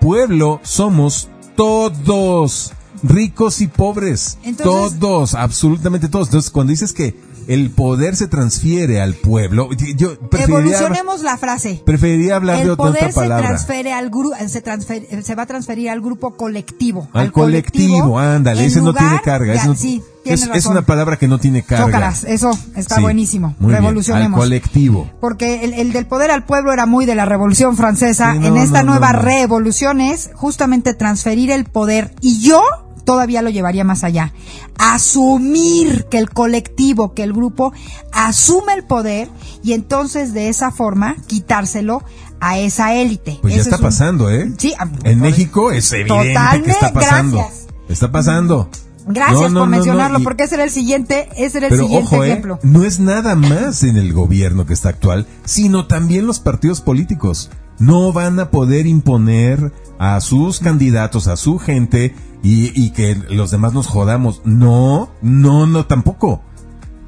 Pueblo 0.00 0.60
somos 0.62 1.28
todos, 1.56 2.72
ricos 3.02 3.60
y 3.60 3.66
pobres. 3.66 4.38
Entonces- 4.42 4.98
todos, 4.98 5.34
absolutamente 5.34 6.08
todos. 6.08 6.28
Entonces, 6.28 6.50
cuando 6.50 6.70
dices 6.70 6.92
que 6.92 7.14
el 7.54 7.70
poder 7.70 8.16
se 8.16 8.26
transfiere 8.28 9.00
al 9.00 9.14
pueblo, 9.14 9.68
yo 9.96 10.12
Evolucionemos 10.32 11.22
la 11.22 11.36
frase. 11.36 11.82
preferiría 11.84 12.36
hablar 12.36 12.56
de 12.56 12.62
El 12.62 12.70
otra, 12.70 12.86
otra 12.86 12.98
poder 13.00 13.12
se 13.12 13.20
palabra. 13.20 13.48
transfiere 13.48 13.92
al 13.92 14.10
grupo, 14.10 14.36
se, 14.46 14.62
transfer- 14.64 15.22
se 15.22 15.34
va 15.34 15.42
a 15.42 15.46
transferir 15.46 15.90
al 15.90 16.00
grupo 16.00 16.34
colectivo. 16.36 17.08
Al 17.12 17.32
colectivo, 17.32 18.18
ándale, 18.18 18.60
en 18.62 18.66
ese 18.66 18.80
no 18.80 18.94
tiene 18.94 19.20
carga. 19.22 19.54
Ya, 19.54 19.66
no- 19.66 19.74
sí, 19.74 20.02
es, 20.24 20.66
una 20.66 20.82
palabra 20.82 21.16
que 21.16 21.28
no 21.28 21.38
tiene 21.38 21.62
carga. 21.62 21.86
Chócalas, 21.86 22.24
eso 22.24 22.50
está 22.76 22.96
Sí, 22.96 23.02
buenísimo. 23.02 23.54
bien, 23.58 23.72
Revolucionemos. 23.72 24.38
Al 24.40 24.44
colectivo. 24.46 25.10
Porque 25.20 25.64
el, 25.64 25.74
el 25.74 25.92
del 25.92 26.06
poder 26.06 26.30
al 26.30 26.44
pueblo 26.44 26.72
era 26.72 26.86
muy 26.86 27.06
de 27.06 27.14
la 27.14 27.24
Revolución 27.24 27.76
Francesa. 27.76 28.32
Sí, 28.32 28.38
no, 28.38 28.46
en 28.46 28.56
esta 28.58 28.82
no, 28.82 28.92
nueva 28.92 29.12
revolución 29.12 30.00
es 30.00 30.30
justamente 30.34 30.94
transferir 30.94 31.50
el 31.50 31.64
poder. 31.64 32.14
Y 32.20 32.40
yo 32.40 32.62
todavía 33.04 33.42
lo 33.42 33.50
llevaría 33.50 33.84
más 33.84 34.04
allá. 34.04 34.32
Asumir 34.78 36.06
que 36.10 36.18
el 36.18 36.30
colectivo, 36.30 37.14
que 37.14 37.22
el 37.22 37.32
grupo 37.32 37.72
asume 38.12 38.74
el 38.74 38.84
poder 38.84 39.28
y 39.64 39.72
entonces 39.72 40.32
de 40.34 40.48
esa 40.48 40.70
forma 40.70 41.16
quitárselo 41.26 42.02
a 42.40 42.58
esa 42.58 42.94
élite. 42.94 43.38
Pues 43.42 43.54
ya 43.54 43.60
está 43.62 43.76
es 43.76 43.80
un- 43.80 43.86
pasando, 43.86 44.30
¿eh? 44.30 44.52
Sí, 44.58 44.74
ah, 44.78 44.88
En 45.04 45.20
México 45.20 45.70
es 45.72 45.92
evidente 45.92 46.28
Totalmente, 46.34 46.64
que 46.66 46.70
está 46.72 46.92
pasando. 46.92 47.36
gracias. 47.38 47.66
Está 47.88 48.12
pasando. 48.12 48.68
Gracias 49.06 49.40
No, 49.40 49.48
no, 49.48 49.60
por 49.60 49.68
mencionarlo, 49.68 50.18
no, 50.18 50.22
y- 50.22 50.24
porque 50.24 50.44
ese 50.44 50.54
era 50.54 50.64
el 50.64 50.70
siguiente, 50.70 51.28
ese 51.36 51.58
era 51.58 51.66
el 51.66 51.72
Pero 51.72 51.82
siguiente 51.84 52.06
ojo, 52.14 52.24
¿eh? 52.24 52.28
ejemplo. 52.28 52.58
no 52.62 52.84
es 52.84 53.00
nada 53.00 53.34
más 53.34 53.82
en 53.82 53.96
el 53.96 54.12
gobierno 54.12 54.64
que 54.66 54.74
está 54.74 54.90
actual, 54.90 55.26
sino 55.44 55.86
también 55.86 56.26
los 56.26 56.38
partidos 56.38 56.80
políticos. 56.80 57.50
No 57.78 58.12
van 58.12 58.38
a 58.38 58.50
poder 58.50 58.86
imponer 58.86 59.72
a 59.98 60.20
sus 60.20 60.60
candidatos, 60.60 61.26
a 61.26 61.36
su 61.36 61.58
gente 61.58 62.14
y, 62.42 62.72
y 62.80 62.90
que 62.90 63.14
los 63.30 63.50
demás 63.50 63.72
nos 63.72 63.86
jodamos. 63.86 64.42
No, 64.44 65.10
no, 65.22 65.66
no, 65.66 65.86
tampoco. 65.86 66.42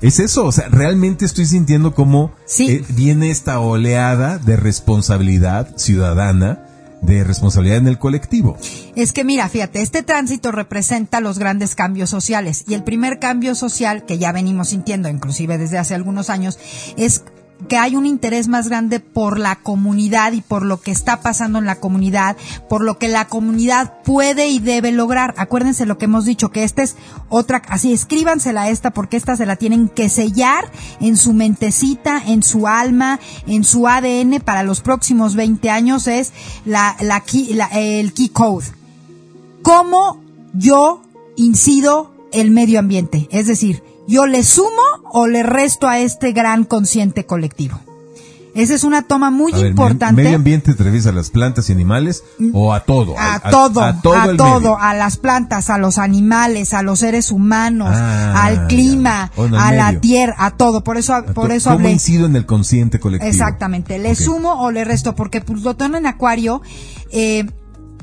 Es 0.01 0.19
eso, 0.21 0.45
o 0.45 0.53
sea, 0.53 0.69
realmente 0.69 1.25
estoy 1.25 1.47
sintiendo 1.47 1.95
cómo 1.95 2.33
Sí. 2.45 2.71
eh, 2.71 2.85
viene 2.91 3.31
esta 3.31 3.59
oleada 3.61 4.39
de 4.39 4.57
responsabilidad 4.57 5.77
ciudadana, 5.77 6.67
de 7.01 7.25
responsabilidad 7.25 7.79
en 7.79 7.87
el 7.89 7.99
colectivo. 7.99 8.57
Es 8.97 9.13
que 9.13 9.25
mira, 9.25 9.49
fíjate, 9.49 9.81
este 9.83 10.03
tránsito 10.03 10.53
representa 10.53 11.21
los 11.21 11.39
grandes 11.39 11.75
cambios 11.75 12.11
sociales 12.11 12.65
y 12.67 12.75
el 12.75 12.83
primer 12.83 13.19
cambio 13.19 13.55
social 13.55 14.05
que 14.05 14.19
ya 14.19 14.33
venimos 14.33 14.69
sintiendo, 14.71 15.09
inclusive 15.09 15.57
desde 15.59 15.79
hace 15.79 15.95
algunos 15.95 16.29
años, 16.31 16.59
es 16.97 17.23
que 17.69 17.77
hay 17.77 17.97
un 17.97 18.07
interés 18.07 18.49
más 18.49 18.69
grande 18.69 19.01
por 19.01 19.39
la 19.39 19.57
comunidad 19.57 20.33
y 20.33 20.43
por 20.43 20.65
lo 20.65 20.81
que 20.81 20.91
está 20.91 21.21
pasando 21.21 21.59
en 21.59 21.67
la 21.67 21.77
comunidad, 21.77 22.37
por 22.69 22.83
lo 22.83 22.99
que 22.99 23.09
la 23.09 23.27
comunidad 23.27 24.03
puede 24.03 24.49
y 24.49 24.59
debe 24.59 24.93
lograr. 24.93 25.35
Acuérdense 25.39 25.87
lo 25.87 25.97
que 25.97 26.05
hemos 26.05 26.25
dicho, 26.25 26.51
que 26.51 26.65
esta 26.65 26.83
es 26.83 26.97
otra, 27.29 27.63
así 27.69 27.93
escríbansela 27.93 28.63
a 28.63 28.71
esta 28.71 28.91
porque 28.93 29.17
esta 29.17 29.37
se 29.37 29.47
la 29.47 29.57
tienen 29.57 29.89
que 29.89 30.09
sellar 30.09 30.71
en 31.01 31.17
su 31.17 31.33
mentecita, 31.33 32.23
en 32.27 32.43
su 32.43 32.67
alma, 32.67 33.21
en 33.47 33.65
su 33.65 33.89
ADN 33.89 34.41
para 34.45 34.63
los 34.63 34.81
próximos 34.81 35.35
20 35.35 35.71
años 35.71 36.07
es 36.07 36.33
la, 36.65 36.97
la, 37.01 37.23
el 37.73 38.13
key 38.13 38.29
code 38.29 38.67
cómo 39.65 40.23
yo 40.53 41.03
incido 41.37 42.13
el 42.33 42.53
medio 42.53 42.79
ambiente. 42.79 43.27
Es 43.33 43.49
decir, 43.49 43.83
yo 44.07 44.27
le 44.27 44.43
sumo 44.43 44.69
o 45.13 45.27
le 45.27 45.43
resto 45.43 45.89
a 45.89 45.99
este 45.99 46.33
gran 46.33 46.65
consciente 46.65 47.27
colectivo. 47.27 47.79
Esa 48.55 48.75
es 48.75 48.85
una 48.85 49.03
toma 49.03 49.33
muy 49.33 49.53
A 49.53 49.57
ver, 49.57 49.67
importante. 49.71 50.23
¿Medio 50.23 50.37
ambiente 50.37 50.75
te 50.75 50.85
refieres 50.85 51.09
a 51.09 51.13
las 51.13 51.31
plantas 51.31 51.69
y 51.69 51.73
animales 51.73 52.23
o 52.53 52.73
a 52.73 52.85
todo? 52.85 53.17
a, 53.19 53.41
todo, 53.41 53.81
a 53.83 54.01
todo, 54.01 54.31
el 54.31 54.37
todo, 54.37 54.79
a 54.79 54.95
las 54.95 55.17
plantas, 55.17 55.71
a 55.71 55.79
los 55.79 55.99
animales, 55.99 56.73
a 56.73 56.83
los 56.83 57.01
seres 57.01 57.33
humanos, 57.33 57.89
Ah, 57.91 58.45
al 58.45 58.69
clima. 58.69 59.33
Bueno, 59.35 59.59
a 59.59 59.73
la 59.73 59.99
tierra, 59.99 60.37
a 60.39 60.53
todo. 60.53 60.85
Por 60.85 60.99
eso, 60.99 61.15
A 61.15 61.25
por 61.25 61.51
eso 61.51 61.71
¿Cómo 61.71 61.81
hablé. 61.81 61.91
incido 61.95 62.27
en 62.27 62.37
el 62.37 62.47
consciente 62.47 63.01
colectivo? 63.01 63.29
Exactamente. 63.29 63.99
¿Le 63.99 64.15
sumo 64.15 64.53
o 64.63 64.71
le 64.71 64.85
resto? 64.85 65.17
Porque 65.17 65.41
Plutón 65.41 65.97
en 65.97 66.07
Acuario 66.07 66.63
eh, 67.11 67.47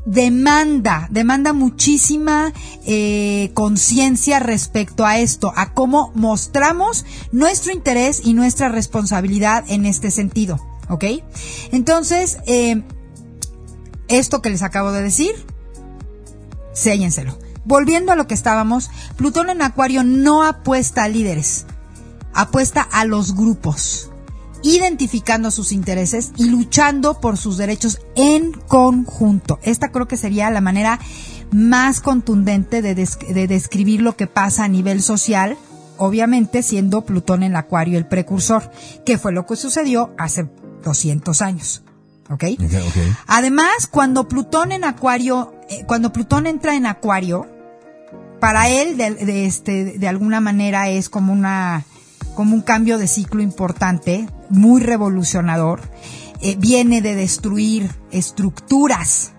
demanda, 0.05 1.07
demanda 1.11 1.53
muchísima 1.53 2.53
eh, 2.85 3.51
conciencia 3.53 4.39
respecto 4.39 5.05
a 5.05 5.19
esto, 5.19 5.53
a 5.55 5.73
cómo 5.73 6.11
mostramos 6.15 7.05
nuestro 7.31 7.71
interés 7.71 8.21
y 8.23 8.33
nuestra 8.33 8.69
responsabilidad 8.69 9.63
en 9.67 9.85
este 9.85 10.11
sentido. 10.11 10.59
¿Ok? 10.89 11.05
Entonces, 11.71 12.39
eh, 12.47 12.83
esto 14.07 14.41
que 14.41 14.49
les 14.49 14.61
acabo 14.61 14.91
de 14.91 15.01
decir, 15.01 15.31
séllenselo. 16.73 17.37
Volviendo 17.63 18.11
a 18.11 18.15
lo 18.15 18.27
que 18.27 18.33
estábamos, 18.33 18.89
Plutón 19.15 19.49
en 19.49 19.61
Acuario 19.61 20.03
no 20.03 20.43
apuesta 20.43 21.03
a 21.03 21.07
líderes, 21.07 21.65
apuesta 22.33 22.81
a 22.81 23.05
los 23.05 23.35
grupos, 23.35 24.10
identificando 24.63 25.51
sus 25.51 25.71
intereses 25.71 26.31
y 26.37 26.49
luchando 26.49 27.19
por 27.19 27.37
sus 27.37 27.57
derechos 27.57 27.99
en 28.15 28.51
conjunto. 28.51 29.59
Esta 29.63 29.91
creo 29.91 30.07
que 30.07 30.17
sería 30.17 30.49
la 30.51 30.61
manera 30.61 30.99
más 31.51 31.99
contundente 32.01 32.81
de, 32.81 32.95
des- 32.95 33.19
de 33.19 33.47
describir 33.47 34.01
lo 34.01 34.15
que 34.15 34.27
pasa 34.27 34.63
a 34.63 34.67
nivel 34.67 35.01
social, 35.01 35.57
obviamente 35.97 36.63
siendo 36.63 37.01
Plutón 37.05 37.43
en 37.43 37.55
Acuario 37.55 37.97
el 37.97 38.05
precursor, 38.07 38.71
que 39.05 39.17
fue 39.17 39.31
lo 39.31 39.45
que 39.45 39.55
sucedió 39.55 40.13
hace 40.17 40.47
200 40.83 41.41
años. 41.41 41.83
¿Ok? 42.29 42.43
Además, 43.27 43.87
cuando 43.89 44.27
Plutón 44.29 44.71
en 44.71 44.85
Acuario, 44.85 45.53
eh, 45.69 45.83
cuando 45.85 46.13
Plutón 46.13 46.47
entra 46.47 46.75
en 46.75 46.85
Acuario, 46.85 47.45
para 48.39 48.69
él 48.69 48.95
de, 48.97 49.11
de 49.13 49.45
este 49.45 49.99
de 49.99 50.07
alguna 50.07 50.39
manera 50.39 50.89
es 50.89 51.09
como 51.09 51.33
una 51.33 51.83
como 52.41 52.55
un 52.55 52.63
cambio 52.63 52.97
de 52.97 53.05
ciclo 53.05 53.43
importante, 53.43 54.27
muy 54.49 54.81
revolucionador. 54.81 55.79
Eh, 56.41 56.55
viene 56.57 56.99
de 56.99 57.13
destruir 57.13 57.91
estructuras 58.09 59.33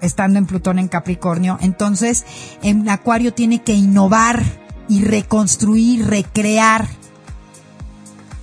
estando 0.00 0.38
en 0.38 0.46
Plutón 0.46 0.78
en 0.78 0.88
Capricornio. 0.88 1.58
Entonces, 1.60 2.24
en 2.62 2.88
Acuario 2.88 3.34
tiene 3.34 3.62
que 3.62 3.74
innovar 3.74 4.42
y 4.88 5.04
reconstruir, 5.04 6.06
recrear 6.06 6.88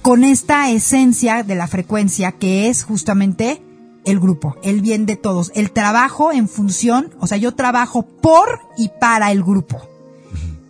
con 0.03 0.23
esta 0.23 0.69
esencia 0.69 1.41
de 1.41 1.55
la 1.55 1.65
frecuencia 1.65 2.31
que 2.33 2.69
es 2.69 2.83
justamente 2.83 3.63
el 4.05 4.19
grupo, 4.19 4.55
el 4.61 4.81
bien 4.81 5.07
de 5.07 5.15
todos, 5.15 5.51
el 5.55 5.71
trabajo 5.71 6.31
en 6.31 6.47
función, 6.47 7.15
o 7.19 7.25
sea, 7.25 7.39
yo 7.39 7.55
trabajo 7.55 8.03
por 8.05 8.59
y 8.77 8.91
para 9.01 9.31
el 9.31 9.41
grupo. 9.41 9.94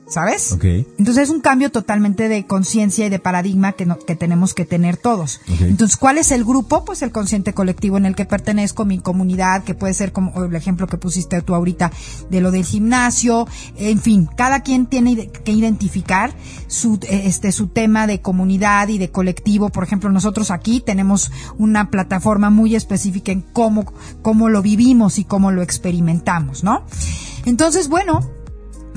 ¿Sabes? 0.08 0.52
Entonces 1.00 1.24
es 1.24 1.30
un 1.32 1.42
cambio 1.42 1.72
totalmente 1.72 2.30
de 2.30 2.46
conciencia 2.46 3.08
y 3.08 3.10
de 3.10 3.18
paradigma 3.18 3.72
que, 3.72 3.88
no- 3.88 3.98
que 3.98 4.16
tenemos 4.16 4.54
que 4.54 4.64
tener 4.64 4.98
todos. 4.98 5.42
Entonces, 5.66 5.98
¿cuál 5.98 6.20
es 6.20 6.32
el 6.32 6.46
grupo? 6.46 6.86
Pues 6.86 7.02
el 7.02 7.12
consciente 7.12 7.54
colectivo 7.54 7.98
en 7.98 8.06
el 8.06 8.16
que 8.16 8.26
pertenezco, 8.26 8.86
mi 8.86 9.00
comunidad, 9.00 9.64
que 9.64 9.74
puede 9.74 9.96
ser 9.96 10.12
como 10.12 10.44
el 10.44 10.56
ejemplo 10.56 10.86
que 10.86 10.98
pusiste 10.98 11.42
tú 11.42 11.56
ahorita 11.56 11.92
de 12.30 12.40
lo 12.40 12.52
del 12.52 12.64
gimnasio, 12.66 13.48
en 13.78 14.00
fin, 14.00 14.30
cada 14.38 14.60
quien 14.62 14.86
tiene 14.86 15.30
que 15.32 15.52
identificar 15.52 16.36
su, 16.68 17.00
este, 17.10 17.52
su 17.52 17.68
tema 17.68 18.06
de 18.06 18.22
comunidad 18.22 18.90
y 18.90 19.00
de 19.00 19.10
colectivo. 19.10 19.70
Por 19.70 19.84
ejemplo, 19.84 20.12
nosotros 20.12 20.52
aquí 20.52 20.82
tenemos 20.82 21.32
una 21.58 21.90
plataforma 21.90 22.52
muy 22.52 22.76
específica 22.76 23.32
en 23.32 23.42
cómo, 23.42 23.92
cómo 24.22 24.50
lo 24.50 24.62
vivimos 24.62 25.18
y 25.18 25.24
cómo 25.24 25.52
lo 25.52 25.64
experimentamos, 25.64 26.64
¿no? 26.64 26.84
Entonces, 27.46 27.90
bueno, 27.90 28.22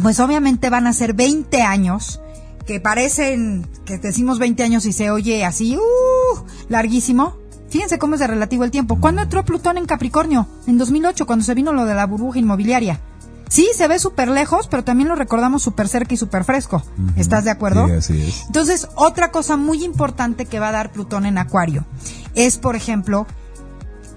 pues 0.03 0.21
obviamente 0.21 0.71
van 0.71 0.87
a 0.87 0.93
ser 0.93 1.15
20 1.15 1.63
años 1.63 2.21
que 2.67 2.81
parecen 2.81 3.67
que 3.85 3.99
decimos 3.99 4.39
20 4.39 4.63
años 4.63 4.85
y 4.85 4.93
se 4.93 5.11
oye 5.11 5.45
así, 5.45 5.77
uh, 5.77 6.39
larguísimo. 6.69 7.37
Fíjense 7.71 7.99
cómo 7.99 8.15
es 8.15 8.21
de 8.21 8.27
relativo 8.27 8.65
el 8.65 8.71
tiempo. 8.71 8.99
¿Cuándo 9.01 9.23
entró 9.23 9.45
Plutón 9.45 9.79
en 9.79 9.87
Capricornio? 9.87 10.47
En 10.67 10.79
2008, 10.79 11.27
cuando 11.27 11.45
se 11.45 11.55
vino 11.55 11.73
lo 11.73 11.85
de 11.85 11.95
la 11.95 12.07
burbuja 12.07 12.39
inmobiliaria. 12.39 13.01
Sí, 13.49 13.69
se 13.75 13.89
ve 13.89 13.99
súper 13.99 14.29
lejos, 14.29 14.69
pero 14.69 14.85
también 14.85 15.09
lo 15.09 15.15
recordamos 15.15 15.63
súper 15.63 15.89
cerca 15.89 16.13
y 16.13 16.19
súper 16.19 16.45
fresco. 16.45 16.83
¿Estás 17.17 17.45
de 17.45 17.51
acuerdo? 17.51 17.87
Sí, 17.87 17.93
así 17.93 18.23
es. 18.23 18.45
Entonces, 18.47 18.89
otra 18.95 19.31
cosa 19.31 19.57
muy 19.57 19.85
importante 19.85 20.45
que 20.45 20.61
va 20.61 20.69
a 20.69 20.73
dar 20.73 20.93
Plutón 20.93 21.25
en 21.25 21.39
Acuario 21.39 21.87
es, 22.35 22.59
por 22.59 22.77
ejemplo, 22.77 23.27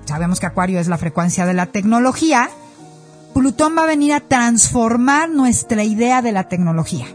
sabemos 0.06 0.42
que 0.42 0.48
Acuario 0.48 0.80
es 0.80 0.88
la 0.88 0.98
frecuencia 0.98 1.46
de 1.46 1.54
la 1.54 1.68
tecnología, 1.68 2.50
Plutón 3.42 3.76
va 3.76 3.86
a 3.86 3.88
venir 3.88 4.14
a 4.14 4.20
transformar 4.20 5.28
nuestra 5.32 5.84
idea 5.84 6.22
de 6.22 6.32
la 6.32 6.48
tecnología. 6.48 7.08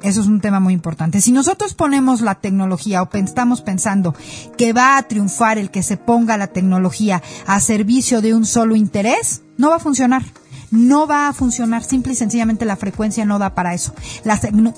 Eso 0.00 0.20
es 0.20 0.28
un 0.28 0.40
tema 0.40 0.60
muy 0.60 0.72
importante. 0.72 1.20
Si 1.20 1.32
nosotros 1.32 1.74
ponemos 1.74 2.20
la 2.20 2.36
tecnología 2.36 3.02
o 3.02 3.08
estamos 3.14 3.60
pensando 3.60 4.14
que 4.56 4.72
va 4.72 4.96
a 4.96 5.02
triunfar 5.02 5.58
el 5.58 5.72
que 5.72 5.82
se 5.82 5.96
ponga 5.96 6.36
la 6.36 6.46
tecnología 6.46 7.20
a 7.48 7.58
servicio 7.58 8.20
de 8.20 8.32
un 8.32 8.46
solo 8.46 8.76
interés, 8.76 9.42
no 9.56 9.70
va 9.70 9.76
a 9.76 9.80
funcionar 9.80 10.22
no 10.70 11.06
va 11.06 11.28
a 11.28 11.32
funcionar. 11.32 11.84
Simple 11.84 12.12
y 12.12 12.16
sencillamente 12.16 12.64
la 12.64 12.76
frecuencia 12.76 13.24
no 13.24 13.38
da 13.38 13.54
para 13.54 13.74
eso. 13.74 13.94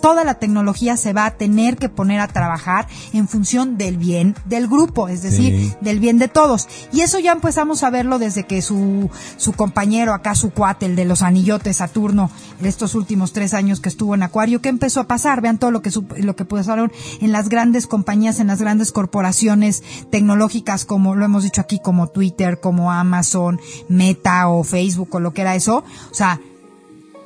toda 0.01 0.25
la 0.25 0.35
tecnología 0.35 0.97
se 0.97 1.13
va 1.13 1.27
a 1.27 1.37
tener 1.37 1.77
que 1.77 1.89
poner 1.89 2.21
a 2.21 2.29
trabajar 2.29 2.87
en 3.13 3.29
función 3.29 3.77
del 3.77 3.97
bien 3.97 4.35
del 4.45 4.69
grupo, 4.69 5.09
es 5.09 5.23
decir, 5.23 5.75
del 5.81 6.01
bien 6.01 6.19
de 6.19 6.29
todos. 6.29 6.69
Y 6.93 7.01
eso 7.01 7.19
ya 7.19 7.33
empezamos 7.33 7.83
a 7.83 7.91
verlo 7.91 8.19
desde 8.19 8.45
que 8.45 8.63
su, 8.63 9.11
su 9.37 9.53
compañero 9.53 10.15
acá, 10.15 10.35
su 10.35 10.51
cuate, 10.51 10.87
el 10.87 10.97
de 10.97 11.05
los 11.05 11.23
anillotes 11.23 11.79
Saturno, 11.79 12.31
en 12.61 12.67
estos 12.67 12.95
últimos 12.95 13.33
tres 13.33 13.55
años 13.55 13.81
que 13.81 13.89
estuvo 13.89 14.15
en 14.15 14.23
Acuario, 14.23 14.61
¿qué 14.61 14.69
empezó 14.69 15.01
a 15.01 15.07
pasar? 15.07 15.41
Vean 15.41 15.59
todo 15.59 15.71
lo 15.71 15.83
que, 15.83 15.91
lo 16.19 16.37
que 16.37 16.45
pasaron 16.45 16.93
en 17.21 17.33
las 17.33 17.49
grandes 17.49 17.87
compañías, 17.87 18.41
en 18.41 18.49
las 18.49 18.61
grandes 18.61 18.93
corporaciones 18.93 19.83
tecnológicas, 20.11 20.85
como 20.85 21.15
lo 21.15 21.25
hemos 21.25 21.45
dicho 21.45 21.61
aquí, 21.61 21.81
como 21.83 22.09
Twitter, 22.09 22.61
como 22.61 22.93
Amazon, 22.93 23.61
Meta 23.89 24.49
o 24.49 24.65
Facebook 24.65 25.09
o 25.13 25.21
lo 25.21 25.33
que 25.33 25.43
era 25.43 25.55
eso 25.55 25.82
o 26.11 26.15
sea, 26.15 26.41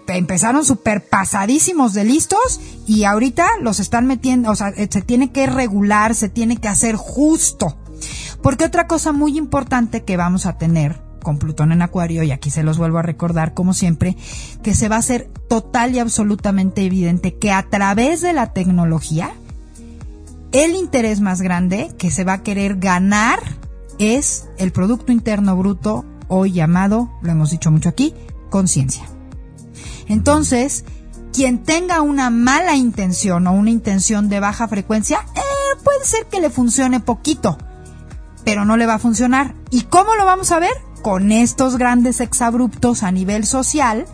empezaron 0.09 0.65
súper 0.65 1.09
pasadísimos 1.09 1.93
de 1.93 2.05
listos 2.05 2.61
y 2.87 3.05
ahorita 3.05 3.49
los 3.61 3.81
están 3.81 4.07
metiendo, 4.07 4.51
o 4.51 4.57
sea, 4.57 4.69
eh, 4.69 4.89
se 4.91 5.03
tiene 5.03 5.33
que 5.33 5.47
regular, 5.47 6.15
se 6.15 6.29
tiene 6.29 6.57
que 6.59 6.69
hacer 6.69 6.97
justo. 6.97 7.77
Porque 8.43 8.65
otra 8.65 8.87
cosa 8.87 9.13
muy 9.13 9.37
importante 9.37 10.05
que 10.05 10.17
vamos 10.17 10.47
a 10.47 10.59
tener 10.59 11.07
con 11.27 11.39
Plutón 11.39 11.73
en 11.73 11.83
Acuario, 11.83 12.23
y 12.23 12.31
aquí 12.31 12.51
se 12.51 12.63
los 12.63 12.79
vuelvo 12.79 12.99
a 12.99 13.03
recordar 13.03 13.53
como 13.53 13.75
siempre, 13.75 14.17
que 14.63 14.77
se 14.77 14.89
va 14.89 14.95
a 14.95 15.01
hacer 15.01 15.29
total 15.49 15.93
y 15.93 15.99
absolutamente 15.99 16.83
evidente 16.83 17.35
que 17.35 17.51
a 17.51 17.65
través 17.65 18.21
de 18.21 18.33
la 18.33 18.53
tecnología, 18.53 19.33
el 20.53 20.77
interés 20.77 21.21
más 21.21 21.43
grande 21.43 21.91
que 21.99 22.13
se 22.13 22.23
va 22.23 22.35
a 22.35 22.43
querer 22.45 22.77
ganar 22.77 23.41
es 23.99 24.47
el 24.57 24.71
Producto 24.71 25.11
Interno 25.11 25.57
Bruto, 25.57 26.05
hoy 26.29 26.53
llamado, 26.53 27.11
lo 27.23 27.33
hemos 27.33 27.51
dicho 27.51 27.73
mucho 27.73 27.89
aquí, 27.89 28.15
conciencia. 28.57 29.05
Entonces, 30.09 30.87
quien 31.31 31.63
tenga 31.63 32.01
una 32.01 32.31
mala 32.31 32.75
intención 32.75 33.47
o 33.47 33.53
una 33.53 33.69
intención 33.69 34.31
de 34.31 34.41
baja 34.41 34.67
frecuencia, 34.67 35.19
eh, 35.35 35.41
puede 35.85 36.07
ser 36.07 36.25
que 36.25 36.41
le 36.41 36.49
funcione 36.49 37.01
poquito, 37.01 37.59
pero 38.47 38.65
no 38.65 38.79
le 38.79 38.87
va 38.87 38.95
a 38.95 38.99
funcionar. 38.99 39.55
¿Y 39.71 39.83
cómo 39.83 40.15
lo 40.15 40.25
vamos 40.25 40.53
a 40.53 40.59
ver? 40.59 40.73
Con 41.03 41.33
estos 41.33 41.77
grandes 41.77 42.23
exabruptos 42.23 43.03
a 43.03 43.13
nivel 43.13 43.45
social 43.45 44.07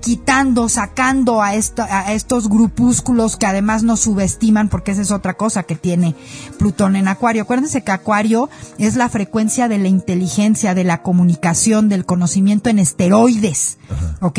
quitando, 0.00 0.68
sacando 0.68 1.42
a, 1.42 1.48
a 1.48 2.12
estos 2.12 2.48
grupúsculos 2.48 3.36
que 3.36 3.46
además 3.46 3.82
nos 3.82 4.00
subestiman, 4.00 4.68
porque 4.68 4.92
esa 4.92 5.02
es 5.02 5.10
otra 5.10 5.34
cosa 5.34 5.62
que 5.62 5.74
tiene 5.74 6.14
Plutón 6.58 6.96
en 6.96 7.08
Acuario. 7.08 7.42
Acuérdense 7.42 7.82
que 7.82 7.92
Acuario 7.92 8.48
es 8.78 8.96
la 8.96 9.08
frecuencia 9.08 9.68
de 9.68 9.78
la 9.78 9.88
inteligencia, 9.88 10.74
de 10.74 10.84
la 10.84 11.02
comunicación, 11.02 11.88
del 11.88 12.04
conocimiento 12.04 12.70
en 12.70 12.78
esteroides. 12.78 13.78
¿ok? 14.20 14.38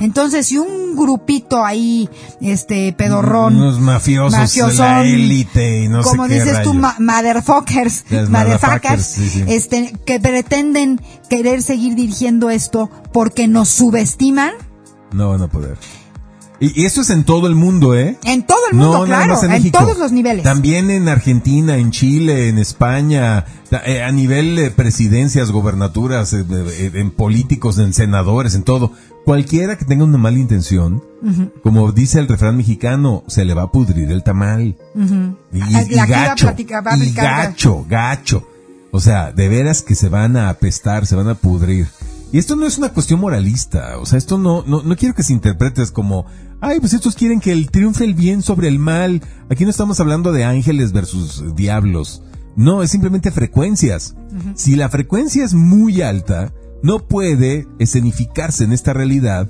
Entonces, 0.00 0.46
si 0.46 0.58
un 0.58 0.96
grupito 0.96 1.64
ahí, 1.64 2.08
este, 2.40 2.92
pedorrón. 2.92 3.56
Unos 3.56 3.80
mafiosos, 3.80 4.76
la 4.76 5.02
élite 5.02 5.84
y 5.84 5.88
no 5.88 6.02
Como 6.02 6.28
dices 6.28 6.62
tú, 6.62 6.74
motherfuckers, 6.74 8.04
motherfuckers, 8.28 9.18
este, 9.48 9.94
que 10.04 10.20
pretenden 10.20 11.00
querer 11.28 11.62
seguir 11.62 11.94
dirigiendo 11.94 12.50
esto 12.50 12.90
porque 13.12 13.48
nos 13.48 13.68
subestiman 13.68 14.52
no 15.14 15.30
van 15.30 15.42
a 15.42 15.48
poder. 15.48 15.76
Y, 16.60 16.84
eso 16.84 17.00
es 17.00 17.10
en 17.10 17.24
todo 17.24 17.46
el 17.46 17.54
mundo, 17.54 17.94
¿eh? 17.94 18.16
En 18.24 18.46
todo 18.46 18.58
el 18.70 18.76
mundo, 18.76 19.04
claro, 19.04 19.36
en, 19.42 19.70
todos 19.72 19.98
los 19.98 20.12
niveles. 20.12 20.44
También 20.44 20.90
en 20.90 21.08
Argentina, 21.08 21.76
en 21.76 21.90
Chile, 21.90 22.48
en 22.48 22.58
España, 22.58 23.44
eh, 23.84 24.02
a 24.02 24.12
nivel 24.12 24.54
de 24.56 24.70
presidencias, 24.70 25.50
gobernaturas, 25.50 26.32
eh, 26.32 26.44
en 26.94 27.10
políticos, 27.10 27.78
en 27.78 27.92
senadores, 27.92 28.54
en 28.54 28.62
todo. 28.62 28.92
Cualquiera 29.24 29.76
que 29.76 29.84
tenga 29.84 30.04
una 30.04 30.18
mala 30.18 30.38
intención, 30.38 31.02
como 31.62 31.90
dice 31.92 32.20
el 32.20 32.28
refrán 32.28 32.58
mexicano, 32.58 33.24
se 33.26 33.44
le 33.46 33.54
va 33.54 33.62
a 33.62 33.72
pudrir 33.72 34.12
el 34.12 34.22
tamal. 34.22 34.76
y, 35.52 35.58
gacho, 35.94 36.54
y 36.56 37.12
gacho, 37.12 37.86
gacho. 37.88 38.46
O 38.90 39.00
sea, 39.00 39.32
de 39.32 39.48
veras 39.48 39.82
que 39.82 39.94
se 39.94 40.08
van 40.08 40.36
a 40.36 40.50
apestar, 40.50 41.06
se 41.06 41.16
van 41.16 41.28
a 41.28 41.34
pudrir. 41.34 41.88
Y 42.34 42.38
esto 42.38 42.56
no 42.56 42.66
es 42.66 42.78
una 42.78 42.88
cuestión 42.88 43.20
moralista, 43.20 43.96
o 44.00 44.06
sea, 44.06 44.18
esto 44.18 44.38
no, 44.38 44.64
no, 44.66 44.82
no 44.82 44.96
quiero 44.96 45.14
que 45.14 45.22
se 45.22 45.32
interpretes 45.32 45.92
como, 45.92 46.26
ay, 46.60 46.80
pues 46.80 46.92
estos 46.92 47.14
quieren 47.14 47.38
que 47.38 47.52
el 47.52 47.70
triunfe 47.70 48.02
el 48.02 48.14
bien 48.14 48.42
sobre 48.42 48.66
el 48.66 48.80
mal. 48.80 49.22
Aquí 49.48 49.62
no 49.62 49.70
estamos 49.70 50.00
hablando 50.00 50.32
de 50.32 50.42
ángeles 50.42 50.90
versus 50.90 51.54
diablos. 51.54 52.24
No, 52.56 52.82
es 52.82 52.90
simplemente 52.90 53.30
frecuencias. 53.30 54.16
Si 54.56 54.74
la 54.74 54.88
frecuencia 54.88 55.44
es 55.44 55.54
muy 55.54 56.02
alta, 56.02 56.52
no 56.82 57.06
puede 57.06 57.68
escenificarse 57.78 58.64
en 58.64 58.72
esta 58.72 58.92
realidad 58.92 59.48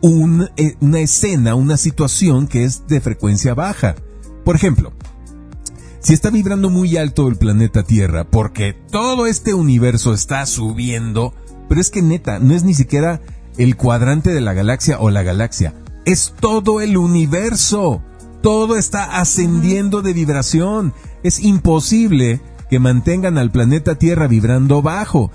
un, 0.00 0.48
eh, 0.56 0.76
una 0.80 1.00
escena, 1.00 1.56
una 1.56 1.76
situación 1.76 2.46
que 2.46 2.64
es 2.64 2.86
de 2.86 3.02
frecuencia 3.02 3.52
baja. 3.52 3.96
Por 4.46 4.56
ejemplo, 4.56 4.94
si 6.00 6.14
está 6.14 6.30
vibrando 6.30 6.70
muy 6.70 6.96
alto 6.96 7.28
el 7.28 7.36
planeta 7.36 7.82
Tierra 7.82 8.24
porque 8.24 8.72
todo 8.72 9.26
este 9.26 9.52
universo 9.52 10.14
está 10.14 10.46
subiendo, 10.46 11.34
pero 11.68 11.80
es 11.80 11.90
que 11.90 12.02
neta, 12.02 12.38
no 12.38 12.54
es 12.54 12.64
ni 12.64 12.74
siquiera 12.74 13.20
el 13.56 13.76
cuadrante 13.76 14.32
de 14.32 14.40
la 14.40 14.54
galaxia 14.54 14.98
o 15.00 15.10
la 15.10 15.22
galaxia, 15.22 15.74
es 16.04 16.34
todo 16.40 16.80
el 16.80 16.96
universo. 16.96 18.02
Todo 18.42 18.76
está 18.76 19.18
ascendiendo 19.18 20.00
de 20.00 20.12
vibración. 20.12 20.94
Es 21.24 21.40
imposible 21.40 22.40
que 22.70 22.78
mantengan 22.78 23.38
al 23.38 23.50
planeta 23.50 23.96
Tierra 23.96 24.26
vibrando 24.26 24.82
bajo. 24.82 25.30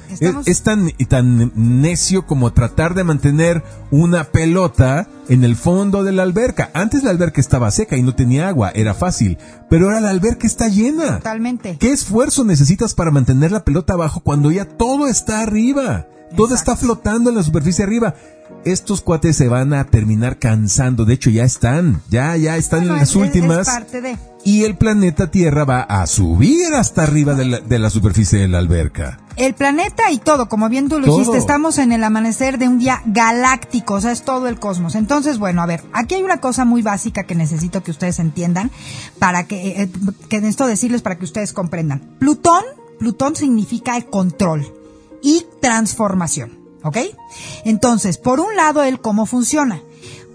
Es, 0.45 0.63
tan, 0.63 0.91
tan 1.07 1.51
necio 1.55 2.25
como 2.25 2.53
tratar 2.53 2.93
de 2.93 3.03
mantener 3.03 3.63
una 3.91 4.25
pelota 4.25 5.07
en 5.29 5.43
el 5.43 5.55
fondo 5.55 6.03
de 6.03 6.11
la 6.11 6.23
alberca. 6.23 6.69
Antes 6.73 7.03
la 7.03 7.11
alberca 7.11 7.41
estaba 7.41 7.71
seca 7.71 7.97
y 7.97 8.03
no 8.03 8.15
tenía 8.15 8.47
agua, 8.47 8.71
era 8.73 8.93
fácil, 8.93 9.38
pero 9.69 9.86
ahora 9.86 10.01
la 10.01 10.09
alberca 10.09 10.47
está 10.47 10.67
llena. 10.67 11.17
Totalmente. 11.17 11.77
¿Qué 11.79 11.91
esfuerzo 11.91 12.43
necesitas 12.43 12.93
para 12.93 13.11
mantener 13.11 13.51
la 13.51 13.63
pelota 13.65 13.93
abajo 13.93 14.21
cuando 14.21 14.51
ya 14.51 14.65
todo 14.65 15.07
está 15.07 15.41
arriba? 15.41 16.07
Todo 16.36 16.55
está 16.55 16.75
flotando 16.75 17.29
en 17.29 17.36
la 17.36 17.43
superficie 17.43 17.84
arriba. 17.84 18.15
Estos 18.65 19.01
cuates 19.01 19.36
se 19.36 19.49
van 19.49 19.73
a 19.73 19.86
terminar 19.86 20.39
cansando. 20.39 21.05
De 21.05 21.13
hecho, 21.13 21.29
ya 21.29 21.43
están. 21.43 22.01
Ya, 22.09 22.36
ya 22.38 22.57
están 22.57 22.84
en 22.84 22.95
las 22.95 23.15
últimas. 23.15 23.67
Y 24.45 24.63
el 24.63 24.75
planeta 24.75 25.31
Tierra 25.31 25.63
va 25.63 25.81
a 25.81 26.05
subir 26.05 26.73
hasta 26.73 27.03
arriba 27.03 27.34
de 27.34 27.79
la, 27.79 27.89
superficie 27.89 28.39
de 28.39 28.47
la 28.47 28.57
alberca. 28.57 29.19
El 29.38 29.53
planeta 29.53 30.11
y 30.11 30.17
todo, 30.17 30.49
como 30.49 30.69
bien 30.69 30.89
tú 30.89 30.99
lo 30.99 31.07
dijiste, 31.07 31.38
estamos 31.38 31.77
en 31.77 31.91
el 31.91 32.03
amanecer 32.03 32.57
de 32.57 32.67
un 32.67 32.77
día 32.77 33.01
galáctico, 33.05 33.95
o 33.95 34.01
sea, 34.01 34.11
es 34.11 34.23
todo 34.23 34.47
el 34.47 34.59
cosmos. 34.59 34.95
Entonces, 34.95 35.39
bueno, 35.39 35.61
a 35.61 35.65
ver, 35.65 35.84
aquí 35.93 36.15
hay 36.15 36.23
una 36.23 36.41
cosa 36.41 36.65
muy 36.65 36.81
básica 36.81 37.23
que 37.23 37.36
necesito 37.36 37.84
que 37.84 37.91
ustedes 37.91 38.19
entiendan, 38.19 38.69
para 39.17 39.45
que, 39.45 39.84
eh, 39.84 39.89
que 40.29 40.39
necesito 40.39 40.67
decirles 40.67 41.01
para 41.01 41.17
que 41.17 41.25
ustedes 41.25 41.53
comprendan. 41.53 42.01
Plutón, 42.19 42.63
Plutón 42.99 43.36
significa 43.36 43.95
el 43.95 44.05
control 44.05 44.67
y 45.23 45.45
transformación. 45.64 46.59
¿Ok? 46.84 46.97
Entonces, 47.64 48.18
por 48.18 48.41
un 48.41 48.55
lado, 48.57 48.84
el 48.84 48.99
cómo 48.99 49.26
funciona. 49.26 49.82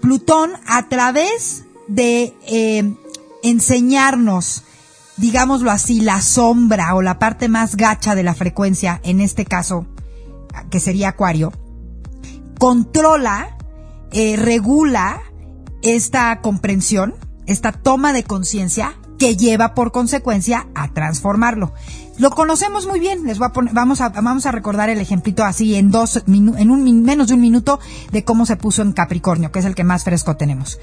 Plutón, 0.01 0.51
a 0.65 0.89
través 0.89 1.63
de 1.87 2.33
eh, 2.47 2.95
enseñarnos, 3.43 4.63
digámoslo 5.17 5.69
así, 5.69 6.01
la 6.01 6.21
sombra 6.21 6.95
o 6.95 7.03
la 7.03 7.19
parte 7.19 7.49
más 7.49 7.75
gacha 7.75 8.15
de 8.15 8.23
la 8.23 8.33
frecuencia, 8.33 8.99
en 9.03 9.21
este 9.21 9.45
caso, 9.45 9.85
que 10.71 10.79
sería 10.79 11.09
Acuario, 11.09 11.53
controla, 12.57 13.55
eh, 14.11 14.35
regula 14.35 15.21
esta 15.83 16.41
comprensión, 16.41 17.13
esta 17.45 17.71
toma 17.71 18.11
de 18.11 18.23
conciencia 18.23 18.95
que 19.19 19.35
lleva 19.35 19.75
por 19.75 19.91
consecuencia 19.91 20.67
a 20.73 20.91
transformarlo. 20.91 21.73
Lo 22.17 22.31
conocemos 22.31 22.87
muy 22.87 22.99
bien. 22.99 23.25
Les 23.25 23.37
voy 23.37 23.47
a 23.47 23.53
poner, 23.53 23.73
vamos 23.73 24.01
a, 24.01 24.51
recordar 24.51 24.89
el 24.89 24.99
ejemplito 24.99 25.45
así 25.45 25.75
en 25.75 25.91
dos, 25.91 26.23
en 26.27 26.71
un, 26.71 27.03
menos 27.03 27.27
de 27.27 27.35
un 27.35 27.41
minuto 27.41 27.79
de 28.11 28.23
cómo 28.23 28.45
se 28.45 28.57
puso 28.57 28.81
en 28.81 28.93
Capricornio, 28.93 29.51
que 29.51 29.59
es 29.59 29.65
el 29.65 29.75
que 29.75 29.83
más 29.83 30.03
fresco 30.03 30.35
tenemos. 30.35 30.79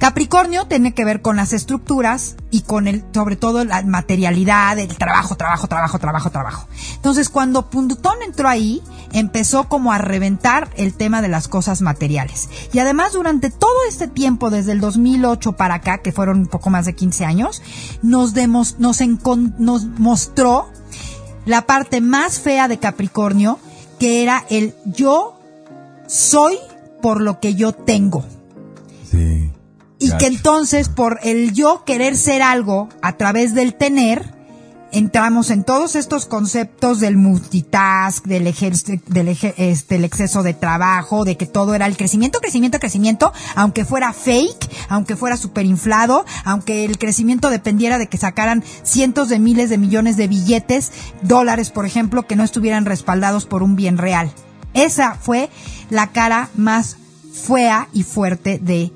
Capricornio 0.00 0.64
tiene 0.64 0.94
que 0.94 1.04
ver 1.04 1.20
con 1.20 1.36
las 1.36 1.52
estructuras 1.52 2.36
y 2.50 2.62
con 2.62 2.88
el, 2.88 3.04
sobre 3.12 3.36
todo 3.36 3.66
la 3.66 3.82
materialidad, 3.82 4.78
el 4.78 4.96
trabajo, 4.96 5.36
trabajo, 5.36 5.66
trabajo, 5.66 5.98
trabajo, 5.98 6.30
trabajo. 6.30 6.68
Entonces, 6.94 7.28
cuando 7.28 7.68
Plutón 7.68 8.14
entró 8.26 8.48
ahí, 8.48 8.82
empezó 9.12 9.68
como 9.68 9.92
a 9.92 9.98
reventar 9.98 10.70
el 10.76 10.94
tema 10.94 11.20
de 11.20 11.28
las 11.28 11.48
cosas 11.48 11.82
materiales. 11.82 12.48
Y 12.72 12.78
además, 12.78 13.12
durante 13.12 13.50
todo 13.50 13.76
este 13.90 14.08
tiempo, 14.08 14.48
desde 14.48 14.72
el 14.72 14.80
2008 14.80 15.52
para 15.52 15.74
acá, 15.74 15.98
que 15.98 16.12
fueron 16.12 16.38
un 16.38 16.46
poco 16.46 16.70
más 16.70 16.86
de 16.86 16.94
15 16.94 17.26
años, 17.26 17.62
nos, 18.00 18.32
demos, 18.32 18.78
nos, 18.78 19.02
nos 19.58 19.84
mostró 19.84 20.70
la 21.44 21.66
parte 21.66 22.00
más 22.00 22.40
fea 22.40 22.68
de 22.68 22.78
Capricornio, 22.78 23.58
que 23.98 24.22
era 24.22 24.46
el 24.48 24.74
yo 24.86 25.38
soy 26.06 26.56
por 27.02 27.20
lo 27.20 27.38
que 27.38 27.54
yo 27.54 27.72
tengo. 27.72 28.24
Sí. 29.10 29.50
Y 30.00 30.10
que 30.16 30.26
entonces 30.26 30.88
por 30.88 31.20
el 31.22 31.52
yo 31.52 31.84
querer 31.84 32.16
ser 32.16 32.42
algo 32.42 32.88
a 33.02 33.18
través 33.18 33.54
del 33.54 33.74
tener, 33.74 34.34
entramos 34.92 35.50
en 35.50 35.64
todos 35.64 35.94
estos 35.94 36.26
conceptos 36.26 37.00
del 37.00 37.16
multitask, 37.16 38.24
del, 38.24 38.52
del 39.06 39.28
este, 39.28 39.94
el 39.94 40.04
exceso 40.04 40.42
de 40.42 40.54
trabajo, 40.54 41.24
de 41.24 41.36
que 41.36 41.46
todo 41.46 41.74
era 41.74 41.86
el 41.86 41.96
crecimiento, 41.96 42.40
crecimiento, 42.40 42.78
crecimiento, 42.78 43.32
aunque 43.54 43.84
fuera 43.84 44.12
fake, 44.12 44.70
aunque 44.88 45.16
fuera 45.16 45.36
superinflado, 45.36 46.24
aunque 46.44 46.84
el 46.84 46.98
crecimiento 46.98 47.50
dependiera 47.50 47.98
de 47.98 48.08
que 48.08 48.18
sacaran 48.18 48.64
cientos 48.82 49.28
de 49.28 49.38
miles 49.38 49.70
de 49.70 49.78
millones 49.78 50.16
de 50.16 50.28
billetes, 50.28 50.92
dólares, 51.22 51.70
por 51.70 51.86
ejemplo, 51.86 52.26
que 52.26 52.36
no 52.36 52.42
estuvieran 52.42 52.84
respaldados 52.84 53.46
por 53.46 53.62
un 53.62 53.76
bien 53.76 53.98
real. 53.98 54.32
Esa 54.74 55.14
fue 55.14 55.50
la 55.90 56.08
cara 56.08 56.48
más 56.56 56.96
fea 57.32 57.88
y 57.92 58.02
fuerte 58.02 58.58
de 58.58 58.92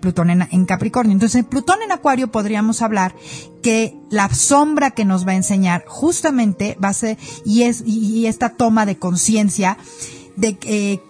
Plutón 0.00 0.30
en, 0.30 0.66
Capricornio. 0.66 1.12
Entonces, 1.12 1.44
Plutón 1.44 1.82
en 1.82 1.92
Acuario 1.92 2.30
podríamos 2.30 2.82
hablar 2.82 3.14
que 3.62 3.96
la 4.10 4.28
sombra 4.32 4.92
que 4.92 5.04
nos 5.04 5.26
va 5.26 5.32
a 5.32 5.36
enseñar 5.36 5.84
justamente 5.86 6.76
va 6.82 6.88
a 6.88 6.94
ser, 6.94 7.18
y 7.44 7.62
es, 7.62 7.82
y, 7.86 8.26
esta 8.26 8.50
toma 8.50 8.86
de 8.86 8.98
conciencia 8.98 9.76
de 10.36 10.56
que, 10.56 11.02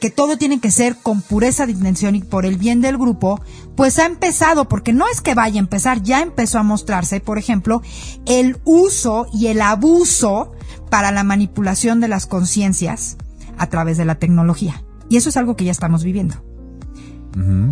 que 0.00 0.10
todo 0.10 0.36
tiene 0.36 0.60
que 0.60 0.70
ser 0.70 0.96
con 0.96 1.22
pureza 1.22 1.66
de 1.66 1.72
intención 1.72 2.14
y 2.14 2.22
por 2.22 2.44
el 2.44 2.56
bien 2.56 2.80
del 2.80 2.98
grupo, 2.98 3.40
pues 3.76 3.98
ha 3.98 4.06
empezado, 4.06 4.68
porque 4.68 4.92
no 4.92 5.06
es 5.08 5.20
que 5.20 5.34
vaya 5.34 5.56
a 5.56 5.64
empezar, 5.64 6.02
ya 6.02 6.20
empezó 6.20 6.58
a 6.58 6.62
mostrarse, 6.62 7.20
por 7.20 7.38
ejemplo, 7.38 7.82
el 8.26 8.58
uso 8.64 9.26
y 9.32 9.46
el 9.46 9.62
abuso 9.62 10.52
para 10.90 11.12
la 11.12 11.24
manipulación 11.24 12.00
de 12.00 12.08
las 12.08 12.26
conciencias 12.26 13.16
a 13.56 13.68
través 13.68 13.96
de 13.96 14.04
la 14.04 14.16
tecnología. 14.16 14.82
Y 15.08 15.16
eso 15.16 15.28
es 15.28 15.36
algo 15.36 15.56
que 15.56 15.64
ya 15.64 15.70
estamos 15.70 16.04
viviendo. 16.04 16.47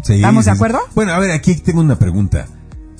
¿Estamos 0.08 0.44
de 0.44 0.50
acuerdo? 0.50 0.78
Bueno, 0.94 1.12
a 1.12 1.18
ver, 1.18 1.32
aquí 1.32 1.54
tengo 1.56 1.80
una 1.80 1.98
pregunta. 1.98 2.46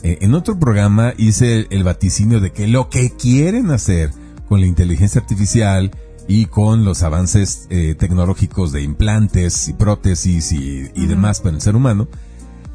Eh, 0.03 0.19
en 0.21 0.35
otro 0.35 0.59
programa 0.59 1.15
hice 1.17 1.67
el, 1.71 1.85
vaticinio 1.85 2.41
de 2.41 2.53
que 2.53 2.67
lo 2.67 2.89
que 2.89 3.11
quieren 3.11 3.71
hacer 3.71 4.11
con 4.49 4.61
la 4.61 4.67
inteligencia 4.67 5.21
artificial 5.21 5.91
y 6.29 6.47
con 6.47 6.85
los 6.85 7.03
avances 7.03 7.67
eh, 7.71 7.95
tecnológicos 7.99 8.73
de 8.73 8.83
implantes 8.83 9.69
y 9.69 9.73
prótesis 9.73 10.53
y, 10.53 11.07
demás 11.07 11.41
para 11.41 11.57
el 11.57 11.63
ser 11.63 11.77
humano, 11.77 12.09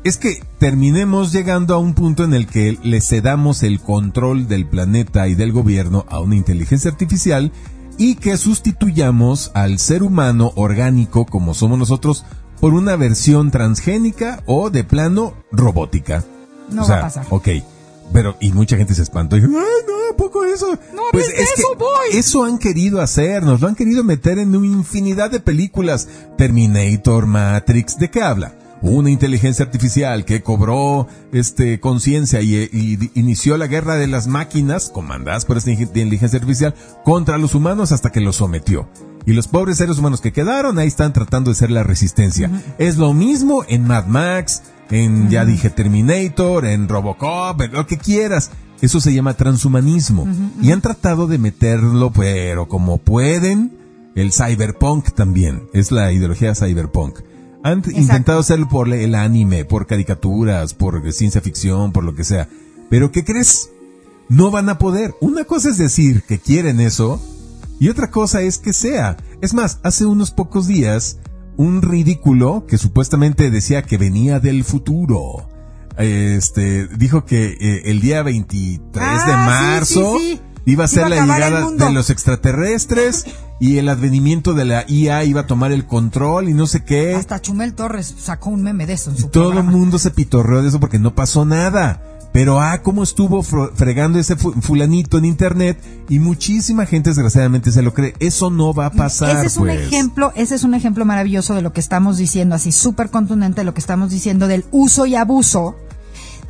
es 0.04 0.18
que 0.18 0.44
terminemos 0.58 1.32
llegando 1.32 1.76
a 1.76 1.78
un 1.78 1.94
punto 1.94 2.24
en 2.24 2.34
el 2.34 2.48
que 2.48 2.78
le 2.82 3.02
cedamos 3.02 3.62
el 3.62 3.80
control 3.80 4.48
del 4.48 4.66
planeta 4.66 5.28
y 5.28 5.36
del 5.36 5.52
gobierno 5.52 6.06
a 6.10 6.20
una 6.20 6.36
inteligencia 6.36 6.90
artificial 6.90 7.52
y 7.98 8.16
que 8.16 8.36
sustituyamos 8.38 9.52
al 9.54 9.78
ser 9.78 10.02
humano 10.02 10.54
orgánico 10.56 11.26
como 11.26 11.54
somos 11.54 11.78
nosotros 11.78 12.26
por 12.62 12.76
una 12.76 12.96
versión 12.96 13.50
transgénica 13.50 14.44
o 14.46 14.70
de 14.70 14.84
plano 14.86 15.34
robótica. 15.52 16.24
No 16.70 16.88
va 16.88 17.00
a 17.00 17.02
pasar. 17.02 17.26
Ok. 17.32 17.50
Pero, 18.14 18.38
y 18.40 18.52
mucha 18.52 18.78
gente 18.78 18.94
se 18.94 19.02
espantó 19.02 19.36
y 19.36 19.42
dijo, 19.42 19.54
ay, 19.58 19.66
no, 19.88 20.16
poco 20.16 20.44
eso? 20.44 20.78
No, 20.94 21.04
pues 21.12 21.30
es 21.30 21.54
eso 21.58 21.70
que 21.72 21.78
voy. 21.78 22.08
eso 22.14 22.44
han 22.44 22.60
querido 22.60 23.02
hacer, 23.02 23.42
nos 23.44 23.62
lo 23.62 23.68
han 23.68 23.76
querido 23.76 24.04
meter 24.04 24.38
en 24.38 24.56
una 24.56 24.68
infinidad 24.68 25.32
de 25.32 25.40
películas. 25.40 26.08
Terminator, 26.38 27.26
Matrix, 27.26 27.98
¿de 27.98 28.10
qué 28.12 28.22
habla? 28.22 28.54
Una 28.82 29.10
inteligencia 29.10 29.64
artificial 29.66 30.26
que 30.26 30.44
cobró 30.44 31.08
este 31.32 31.80
conciencia 31.80 32.42
y, 32.42 32.56
y, 32.56 33.12
inició 33.16 33.58
la 33.58 33.68
guerra 33.68 33.96
de 33.96 34.08
las 34.08 34.28
máquinas, 34.28 34.90
comandadas 34.90 35.46
por 35.46 35.58
esta 35.58 35.72
inteligencia 35.72 36.38
artificial, 36.38 36.76
contra 37.06 37.38
los 37.38 37.56
humanos 37.56 37.92
hasta 37.92 38.12
que 38.12 38.22
los 38.22 38.36
sometió. 38.36 38.88
Y 39.26 39.34
los 39.34 39.48
pobres 39.48 39.78
seres 39.78 39.98
humanos 39.98 40.22
que 40.22 40.34
quedaron 40.34 40.80
ahí 40.80 40.88
están 40.88 41.14
tratando 41.14 41.52
de 41.52 41.56
ser 41.56 41.72
la 41.72 41.84
resistencia. 41.84 42.50
Es 42.78 42.98
lo 42.98 43.14
mismo 43.14 43.64
en 43.68 43.86
Mad 43.86 44.08
Max, 44.08 44.64
en, 44.90 45.30
ya 45.30 45.46
dije, 45.46 45.70
Terminator, 45.70 46.66
en 46.66 46.90
Robocop, 46.90 47.62
en 47.62 47.74
lo 47.74 47.86
que 47.86 47.98
quieras. 47.98 48.52
Eso 48.82 49.00
se 49.00 49.14
llama 49.14 49.36
transhumanismo. 49.36 50.28
Y 50.62 50.72
han 50.72 50.82
tratado 50.82 51.28
de 51.28 51.38
meterlo, 51.38 52.12
pero 52.12 52.68
como 52.68 52.98
pueden, 52.98 53.72
el 54.16 54.34
cyberpunk 54.34 55.12
también. 55.12 55.64
Es 55.74 55.92
la 55.92 56.12
ideología 56.12 56.56
cyberpunk. 56.56 57.20
Han 57.64 57.84
intentado 57.94 58.40
hacerlo 58.40 58.68
por 58.68 58.92
el 58.92 59.14
anime, 59.14 59.66
por 59.66 59.86
caricaturas, 59.86 60.74
por 60.74 61.12
ciencia 61.14 61.42
ficción, 61.42 61.92
por 61.92 62.04
lo 62.04 62.16
que 62.16 62.24
sea. 62.24 62.50
Pero 62.90 63.12
¿qué 63.12 63.24
crees? 63.24 63.70
No 64.30 64.50
van 64.50 64.68
a 64.70 64.80
poder. 64.80 65.14
Una 65.22 65.44
cosa 65.44 65.70
es 65.70 65.78
decir 65.78 66.24
que 66.24 66.40
quieren 66.40 66.80
eso 66.80 67.22
y 67.82 67.90
otra 67.90 68.12
cosa 68.12 68.44
es 68.44 68.60
que 68.60 68.74
sea. 68.74 69.18
Es 69.42 69.56
más, 69.56 69.80
hace 69.82 70.06
unos 70.06 70.30
pocos 70.30 70.68
días, 70.68 71.18
un 71.58 71.82
ridículo 71.82 72.68
que 72.68 72.78
supuestamente 72.78 73.50
decía 73.50 73.82
que 73.82 73.98
venía 73.98 74.40
del 74.40 74.64
futuro. 74.64 75.50
Este, 75.98 76.88
dijo 76.90 77.26
que 77.26 77.58
eh, 77.60 77.82
el 77.86 78.00
día 78.00 78.22
23 78.22 78.94
de 78.94 79.34
ah, 79.34 79.46
marzo 79.48 80.16
iba 80.64 80.84
a 80.84 80.88
ser 80.88 81.10
la 81.10 81.26
llegada 81.26 81.72
de 81.72 81.92
los 81.92 82.12
extraterrestres 82.12 83.26
y 83.60 83.80
el 83.80 83.90
advenimiento 83.90 84.54
de 84.54 84.66
la 84.66 84.86
IA 84.88 85.24
iba 85.24 85.42
a 85.42 85.48
tomar 85.48 85.72
el 85.72 85.88
control 85.88 86.50
y 86.50 86.54
no 86.54 86.68
sé 86.68 86.84
qué. 86.84 87.16
Hasta 87.16 87.42
Chumel 87.42 87.74
Torres 87.74 88.14
sacó 88.16 88.52
un 88.52 88.62
meme 88.62 88.86
de 88.86 88.94
eso 88.94 89.10
en 89.10 89.18
su 89.18 89.30
Todo 89.30 89.54
el 89.54 89.64
mundo 89.64 89.98
se 89.98 90.12
pitorreó 90.12 90.62
de 90.62 90.70
eso 90.70 90.80
porque 90.80 91.00
no 91.00 91.16
pasó 91.16 91.46
nada. 91.46 92.11
Pero 92.32 92.62
ah, 92.62 92.82
cómo 92.82 93.04
estuvo 93.04 93.44
fregando 93.44 94.18
ese 94.18 94.36
fulanito 94.38 95.18
en 95.18 95.26
internet 95.26 95.78
y 96.08 96.20
muchísima 96.20 96.86
gente 96.86 97.10
desgraciadamente 97.10 97.72
se 97.72 97.82
lo 97.82 97.94
cree. 97.94 98.16
Eso 98.20 98.50
no 98.50 98.74
va 98.74 98.86
a 98.86 98.92
pasar. 98.92 99.38
Ese 99.38 99.48
es 99.48 99.58
un 99.58 99.68
pues. 99.68 99.82
ejemplo, 99.82 100.32
ese 100.36 100.56
es 100.56 100.64
un 100.64 100.74
ejemplo 100.74 101.04
maravilloso 101.04 101.56
de 101.56 101.62
lo 101.62 101.74
que 101.74 101.82
estamos 101.82 102.18
diciendo, 102.18 102.56
así 102.56 102.72
súper 102.72 103.10
contundente 103.10 103.62
de 103.62 103.66
lo 103.66 103.74
que 103.74 103.82
estamos 103.82 104.10
diciendo 104.12 104.48
del 104.48 104.66
uso 104.72 105.06
y 105.06 105.16
abuso 105.16 105.76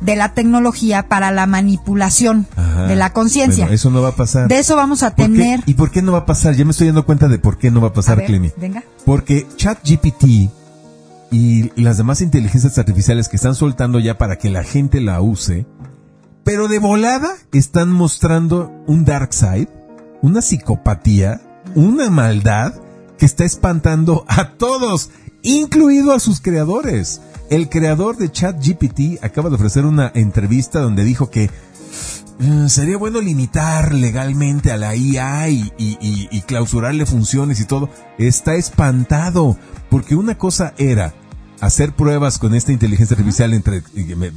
de 0.00 0.16
la 0.16 0.34
tecnología 0.34 1.08
para 1.08 1.30
la 1.30 1.46
manipulación 1.46 2.46
de 2.88 2.96
la 2.96 3.12
conciencia. 3.12 3.66
eso 3.66 3.90
no 3.90 4.02
va 4.02 4.08
a 4.08 4.16
pasar. 4.16 4.48
De 4.48 4.58
eso 4.58 4.76
vamos 4.76 5.02
a 5.02 5.14
tener. 5.14 5.62
¿Y 5.66 5.74
por 5.74 5.90
qué 5.90 6.02
no 6.02 6.12
va 6.12 6.18
a 6.18 6.26
pasar? 6.26 6.54
Ya 6.54 6.64
me 6.64 6.72
estoy 6.72 6.88
dando 6.88 7.06
cuenta 7.06 7.28
de 7.28 7.38
por 7.38 7.58
qué 7.58 7.70
no 7.70 7.80
va 7.80 7.88
a 7.88 7.92
pasar, 7.92 8.24
Clemi. 8.24 8.50
Venga. 8.56 8.82
Porque 9.04 9.46
ChatGPT 9.56 10.50
y 11.32 11.72
las 11.80 11.96
demás 11.96 12.20
inteligencias 12.20 12.78
artificiales 12.78 13.28
que 13.28 13.36
están 13.36 13.54
soltando 13.54 13.98
ya 13.98 14.18
para 14.18 14.36
que 14.36 14.50
la 14.50 14.62
gente 14.62 15.00
la 15.00 15.20
use, 15.22 15.66
pero 16.44 16.68
de 16.68 16.78
volada 16.78 17.30
están 17.52 17.90
mostrando 17.90 18.70
un 18.86 19.04
dark 19.06 19.32
side, 19.32 19.68
una 20.20 20.42
psicopatía, 20.42 21.40
una 21.74 22.10
maldad 22.10 22.74
que 23.16 23.24
está 23.24 23.44
espantando 23.44 24.26
a 24.28 24.50
todos, 24.50 25.10
incluido 25.42 26.12
a 26.12 26.20
sus 26.20 26.40
creadores. 26.40 27.22
El 27.48 27.70
creador 27.70 28.18
de 28.18 28.30
ChatGPT 28.30 29.22
acaba 29.24 29.48
de 29.48 29.56
ofrecer 29.56 29.86
una 29.86 30.12
entrevista 30.14 30.80
donde 30.80 31.02
dijo 31.04 31.30
que 31.30 31.44
eh, 31.44 32.68
sería 32.68 32.96
bueno 32.96 33.20
limitar 33.20 33.94
legalmente 33.94 34.72
a 34.72 34.76
la 34.76 34.96
IA 34.96 35.48
y, 35.48 36.42
clausurarle 36.46 37.06
funciones 37.06 37.60
y 37.60 37.64
todo. 37.64 37.88
Está 38.18 38.56
espantado, 38.56 39.56
porque 39.88 40.14
una 40.14 40.36
cosa 40.36 40.74
era 40.76 41.14
hacer 41.62 41.94
pruebas 41.94 42.40
con 42.40 42.56
esta 42.56 42.72
inteligencia 42.72 43.14
artificial 43.14 43.54
entre 43.54 43.84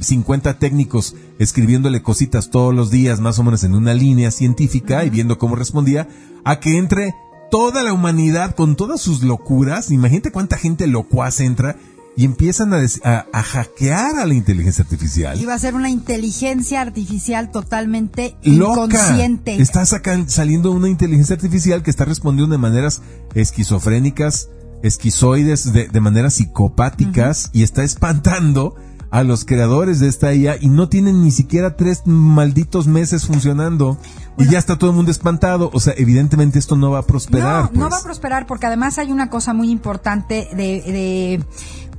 50 0.00 0.48
eh, 0.48 0.54
técnicos 0.54 1.16
escribiéndole 1.40 2.00
cositas 2.00 2.50
todos 2.50 2.72
los 2.72 2.92
días, 2.92 3.18
más 3.18 3.40
o 3.40 3.42
menos 3.42 3.64
en 3.64 3.74
una 3.74 3.94
línea 3.94 4.30
científica 4.30 5.04
y 5.04 5.10
viendo 5.10 5.36
cómo 5.36 5.56
respondía, 5.56 6.06
a 6.44 6.60
que 6.60 6.78
entre 6.78 7.16
toda 7.50 7.82
la 7.82 7.92
humanidad 7.92 8.54
con 8.54 8.76
todas 8.76 9.00
sus 9.00 9.24
locuras, 9.24 9.90
imagínate 9.90 10.30
cuánta 10.30 10.56
gente 10.56 10.86
locuaz 10.86 11.40
entra 11.40 11.76
y 12.16 12.24
empiezan 12.24 12.72
a, 12.72 13.42
hackear 13.42 14.20
a 14.20 14.24
la 14.24 14.34
inteligencia 14.34 14.84
artificial. 14.84 15.38
Y 15.38 15.46
va 15.46 15.54
a 15.54 15.58
ser 15.58 15.74
una 15.74 15.90
inteligencia 15.90 16.80
artificial 16.80 17.50
totalmente 17.50 18.36
inconsciente. 18.42 19.60
Está 19.60 19.84
saliendo 19.84 20.70
una 20.70 20.88
inteligencia 20.88 21.34
artificial 21.34 21.82
que 21.82 21.90
está 21.90 22.04
respondiendo 22.04 22.54
de 22.54 22.58
maneras 22.58 23.02
esquizofrénicas, 23.34 24.48
esquizoides 24.82 25.72
de, 25.72 25.88
de 25.88 26.00
maneras 26.00 26.34
psicopáticas 26.34 27.50
y 27.52 27.62
está 27.62 27.82
espantando 27.84 28.74
a 29.10 29.22
los 29.22 29.44
creadores 29.44 30.00
de 30.00 30.08
esta 30.08 30.34
IA 30.34 30.56
y 30.60 30.68
no 30.68 30.88
tienen 30.88 31.22
ni 31.22 31.30
siquiera 31.30 31.76
tres 31.76 32.02
malditos 32.06 32.86
meses 32.86 33.24
funcionando 33.26 33.98
y 34.36 34.46
ya 34.50 34.58
está 34.58 34.76
todo 34.78 34.90
el 34.90 34.96
mundo 34.96 35.10
espantado. 35.10 35.70
O 35.72 35.80
sea, 35.80 35.94
evidentemente 35.96 36.58
esto 36.58 36.76
no 36.76 36.90
va 36.90 36.98
a 37.00 37.06
prosperar. 37.06 37.70
No, 37.72 37.80
no 37.80 37.80
va 37.82 37.86
a 37.86 37.90
pues. 37.90 38.02
prosperar 38.02 38.46
porque 38.46 38.66
además 38.66 38.98
hay 38.98 39.12
una 39.12 39.30
cosa 39.30 39.54
muy 39.54 39.70
importante 39.70 40.48
de, 40.52 40.82
de 40.82 41.44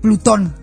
Plutón. 0.01 0.53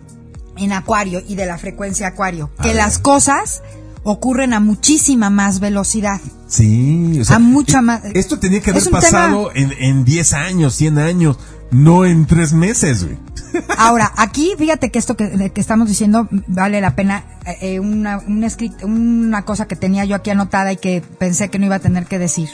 en 0.56 0.72
Acuario 0.72 1.20
y 1.26 1.34
de 1.34 1.46
la 1.46 1.58
frecuencia 1.58 2.08
Acuario, 2.08 2.50
A 2.58 2.62
que 2.62 2.68
ver. 2.68 2.76
las 2.76 2.98
cosas 2.98 3.62
ocurren 4.04 4.52
a 4.52 4.60
muchísima 4.60 5.30
más 5.30 5.58
velocidad. 5.60 6.20
Sí, 6.46 7.18
o 7.20 7.24
sea, 7.24 7.36
A 7.36 7.38
mucha 7.40 7.78
eh, 7.78 7.82
más- 7.82 8.04
Esto 8.14 8.38
tenía 8.38 8.60
que 8.60 8.70
haber 8.70 8.88
pasado 8.90 9.50
en, 9.54 9.72
en 9.78 10.04
10 10.04 10.32
años, 10.34 10.74
100 10.74 10.98
años, 10.98 11.38
no 11.70 12.04
en 12.04 12.26
3 12.26 12.52
meses, 12.52 13.04
güey. 13.04 13.18
Ahora, 13.78 14.12
aquí 14.16 14.52
fíjate 14.58 14.90
que 14.90 14.98
esto 14.98 15.16
que, 15.16 15.50
que 15.50 15.60
estamos 15.60 15.88
diciendo 15.88 16.28
vale 16.48 16.80
la 16.80 16.94
pena, 16.96 17.24
eh, 17.60 17.80
una, 17.80 18.18
un 18.18 18.42
escrit- 18.42 18.82
una 18.84 19.44
cosa 19.44 19.66
que 19.66 19.76
tenía 19.76 20.04
yo 20.04 20.16
aquí 20.16 20.30
anotada 20.30 20.72
y 20.72 20.76
que 20.76 21.02
pensé 21.18 21.48
que 21.50 21.58
no 21.58 21.66
iba 21.66 21.76
a 21.76 21.80
tener 21.80 22.06
que 22.06 22.18
decir. 22.18 22.48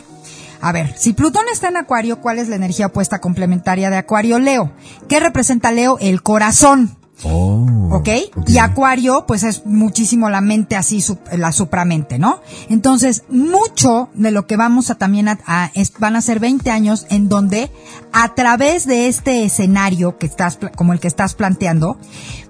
A 0.63 0.73
ver, 0.73 0.95
si 0.99 1.15
Plutón 1.15 1.45
está 1.51 1.69
en 1.69 1.79
Acuario, 1.79 2.21
¿cuál 2.21 2.39
es 2.39 2.49
la 2.49 2.57
energía 2.57 2.89
opuesta 2.89 3.19
complementaria 3.19 3.89
de 3.89 3.97
Acuario 3.97 4.39
Leo? 4.39 4.73
¿Qué 5.09 5.19
representa 5.19 5.73
Leo? 5.73 5.97
El 6.01 6.23
corazón. 6.23 6.99
Oh. 7.23 7.89
¿ok? 7.93 8.09
Y 8.47 8.59
Acuario, 8.59 9.25
pues 9.27 9.43
es 9.43 9.67
muchísimo 9.67 10.31
la 10.31 10.41
mente 10.41 10.77
así, 10.77 11.05
la 11.37 11.53
supramente, 11.53 12.19
¿no? 12.19 12.41
Entonces, 12.71 13.25
mucho 13.29 14.09
de 14.15 14.31
lo 14.31 14.47
que 14.47 14.57
vamos 14.57 14.91
a 14.91 14.95
también 14.95 15.29
a, 15.29 15.39
a- 15.47 15.71
es- 15.75 15.93
van 15.99 16.17
a 16.17 16.23
ser 16.23 16.41
20 16.41 16.71
años 16.71 17.07
en 17.11 17.29
donde 17.29 17.71
a 18.13 18.35
través 18.35 18.87
de 18.87 19.09
este 19.09 19.45
escenario 19.45 20.17
que 20.19 20.27
estás, 20.27 20.59
como 20.77 20.93
el 20.95 21.01
que 21.01 21.09
estás 21.09 21.35
planteando, 21.35 21.99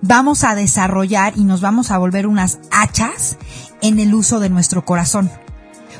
vamos 0.03 0.45
a 0.45 0.55
desarrollar 0.55 1.33
y 1.37 1.45
nos 1.45 1.61
vamos 1.61 1.91
a 1.91 1.99
volver 1.99 2.27
unas 2.29 2.59
hachas 2.71 3.39
en 3.83 3.99
el 3.99 4.15
uso 4.15 4.39
de 4.41 4.51
nuestro 4.51 4.85
corazón. 4.85 5.31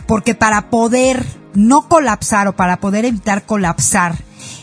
Porque 0.07 0.35
para 0.35 0.71
poder 0.71 1.27
no 1.55 1.89
colapsar 1.89 2.47
o 2.47 2.55
para 2.55 2.79
poder 2.79 3.05
evitar 3.05 3.45
colapsar 3.47 4.17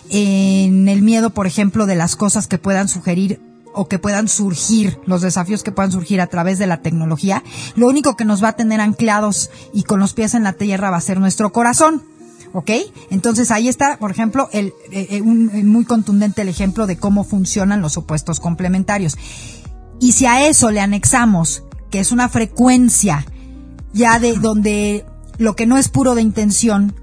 en 0.10 0.88
el 0.88 1.01
miedo, 1.01 1.32
por 1.32 1.47
ejemplo, 1.47 1.86
de 1.86 1.95
las 1.95 2.16
cosas 2.16 2.47
que 2.47 2.58
puedan 2.58 2.88
sugerir 2.88 3.41
o 3.78 3.88
que 3.88 4.00
puedan 4.00 4.28
surgir, 4.28 5.00
los 5.06 5.22
desafíos 5.22 5.64
que 5.64 5.72
puedan 5.72 5.92
surgir 5.92 6.20
a 6.20 6.28
través 6.28 6.60
de 6.60 6.68
la 6.68 6.82
tecnología, 6.82 7.44
lo 7.76 7.88
único 7.88 8.18
que 8.18 8.26
nos 8.26 8.44
va 8.44 8.50
a 8.50 8.56
tener 8.58 8.82
anclados 8.82 9.50
y 9.74 9.84
con 9.84 10.00
los 10.00 10.14
pies 10.14 10.34
en 10.34 10.44
la 10.44 10.54
tierra 10.54 10.90
va 10.90 10.98
a 10.98 11.02
ser 11.02 11.20
nuestro 11.20 11.52
corazón. 11.54 12.04
¿Ok? 12.54 12.72
Entonces 13.12 13.52
ahí 13.52 13.68
está, 13.68 13.98
por 14.00 14.10
ejemplo, 14.10 14.50
el, 14.54 14.68
eh, 14.92 15.08
eh, 15.12 15.22
un- 15.22 15.52
eh, 15.54 15.64
muy 15.64 15.84
contundente 15.86 16.42
el 16.42 16.50
ejemplo 16.50 16.88
de 16.88 16.98
cómo 16.98 17.24
funcionan 17.26 17.82
los 17.82 17.98
opuestos 17.98 18.40
complementarios. 18.40 19.16
Y 20.00 20.14
si 20.14 20.26
a 20.26 20.48
eso 20.48 20.72
le 20.72 20.80
anexamos 20.80 21.64
que 21.92 22.00
es 22.00 22.12
una 22.12 22.30
frecuencia 22.30 23.26
ya 23.94 24.18
de 24.20 24.34
donde 24.38 25.06
lo 25.38 25.56
que 25.56 25.66
no 25.68 25.78
es 25.78 25.90
puro 25.90 26.16
de 26.16 26.22
intención, 26.22 26.96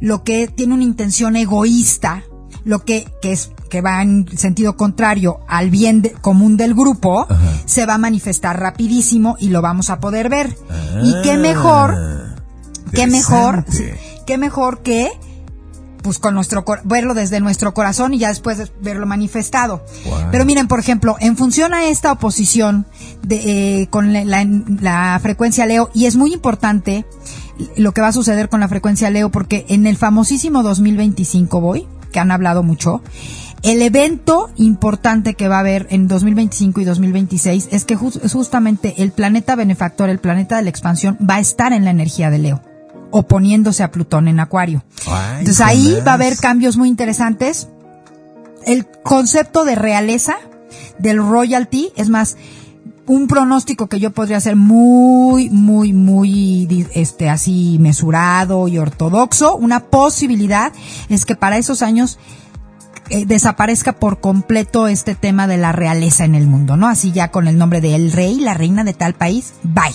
lo 0.00 0.22
que 0.22 0.46
tiene 0.48 0.74
una 0.74 0.84
intención 0.84 1.34
egoísta, 1.36 2.24
lo 2.64 2.84
que, 2.84 3.06
que 3.20 3.32
es 3.32 3.50
que 3.70 3.80
va 3.80 4.02
en 4.02 4.26
sentido 4.36 4.76
contrario 4.76 5.40
al 5.48 5.70
bien 5.70 6.02
de- 6.02 6.12
común 6.12 6.56
del 6.56 6.74
grupo, 6.74 7.26
Ajá. 7.28 7.38
se 7.64 7.86
va 7.86 7.94
a 7.94 7.98
manifestar 7.98 8.60
rapidísimo 8.60 9.36
y 9.40 9.48
lo 9.48 9.62
vamos 9.62 9.90
a 9.90 9.98
poder 10.00 10.28
ver. 10.28 10.56
y 11.02 11.14
qué 11.22 11.36
mejor, 11.38 11.94
Ah, 11.96 12.36
qué 12.92 13.06
mejor, 13.06 13.64
interesante. 13.66 13.96
sí, 13.98 14.22
qué 14.26 14.38
mejor 14.38 14.82
que 14.82 15.10
pues 16.02 16.18
con 16.18 16.34
nuestro 16.34 16.64
verlo 16.82 17.14
desde 17.14 17.38
nuestro 17.38 17.72
corazón 17.74 18.12
y 18.12 18.18
ya 18.18 18.28
después 18.28 18.58
de 18.58 18.68
verlo 18.82 19.06
manifestado. 19.06 19.84
Wow. 20.04 20.18
Pero 20.32 20.44
miren, 20.44 20.66
por 20.66 20.80
ejemplo, 20.80 21.14
en 21.20 21.36
función 21.36 21.74
a 21.74 21.84
esta 21.86 22.10
oposición 22.10 22.86
de, 23.22 23.82
eh, 23.82 23.86
con 23.88 24.12
la, 24.12 24.24
la- 24.24 24.44
la 24.80 25.18
frecuencia 25.22 25.64
Leo, 25.64 25.90
y 25.94 26.06
es 26.06 26.16
muy 26.16 26.32
importante 26.34 27.06
lo 27.76 27.92
que 27.92 28.00
va 28.00 28.08
a 28.08 28.12
suceder 28.12 28.48
con 28.48 28.58
la 28.58 28.66
frecuencia 28.66 29.10
Leo, 29.10 29.30
porque 29.30 29.64
en 29.68 29.86
el 29.86 29.96
famosísimo 29.96 30.64
2025 30.64 31.60
voy, 31.60 31.86
que 32.12 32.20
han 32.20 32.30
hablado 32.30 32.62
mucho, 32.62 33.02
el 33.62 33.80
evento 33.80 34.50
importante 34.56 35.34
que 35.34 35.46
va 35.46 35.56
a 35.56 35.60
haber 35.60 35.86
en 35.90 36.08
2025 36.08 36.80
y 36.80 36.84
2026 36.84 37.68
es 37.70 37.84
que 37.84 37.94
justamente 37.94 38.94
el 38.98 39.12
planeta 39.12 39.54
benefactor, 39.54 40.08
el 40.08 40.18
planeta 40.18 40.56
de 40.56 40.62
la 40.62 40.70
expansión, 40.70 41.16
va 41.18 41.36
a 41.36 41.40
estar 41.40 41.72
en 41.72 41.84
la 41.84 41.90
energía 41.90 42.28
de 42.30 42.38
Leo, 42.38 42.60
oponiéndose 43.12 43.84
a 43.84 43.92
Plutón 43.92 44.26
en 44.26 44.40
Acuario. 44.40 44.84
Ay, 45.06 45.40
Entonces 45.40 45.60
ahí 45.60 45.98
va 46.06 46.12
a 46.12 46.14
haber 46.14 46.36
cambios 46.38 46.76
muy 46.76 46.88
interesantes. 46.88 47.68
El 48.66 48.86
concepto 49.04 49.64
de 49.64 49.76
realeza, 49.76 50.36
del 50.98 51.18
royalty, 51.18 51.92
es 51.96 52.08
más, 52.08 52.36
un 53.12 53.26
pronóstico 53.26 53.88
que 53.88 54.00
yo 54.00 54.10
podría 54.10 54.38
hacer 54.38 54.56
muy, 54.56 55.50
muy, 55.50 55.92
muy, 55.92 56.86
este, 56.94 57.28
así 57.28 57.76
mesurado 57.78 58.68
y 58.68 58.78
ortodoxo. 58.78 59.54
Una 59.54 59.80
posibilidad 59.80 60.72
es 61.10 61.26
que 61.26 61.36
para 61.36 61.58
esos 61.58 61.82
años 61.82 62.18
eh, 63.10 63.26
desaparezca 63.26 63.92
por 63.92 64.20
completo 64.20 64.88
este 64.88 65.14
tema 65.14 65.46
de 65.46 65.58
la 65.58 65.72
realeza 65.72 66.24
en 66.24 66.34
el 66.34 66.46
mundo, 66.46 66.78
¿no? 66.78 66.88
Así 66.88 67.12
ya 67.12 67.30
con 67.30 67.48
el 67.48 67.58
nombre 67.58 67.82
de 67.82 67.94
el 67.94 68.12
rey, 68.12 68.40
la 68.40 68.54
reina 68.54 68.82
de 68.82 68.94
tal 68.94 69.12
país, 69.12 69.52
bye, 69.62 69.92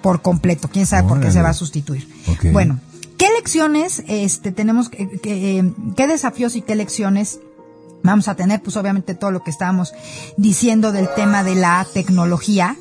por 0.00 0.22
completo. 0.22 0.68
¿Quién 0.72 0.86
sabe 0.86 1.08
por 1.08 1.20
qué 1.20 1.32
se 1.32 1.42
va 1.42 1.48
a 1.48 1.54
sustituir? 1.54 2.08
Bueno, 2.52 2.78
¿qué 3.18 3.26
lecciones 3.36 4.04
este, 4.06 4.52
tenemos, 4.52 4.88
que, 4.88 5.08
que, 5.18 5.58
eh, 5.58 5.72
qué 5.96 6.06
desafíos 6.06 6.54
y 6.54 6.62
qué 6.62 6.76
lecciones 6.76 7.40
vamos 8.02 8.28
a 8.28 8.34
tener? 8.34 8.62
Pues 8.62 8.76
obviamente 8.76 9.14
todo 9.14 9.30
lo 9.30 9.42
que 9.42 9.50
estábamos 9.50 9.92
diciendo 10.36 10.92
del 10.92 11.08
tema 11.14 11.44
de 11.44 11.54
la 11.54 11.86
tecnología 11.92 12.76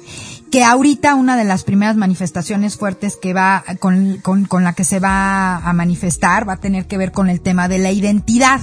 que 0.52 0.64
ahorita 0.66 1.16
una 1.16 1.38
de 1.38 1.46
las 1.46 1.64
primeras 1.64 1.96
manifestaciones 1.96 2.76
fuertes 2.76 3.16
que 3.16 3.34
va 3.34 3.64
con, 3.80 4.18
con, 4.18 4.44
con 4.44 4.66
la 4.66 4.74
que 4.74 4.84
se 4.84 5.00
va 5.00 5.58
a 5.58 5.74
manifestar 5.74 6.48
va 6.48 6.54
a 6.54 6.58
tener 6.58 6.88
que 6.88 6.98
ver 6.98 7.14
con 7.14 7.30
el 7.30 7.40
tema 7.40 7.70
de 7.70 7.80
la 7.80 7.92
identidad, 7.92 8.60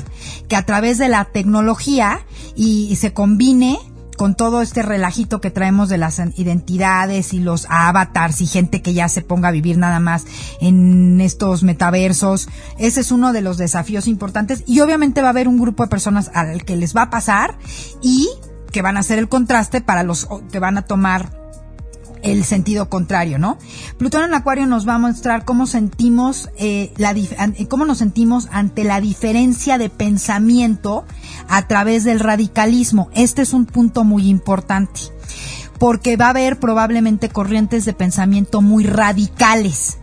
que 0.48 0.56
a 0.56 0.66
través 0.66 0.98
de 0.98 1.08
la 1.08 1.24
tecnología 1.24 2.20
y, 2.54 2.88
y 2.90 2.96
se 2.96 3.14
combine 3.14 3.78
con 4.18 4.34
todo 4.34 4.60
este 4.60 4.82
relajito 4.82 5.40
que 5.40 5.50
traemos 5.50 5.88
de 5.88 5.96
las 5.96 6.20
identidades 6.36 7.32
y 7.32 7.38
los 7.38 7.66
avatars 7.70 8.42
y 8.42 8.46
gente 8.46 8.82
que 8.82 8.92
ya 8.92 9.08
se 9.08 9.22
ponga 9.22 9.48
a 9.48 9.52
vivir 9.52 9.78
nada 9.78 10.00
más 10.00 10.24
en 10.60 11.20
estos 11.20 11.62
metaversos. 11.62 12.48
Ese 12.78 13.00
es 13.00 13.12
uno 13.12 13.32
de 13.32 13.42
los 13.42 13.56
desafíos 13.56 14.08
importantes 14.08 14.64
y 14.66 14.80
obviamente 14.80 15.22
va 15.22 15.28
a 15.28 15.30
haber 15.30 15.46
un 15.48 15.58
grupo 15.58 15.84
de 15.84 15.88
personas 15.88 16.30
al 16.34 16.64
que 16.64 16.76
les 16.76 16.94
va 16.94 17.02
a 17.02 17.10
pasar 17.10 17.56
y 18.02 18.28
que 18.72 18.82
van 18.82 18.96
a 18.96 19.00
hacer 19.00 19.18
el 19.18 19.28
contraste 19.28 19.80
para 19.80 20.02
los 20.02 20.28
que 20.50 20.58
van 20.58 20.76
a 20.78 20.82
tomar 20.82 21.37
el 22.22 22.44
sentido 22.44 22.88
contrario, 22.88 23.38
¿no? 23.38 23.58
Plutón 23.98 24.24
en 24.24 24.34
Acuario 24.34 24.66
nos 24.66 24.86
va 24.88 24.94
a 24.94 24.98
mostrar 24.98 25.44
cómo 25.44 25.66
sentimos 25.66 26.48
eh, 26.56 26.92
la 26.96 27.12
eh, 27.12 27.66
cómo 27.68 27.84
nos 27.84 27.98
sentimos 27.98 28.48
ante 28.52 28.84
la 28.84 29.00
diferencia 29.00 29.78
de 29.78 29.90
pensamiento 29.90 31.04
a 31.48 31.66
través 31.68 32.04
del 32.04 32.20
radicalismo. 32.20 33.08
Este 33.14 33.42
es 33.42 33.52
un 33.52 33.66
punto 33.66 34.04
muy 34.04 34.28
importante 34.28 35.00
porque 35.78 36.16
va 36.16 36.26
a 36.26 36.30
haber 36.30 36.58
probablemente 36.58 37.28
corrientes 37.28 37.84
de 37.84 37.92
pensamiento 37.92 38.60
muy 38.62 38.84
radicales. 38.84 39.98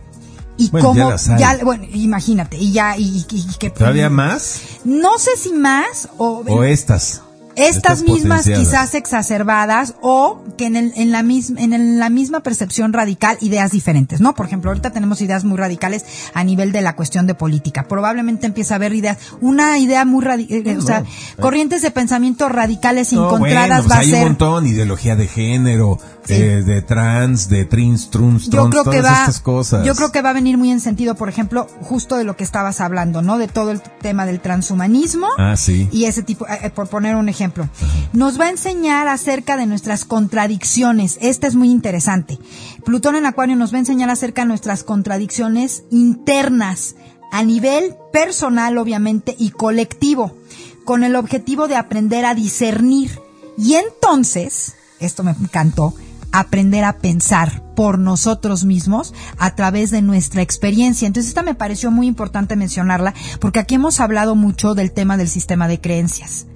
Y 0.58 0.70
Bueno, 0.70 0.88
cómo 0.88 1.14
ya 1.38 1.58
bueno, 1.62 1.84
imagínate, 1.92 2.56
y 2.56 2.72
ya 2.72 2.96
y, 2.96 3.26
y- 3.30 3.46
y 3.50 3.54
que 3.58 3.68
¿Todavía 3.68 4.08
más? 4.08 4.60
no 4.84 5.18
sé 5.18 5.32
si 5.36 5.52
más 5.52 6.08
o 6.16 6.42
¿O 6.48 6.64
estas? 6.64 7.20
Estas 7.56 8.02
mismas 8.02 8.44
quizás 8.60 8.94
exacerbadas 8.94 9.94
o 10.02 10.42
que 10.56 10.66
en, 10.66 10.76
el- 10.76 10.92
en 10.96 11.10
la 11.10 11.22
misma 11.22 11.60
en 11.60 11.72
el- 11.72 11.98
la 11.98 12.10
misma 12.10 12.40
percepción 12.40 12.92
radical 12.92 13.36
ideas 13.40 13.70
diferentes, 13.72 14.20
¿no? 14.20 14.34
Por 14.34 14.46
ejemplo, 14.46 14.70
ahorita 14.70 14.90
tenemos 14.90 15.20
ideas 15.20 15.44
muy 15.44 15.56
radicales 15.56 16.04
a 16.34 16.44
nivel 16.44 16.70
de 16.72 16.82
la 16.82 16.94
cuestión 16.96 17.26
de 17.26 17.34
política. 17.34 17.86
Probablemente 17.88 18.46
empieza 18.46 18.74
a 18.74 18.76
haber 18.76 18.94
ideas, 18.94 19.18
una 19.40 19.78
idea 19.78 20.04
muy 20.04 20.24
radical, 20.24 20.78
o 20.78 20.82
sea, 20.82 21.04
corrientes 21.40 21.82
de 21.82 21.90
pensamiento 21.90 22.48
radicales 22.48 23.12
No, 23.12 23.24
encontradas 23.26 23.68
bueno, 23.68 23.82
pues 23.84 23.90
va 23.90 23.96
a 23.96 24.00
hay 24.00 24.10
ser 24.10 24.18
un 24.18 24.24
montón, 24.28 24.66
ideología 24.66 25.16
de 25.16 25.26
género, 25.28 25.98
Sí. 26.26 26.34
eh, 26.34 26.62
de 26.62 26.82
trans, 26.82 27.48
de 27.48 27.64
trins, 27.64 28.10
truns, 28.10 28.44
yo 28.44 28.50
trons, 28.50 28.70
creo 28.70 28.84
que 28.84 28.98
todas 28.98 29.12
va 29.12 29.20
estas 29.20 29.40
cosas. 29.40 29.86
yo 29.86 29.94
creo 29.94 30.10
que 30.10 30.22
va 30.22 30.30
a 30.30 30.32
venir 30.32 30.58
muy 30.58 30.70
en 30.70 30.80
sentido, 30.80 31.14
por 31.14 31.28
ejemplo, 31.28 31.66
justo 31.82 32.16
de 32.16 32.24
lo 32.24 32.36
que 32.36 32.44
estabas 32.44 32.80
hablando, 32.80 33.22
¿no? 33.22 33.38
De 33.38 33.48
todo 33.48 33.70
el 33.70 33.80
tema 33.80 34.26
del 34.26 34.40
transhumanismo. 34.40 35.28
Ah, 35.38 35.56
sí. 35.56 35.88
y 35.92 36.04
ese 36.06 36.22
tipo, 36.22 36.46
eh, 36.48 36.58
eh, 36.64 36.70
por 36.70 36.88
poner 36.88 37.16
un 37.16 37.28
ejemplo, 37.28 37.68
nos 38.12 38.40
va 38.40 38.46
a 38.46 38.50
enseñar 38.50 39.08
acerca 39.08 39.56
de 39.56 39.66
nuestras 39.66 40.04
contradicciones. 40.04 41.18
Este 41.20 41.46
es 41.46 41.54
muy 41.54 41.70
interesante. 41.70 42.38
Plutón 42.84 43.16
en 43.16 43.26
Acuario 43.26 43.56
nos 43.56 43.72
va 43.72 43.76
a 43.76 43.80
enseñar 43.80 44.10
acerca 44.10 44.42
de 44.42 44.48
nuestras 44.48 44.82
contradicciones 44.84 45.84
internas 45.90 46.96
a 47.32 47.42
nivel 47.42 47.94
personal, 48.12 48.78
obviamente, 48.78 49.34
y 49.38 49.50
colectivo, 49.50 50.36
con 50.84 51.04
el 51.04 51.16
objetivo 51.16 51.68
de 51.68 51.76
aprender 51.76 52.24
a 52.24 52.34
discernir. 52.34 53.20
Y 53.58 53.74
entonces, 53.74 54.74
esto 55.00 55.22
me 55.22 55.32
encantó, 55.32 55.94
aprender 56.40 56.84
a 56.84 56.98
pensar 56.98 57.62
por 57.74 57.98
nosotros 57.98 58.64
mismos 58.64 59.14
a 59.38 59.54
través 59.54 59.90
de 59.90 60.02
nuestra 60.02 60.42
experiencia. 60.42 61.06
Entonces, 61.06 61.28
esta 61.28 61.42
me 61.42 61.54
pareció 61.54 61.90
muy 61.90 62.06
importante 62.06 62.56
mencionarla 62.56 63.14
porque 63.40 63.58
aquí 63.58 63.76
hemos 63.76 64.00
hablado 64.00 64.34
mucho 64.34 64.74
del 64.74 64.92
tema 64.92 65.16
del 65.16 65.28
sistema 65.28 65.68
de 65.68 65.80
creencias. 65.80 66.46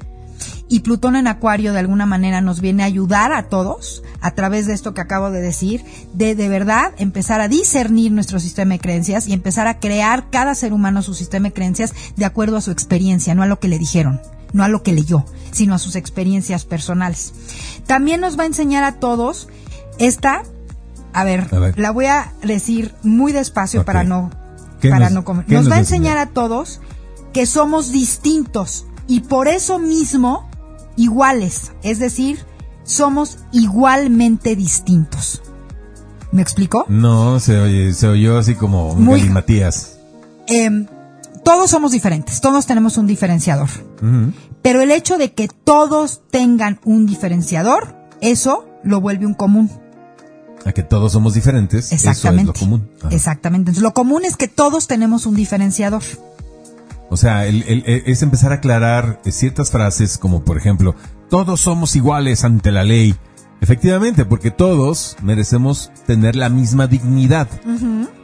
Y 0.68 0.80
Plutón 0.80 1.16
en 1.16 1.26
Acuario 1.26 1.72
de 1.72 1.80
alguna 1.80 2.06
manera 2.06 2.40
nos 2.40 2.60
viene 2.60 2.84
a 2.84 2.86
ayudar 2.86 3.32
a 3.32 3.48
todos 3.48 4.04
a 4.20 4.30
través 4.32 4.66
de 4.66 4.74
esto 4.74 4.94
que 4.94 5.00
acabo 5.00 5.30
de 5.30 5.40
decir, 5.40 5.84
de 6.14 6.36
de 6.36 6.48
verdad 6.48 6.92
empezar 6.98 7.40
a 7.40 7.48
discernir 7.48 8.12
nuestro 8.12 8.38
sistema 8.38 8.74
de 8.74 8.80
creencias 8.80 9.26
y 9.26 9.32
empezar 9.32 9.66
a 9.66 9.80
crear 9.80 10.30
cada 10.30 10.54
ser 10.54 10.72
humano 10.72 11.02
su 11.02 11.14
sistema 11.14 11.48
de 11.48 11.54
creencias 11.54 11.92
de 12.16 12.24
acuerdo 12.24 12.56
a 12.56 12.60
su 12.60 12.70
experiencia, 12.70 13.34
no 13.34 13.42
a 13.42 13.46
lo 13.46 13.58
que 13.58 13.66
le 13.66 13.80
dijeron, 13.80 14.20
no 14.52 14.62
a 14.62 14.68
lo 14.68 14.84
que 14.84 14.92
leyó, 14.92 15.24
sino 15.50 15.74
a 15.74 15.78
sus 15.78 15.96
experiencias 15.96 16.64
personales. 16.64 17.32
También 17.86 18.20
nos 18.20 18.38
va 18.38 18.44
a 18.44 18.46
enseñar 18.46 18.84
a 18.84 19.00
todos 19.00 19.48
esta, 20.00 20.42
a 21.12 21.22
ver, 21.24 21.46
A 21.52 21.58
ver. 21.60 21.78
la 21.78 21.92
voy 21.92 22.06
a 22.06 22.32
decir 22.42 22.94
muy 23.04 23.30
despacio 23.32 23.84
para 23.84 24.02
no, 24.04 24.30
¿Qué 24.80 24.90
para 24.90 25.06
nos- 25.06 25.12
no 25.12 25.24
comer. 25.24 25.44
Nos 25.48 25.62
nos 25.64 25.70
va 25.72 25.76
a 25.76 25.80
enseñar 25.80 26.18
a 26.18 26.26
todos 26.26 26.80
que 27.32 27.46
somos 27.46 27.92
distintos 27.92 28.86
y 29.06 29.20
por 29.20 29.46
eso 29.46 29.78
mismo 29.78 30.48
iguales, 30.96 31.72
es 31.82 31.98
decir, 31.98 32.38
somos 32.84 33.38
igualmente 33.52 34.56
distintos. 34.56 35.42
¿Me 36.32 36.42
explico? 36.42 36.84
No, 36.88 37.40
se 37.40 37.58
oye, 37.58 37.92
se 37.92 38.06
oyó 38.08 38.38
así 38.38 38.54
como 38.54 38.94
Muy- 38.94 39.28
Matías. 39.30 39.98
Em, 40.46 40.86
todos 41.44 41.70
somos 41.70 41.92
diferentes, 41.92 42.40
todos 42.40 42.66
tenemos 42.66 42.96
un 42.98 43.06
diferenciador. 43.06 43.68
Pero 44.62 44.80
el 44.82 44.90
hecho 44.92 45.18
de 45.18 45.32
que 45.32 45.48
todos 45.48 46.22
tengan 46.30 46.78
un 46.84 47.06
diferenciador, 47.06 47.96
eso 48.20 48.66
lo 48.84 49.00
vuelve 49.00 49.26
un 49.26 49.34
común. 49.34 49.70
A 50.66 50.72
que 50.72 50.82
todos 50.82 51.12
somos 51.12 51.34
diferentes, 51.34 51.90
Exactamente. 51.92 52.42
eso 52.42 52.52
es 52.52 52.60
lo 52.60 52.66
común. 52.66 52.90
Ajá. 53.00 53.14
Exactamente. 53.14 53.70
Entonces, 53.70 53.82
lo 53.82 53.94
común 53.94 54.24
es 54.24 54.36
que 54.36 54.46
todos 54.48 54.86
tenemos 54.86 55.24
un 55.26 55.34
diferenciador. 55.34 56.02
O 57.08 57.16
sea, 57.16 57.46
el- 57.46 57.62
el- 57.64 57.82
el- 57.86 58.02
es 58.06 58.22
empezar 58.22 58.52
a 58.52 58.56
aclarar 58.56 59.20
ciertas 59.24 59.70
frases 59.70 60.18
como, 60.18 60.44
por 60.44 60.56
ejemplo, 60.58 60.94
todos 61.28 61.60
somos 61.62 61.96
iguales 61.96 62.44
ante 62.44 62.70
la 62.72 62.84
ley. 62.84 63.14
Efectivamente, 63.60 64.24
porque 64.24 64.50
todos 64.50 65.16
merecemos 65.22 65.90
tener 66.06 66.34
la 66.34 66.48
misma 66.48 66.86
dignidad. 66.86 67.48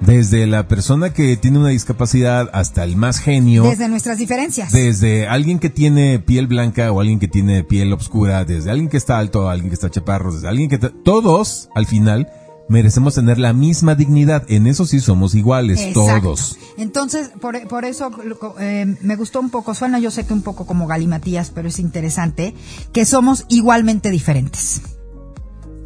Desde 0.00 0.46
la 0.46 0.66
persona 0.66 1.12
que 1.12 1.36
tiene 1.36 1.58
una 1.58 1.68
discapacidad 1.68 2.48
hasta 2.52 2.84
el 2.84 2.96
más 2.96 3.18
genio. 3.18 3.64
Desde 3.64 3.88
nuestras 3.88 4.18
diferencias. 4.18 4.72
Desde 4.72 5.26
alguien 5.26 5.58
que 5.58 5.70
tiene 5.70 6.18
piel 6.18 6.46
blanca 6.46 6.90
o 6.92 7.00
alguien 7.00 7.18
que 7.18 7.28
tiene 7.28 7.64
piel 7.64 7.92
oscura, 7.92 8.44
desde 8.44 8.70
alguien 8.70 8.88
que 8.88 8.96
está 8.96 9.18
alto, 9.18 9.48
alguien 9.48 9.68
que 9.70 9.74
está 9.74 9.90
chaparro, 9.90 10.32
desde 10.32 10.48
alguien 10.48 10.68
que... 10.68 10.78
Todos, 10.78 11.68
al 11.74 11.86
final, 11.86 12.28
merecemos 12.68 13.14
tener 13.14 13.38
la 13.38 13.52
misma 13.52 13.94
dignidad. 13.94 14.44
En 14.48 14.66
eso 14.66 14.86
sí 14.86 15.00
somos 15.00 15.34
iguales, 15.34 15.80
Exacto. 15.80 16.20
todos. 16.20 16.58
Entonces, 16.78 17.30
por, 17.40 17.66
por 17.68 17.84
eso 17.84 18.10
eh, 18.58 18.96
me 19.02 19.16
gustó 19.16 19.40
un 19.40 19.50
poco, 19.50 19.74
suena 19.74 19.98
yo 19.98 20.10
sé 20.10 20.26
que 20.26 20.32
un 20.32 20.42
poco 20.42 20.66
como 20.66 20.86
galimatías, 20.86 21.50
pero 21.50 21.68
es 21.68 21.78
interesante, 21.78 22.54
que 22.92 23.04
somos 23.04 23.44
igualmente 23.48 24.10
diferentes. 24.10 24.82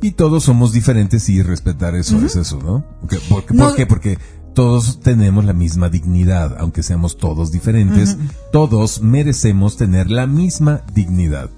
Y 0.03 0.13
todos 0.13 0.45
somos 0.45 0.73
diferentes 0.73 1.29
y 1.29 1.43
respetar 1.43 1.95
eso 1.95 2.19
es 2.25 2.37
eso, 2.37 2.59
¿no? 2.63 2.85
Porque- 3.01 3.19
¿Por, 3.29 3.45
qué? 3.45 3.55
No- 3.55 3.67
¿Por 3.69 3.77
qué? 3.77 3.87
Porque 3.87 4.19
todos 4.55 5.01
tenemos 5.01 5.45
la 5.45 5.53
misma 5.53 5.89
dignidad, 5.89 6.57
aunque 6.59 6.83
seamos 6.83 7.19
todos 7.19 7.53
diferentes, 7.53 8.17
todos 8.53 9.01
merecemos 9.03 9.77
tener 9.77 10.11
la 10.11 10.27
misma 10.27 10.83
dignidad. 10.95 11.51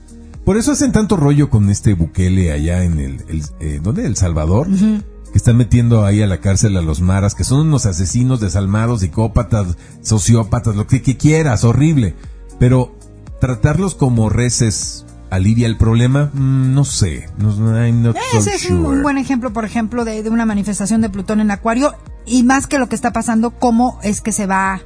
Por 0.44 0.56
eso 0.56 0.72
hacen 0.72 0.90
tanto 0.92 1.16
rollo 1.16 1.48
con 1.50 1.70
este 1.70 1.94
Bukele 1.94 2.50
allá 2.52 2.82
en 2.84 2.98
el, 2.98 3.24
el 3.28 3.42
eh, 3.60 3.80
¿dónde? 3.82 4.06
El 4.06 4.16
Salvador, 4.16 4.66
que 4.68 5.38
están 5.38 5.56
metiendo 5.56 6.04
ahí 6.04 6.20
a 6.20 6.26
la 6.26 6.40
cárcel 6.40 6.76
a 6.76 6.82
los 6.82 7.00
maras, 7.00 7.34
que 7.36 7.44
son 7.44 7.68
unos 7.68 7.86
asesinos 7.86 8.40
desalmados, 8.40 9.00
psicópatas, 9.00 9.76
sociópatas, 10.02 10.74
lo 10.74 10.86
que, 10.88 11.00
que 11.00 11.16
quieras, 11.16 11.62
horrible. 11.64 12.16
Pero 12.58 12.94
tratarlos 13.40 13.94
como 13.94 14.28
reces 14.28 15.06
alivia 15.32 15.66
el 15.66 15.76
problema, 15.76 16.30
Mm, 16.32 16.74
no 16.74 16.84
sé, 16.84 17.28
no, 17.38 17.50
I'm 17.76 18.02
not 18.02 18.16
so 18.16 18.38
Ese 18.38 18.54
es 18.54 18.70
un, 18.70 18.82
sure. 18.82 18.96
un 18.96 19.02
buen 19.02 19.18
ejemplo, 19.18 19.52
por 19.52 19.64
ejemplo, 19.64 20.04
de, 20.04 20.22
de 20.22 20.30
una 20.30 20.44
manifestación 20.46 21.00
de 21.00 21.08
Plutón 21.08 21.40
en 21.40 21.50
Acuario 21.50 21.94
y 22.26 22.42
más 22.42 22.66
que 22.66 22.78
lo 22.78 22.88
que 22.88 22.94
está 22.94 23.12
pasando, 23.12 23.50
cómo 23.50 23.98
es 24.02 24.20
que 24.20 24.30
se 24.32 24.46
va 24.46 24.80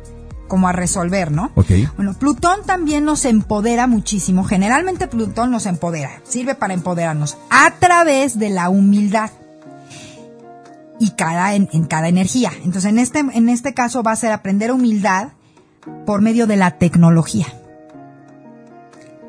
como 0.49 0.69
a 0.69 0.73
resolver, 0.73 1.33
¿no? 1.33 1.51
Ok. 1.57 1.71
Bueno, 1.97 2.15
Plutón 2.15 2.61
también 2.65 3.05
nos 3.05 3.25
empodera 3.25 3.89
muchísimo. 3.89 4.45
Generalmente 4.45 5.09
Plutón 5.09 5.51
nos 5.51 5.67
empodera, 5.67 6.21
sirve 6.23 6.55
para 6.55 6.75
empoderarnos 6.75 7.37
a 7.51 7.73
través 7.81 8.39
de 8.39 8.51
la 8.51 8.69
humildad 8.69 9.31
y 11.01 11.11
cada 11.11 11.57
en, 11.57 11.69
en 11.73 11.85
cada 11.85 12.09
energía. 12.09 12.53
Entonces, 12.65 12.87
en 12.87 12.99
este 12.99 13.19
en 13.19 13.49
este 13.49 13.75
caso 13.75 14.05
va 14.05 14.13
a 14.13 14.17
ser 14.17 14.31
aprender 14.31 14.71
humildad 14.71 15.31
por 16.07 16.23
medio 16.23 16.47
de 16.47 16.57
la 16.57 16.79
tecnología. 16.79 17.47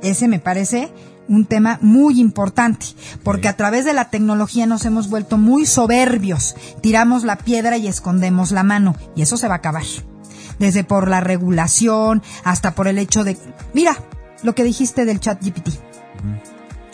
Ese 0.01 0.27
me 0.27 0.39
parece 0.39 0.91
un 1.27 1.45
tema 1.45 1.77
muy 1.81 2.19
importante, 2.19 2.85
porque 3.23 3.47
a 3.47 3.57
través 3.57 3.85
de 3.85 3.93
la 3.93 4.09
tecnología 4.09 4.65
nos 4.65 4.85
hemos 4.85 5.09
vuelto 5.09 5.37
muy 5.37 5.65
soberbios, 5.65 6.55
tiramos 6.81 7.23
la 7.23 7.37
piedra 7.37 7.77
y 7.77 7.87
escondemos 7.87 8.51
la 8.51 8.63
mano, 8.63 8.95
y 9.15 9.21
eso 9.21 9.37
se 9.37 9.47
va 9.47 9.55
a 9.55 9.57
acabar. 9.57 9.83
Desde 10.59 10.83
por 10.83 11.07
la 11.07 11.19
regulación 11.19 12.23
hasta 12.43 12.73
por 12.73 12.87
el 12.87 12.97
hecho 12.97 13.23
de, 13.23 13.37
mira, 13.73 13.97
lo 14.43 14.55
que 14.55 14.63
dijiste 14.63 15.05
del 15.05 15.19
chat 15.19 15.43
GPT. 15.43 15.69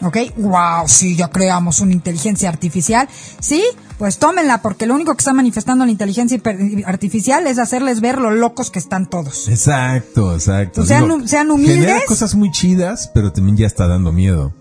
¿Ok? 0.02 0.18
¡Wow! 0.36 0.88
Sí, 0.88 1.16
ya 1.16 1.30
creamos 1.30 1.80
una 1.80 1.94
inteligencia 1.94 2.50
artificial. 2.50 3.08
Sí, 3.40 3.64
pues 3.98 4.18
tómenla, 4.18 4.62
porque 4.62 4.86
lo 4.86 4.96
único 4.96 5.14
que 5.14 5.20
está 5.20 5.34
manifestando 5.34 5.86
la 5.86 5.92
inteligencia 5.92 6.40
artificial 6.86 7.48
es 7.48 7.60
hacerles 7.60 8.02
ver 8.02 8.20
lo 8.20 8.32
locos 8.32 8.72
que 8.72 8.80
están 8.80 9.10
todos. 9.10 9.48
Exacto, 9.50 10.34
exacto. 10.34 10.82
Pues 10.82 10.88
sean 10.88 11.28
sean 11.28 11.52
humildes. 11.52 11.80
Genera 11.80 12.06
cosas 12.08 12.36
muy 12.36 12.52
chidas, 12.52 13.12
pero 13.14 13.32
también 13.32 13.58
ya 13.58 13.68
está 13.68 13.88
dando 13.88 14.12
miedo. 14.12 14.54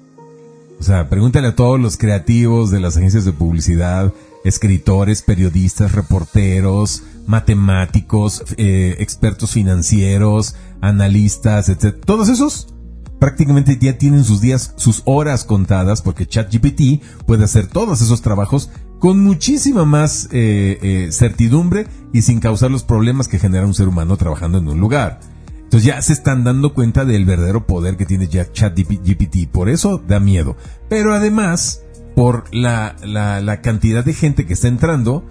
O 0.79 0.85
sea, 0.85 1.09
pregúntale 1.09 1.49
a 1.49 1.55
todos 1.55 1.79
los 1.79 1.97
creativos 1.97 2.71
de 2.71 2.81
las 2.81 2.97
agencias 2.97 3.25
de 3.25 3.33
publicidad, 3.33 4.13
escritores, 4.45 5.23
periodistas, 5.23 5.93
reporteros, 5.93 7.05
matemáticos, 7.27 8.43
eh, 8.57 8.97
expertos 8.99 9.53
financieros, 9.53 10.57
analistas, 10.81 11.69
etc. 11.69 11.97
Todos 12.05 12.29
esos 12.29 12.75
prácticamente 13.21 13.79
ya 13.81 13.97
tienen 13.99 14.25
sus 14.25 14.41
días, 14.41 14.75
sus 14.77 15.03
horas 15.05 15.45
contadas, 15.45 16.03
porque 16.03 16.27
ChatGPT 16.27 17.05
puede 17.27 17.45
hacer 17.45 17.69
todos 17.69 18.03
esos 18.03 18.21
trabajos 18.21 18.71
con 19.03 19.19
muchísima 19.19 19.85
más 19.85 20.29
eh, 20.31 20.79
eh, 20.81 21.09
certidumbre 21.11 21.89
y 22.13 22.23
sin 22.23 22.39
causar 22.39 22.71
los 22.71 22.85
problemas 22.85 23.27
que 23.27 23.41
genera 23.41 23.67
un 23.67 23.75
ser 23.75 23.89
humano 23.89 24.17
trabajando 24.17 24.59
en 24.59 24.69
un 24.69 24.79
lugar. 24.79 25.19
Entonces 25.57 25.83
ya 25.83 26.01
se 26.01 26.13
están 26.13 26.45
dando 26.45 26.73
cuenta 26.73 27.05
del 27.05 27.25
verdadero 27.25 27.67
poder 27.67 27.97
que 27.97 28.07
tiene 28.07 28.29
ChatGPT, 28.29 29.51
por 29.51 29.69
eso 29.69 30.01
da 30.07 30.21
miedo. 30.21 30.57
Pero 30.89 31.15
además, 31.15 31.83
por 32.15 32.45
la, 32.55 32.95
la, 33.03 33.41
la 33.41 33.61
cantidad 33.61 34.05
de 34.05 34.15
gente 34.15 34.47
que 34.47 34.53
está 34.53 34.69
entrando, 34.69 35.25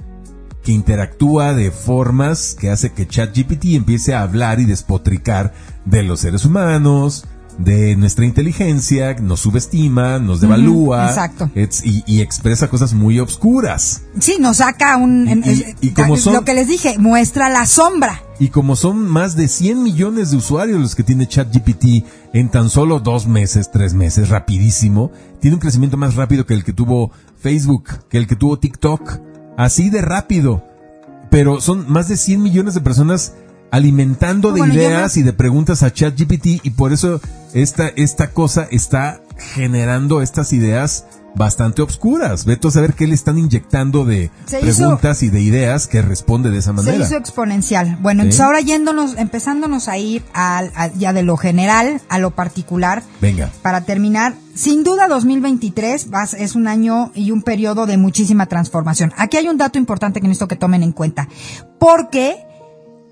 que 0.65 0.73
interactúa 0.73 1.53
de 1.53 1.71
formas 1.71 2.57
que 2.59 2.71
hace 2.71 2.91
que 2.91 3.07
ChatGPT 3.07 3.67
empiece 3.67 4.13
a 4.13 4.23
hablar 4.23 4.59
y 4.59 4.65
despotricar 4.65 5.53
de 5.85 6.03
los 6.03 6.19
seres 6.19 6.43
humanos, 6.43 7.25
de 7.57 7.95
nuestra 7.95 8.25
inteligencia, 8.25 9.13
nos 9.15 9.41
subestima, 9.41 10.19
nos 10.19 10.41
devalúa, 10.41 11.07
exacto. 11.09 11.49
y, 11.83 12.03
y 12.05 12.21
expresa 12.21 12.69
cosas 12.69 12.93
muy 12.93 13.19
obscuras. 13.19 14.03
Sí, 14.19 14.37
nos 14.39 14.57
saca 14.57 14.97
un... 14.97 15.43
Y- 15.81 15.89
como 15.91 16.17
son- 16.17 16.33
Lo 16.33 16.43
que 16.45 16.53
les 16.53 16.67
dije, 16.67 16.97
muestra 16.97 17.49
la 17.49 17.65
sombra. 17.65 18.21
Y 18.39 18.49
como 18.49 18.75
son 18.75 19.07
más 19.07 19.35
de 19.35 19.47
100 19.47 19.83
millones 19.83 20.31
de 20.31 20.37
usuarios 20.37 20.79
los 20.81 20.95
que 20.95 21.03
tiene 21.03 21.27
ChatGPT 21.27 22.05
en 22.33 22.49
tan 22.49 22.69
solo 22.69 22.99
dos 22.99 23.27
meses, 23.27 23.69
tres 23.71 23.93
meses, 23.93 24.29
rapidísimo, 24.29 25.11
tiene 25.39 25.55
un 25.55 25.61
crecimiento 25.61 25.97
más 25.97 26.15
rápido 26.15 26.45
que 26.45 26.53
el 26.55 26.63
que 26.63 26.73
tuvo 26.73 27.11
Facebook, 27.39 27.83
que 28.09 28.17
el 28.17 28.25
que 28.27 28.35
tuvo 28.35 28.57
TikTok. 28.57 29.19
Así 29.57 29.89
de 29.91 30.01
rápido. 30.01 30.65
Pero 31.29 31.61
son 31.61 31.89
más 31.91 32.07
de 32.07 32.17
100 32.17 32.41
millones 32.41 32.73
de 32.73 32.81
personas 32.81 33.33
alimentando 33.71 34.51
de 34.51 34.59
Bueno, 34.59 34.73
ideas 34.73 35.15
me- 35.15 35.21
y 35.21 35.23
de 35.23 35.33
preguntas 35.33 35.81
a 35.83 35.91
ChatGPT 35.93 36.59
y 36.63 36.69
por 36.71 36.93
eso 36.93 37.19
esta, 37.53 37.87
esta 37.87 38.31
cosa 38.31 38.67
está 38.69 39.21
generando 39.55 40.21
estas 40.21 40.53
ideas 40.53 41.05
bastante 41.33 41.81
obscuras. 41.81 42.43
Vete 42.43 42.67
a 42.67 42.71
saber 42.71 42.93
qué 42.93 43.07
le 43.07 43.15
están 43.15 43.37
inyectando 43.37 44.03
de 44.03 44.29
Se 44.47 44.59
hizo- 44.59 44.79
preguntas 44.79 45.23
y 45.23 45.29
de 45.29 45.39
ideas 45.41 45.87
que 45.87 46.01
responde 46.01 46.49
de 46.51 46.57
esa 46.57 46.71
Se 46.71 46.73
manera. 46.73 46.97
hizo 47.05 47.15
exponencial. 47.15 47.97
Bueno, 48.01 48.23
Sí. 48.23 48.25
entonces 48.27 48.41
ahora 48.45 48.59
yéndonos, 48.59 49.15
empezándonos 49.17 49.87
a 49.87 49.97
ir 49.97 50.23
al- 50.33 50.73
a- 50.75 50.87
ya 50.89 51.13
de 51.13 51.23
lo 51.23 51.37
general 51.37 52.01
a 52.09 52.19
lo 52.19 52.31
particular. 52.31 53.03
Venga. 53.21 53.49
Para 53.61 53.85
terminar, 53.85 54.33
sin 54.55 54.83
duda 54.83 55.07
2023 55.07 56.09
vas- 56.09 56.33
es 56.33 56.55
un 56.55 56.67
año 56.67 57.13
y 57.15 57.31
un 57.31 57.43
periodo 57.43 57.85
de 57.85 57.95
muchísima 57.97 58.47
transformación. 58.47 59.13
Aquí 59.15 59.37
hay 59.37 59.47
un 59.47 59.55
dato 59.57 59.79
importante 59.79 60.19
que 60.19 60.27
necesito 60.27 60.49
que 60.49 60.57
tomen 60.57 60.83
en 60.83 60.91
cuenta. 60.91 61.29
Porque 61.79 62.35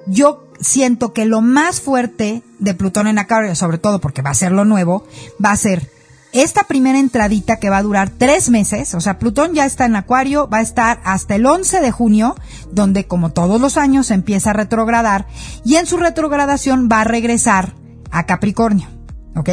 yo 0.08 0.49
siento 0.60 1.14
que 1.14 1.26
lo 1.26 1.42
más 1.42 1.82
fuerte 1.82 2.44
de 2.60 2.74
Plutón 2.74 3.08
en 3.08 3.20
Acuario, 3.20 3.56
sobre 3.56 3.78
todo 3.78 4.00
porque 4.00 4.22
va 4.22 4.32
a 4.32 4.36
ser 4.36 4.52
lo 4.52 4.66
nuevo, 4.66 5.06
va 5.44 5.52
a 5.52 5.58
ser 5.58 5.90
esta 6.32 6.66
primera 6.66 7.00
entradita 7.00 7.58
que 7.58 7.70
va 7.70 7.78
a 7.78 7.84
durar 7.84 8.12
tres 8.12 8.50
meses, 8.50 8.94
o 8.94 9.02
sea, 9.02 9.18
Plutón 9.18 9.54
ya 9.54 9.66
está 9.66 9.86
en 9.86 9.96
Acuario, 9.96 10.48
va 10.48 10.60
a 10.60 10.62
estar 10.62 11.02
hasta 11.04 11.36
el 11.36 11.46
11 11.46 11.82
de 11.82 11.92
junio, 11.92 12.36
donde 12.72 13.08
como 13.08 13.32
todos 13.32 13.60
los 13.60 13.78
años 13.78 14.12
empieza 14.12 14.52
a 14.52 14.54
retrogradar, 14.54 15.28
y 15.66 15.78
en 15.78 15.88
su 15.88 15.98
retrogradación 15.98 16.88
va 16.92 17.02
a 17.02 17.06
regresar 17.06 17.74
a 18.12 18.26
Capricornio, 18.26 18.88
¿ok? 19.36 19.50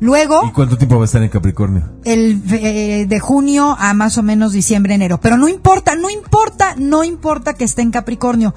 Luego, 0.00 0.40
¿Y 0.46 0.52
cuánto 0.52 0.78
tiempo 0.78 0.96
va 0.96 1.02
a 1.02 1.04
estar 1.04 1.22
en 1.22 1.28
Capricornio? 1.28 1.84
el 2.04 2.42
eh, 2.50 3.04
de 3.06 3.20
junio 3.20 3.76
a 3.78 3.92
más 3.92 4.16
o 4.16 4.22
menos 4.22 4.52
diciembre, 4.52 4.94
enero. 4.94 5.20
Pero 5.20 5.36
no 5.36 5.46
importa, 5.46 5.94
no 5.94 6.08
importa, 6.08 6.74
no 6.78 7.04
importa 7.04 7.52
que 7.52 7.64
esté 7.64 7.82
en 7.82 7.90
Capricornio. 7.90 8.54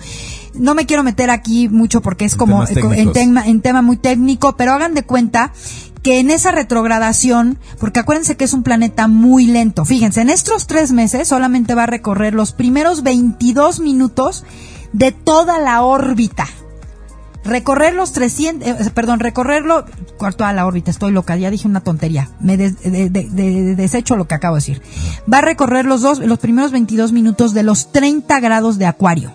No 0.53 0.73
me 0.73 0.85
quiero 0.85 1.03
meter 1.03 1.29
aquí 1.29 1.67
mucho 1.67 2.01
porque 2.01 2.23
es 2.23 2.33
En 2.33 2.39
como 2.39 2.63
en 2.65 3.11
tema, 3.11 3.45
en 3.45 3.61
tema 3.61 3.81
muy 3.81 3.97
técnico, 3.97 4.55
pero 4.55 4.71
hagan 4.71 4.93
de 4.93 5.03
cuenta 5.03 5.51
que 6.01 6.19
en 6.19 6.31
esa 6.31 6.51
retrogradación, 6.51 7.57
porque 7.79 7.99
acuérdense 7.99 8.37
que 8.37 8.45
es 8.45 8.53
un 8.53 8.63
planeta 8.63 9.07
muy 9.07 9.47
lento, 9.47 9.85
fíjense, 9.85 10.21
en 10.21 10.29
estos 10.29 10.67
tres 10.67 10.91
meses 10.91 11.27
solamente 11.27 11.75
va 11.75 11.83
a 11.83 11.87
recorrer 11.87 12.33
los 12.33 12.51
primeros 12.51 13.03
22 13.03 13.79
minutos 13.79 14.45
de 14.91 15.11
toda 15.11 15.59
la 15.59 15.81
órbita. 15.81 16.47
Recorrer 17.45 17.93
los 17.93 18.13
300, 18.13 18.67
eh, 18.67 18.91
perdón, 18.93 19.19
recorrerlo, 19.19 19.85
cuarto 20.17 20.45
a 20.45 20.53
la 20.53 20.65
órbita, 20.65 20.91
estoy 20.91 21.11
loca, 21.11 21.35
ya 21.35 21.49
dije 21.51 21.67
una 21.67 21.81
tontería, 21.81 22.29
me 22.39 22.55
des- 22.57 22.81
de- 22.81 23.09
de- 23.09 23.29
de- 23.29 23.75
desecho 23.75 24.15
lo 24.15 24.27
que 24.27 24.35
acabo 24.35 24.55
de 24.55 24.59
decir. 24.61 24.81
Va 25.31 25.39
a 25.39 25.41
recorrer 25.41 25.85
los 25.85 26.01
dos, 26.01 26.19
los 26.19 26.39
primeros 26.39 26.71
22 26.71 27.11
minutos 27.11 27.53
de 27.53 27.63
los 27.63 27.91
30 27.91 28.39
grados 28.39 28.77
de 28.77 28.85
acuario. 28.85 29.33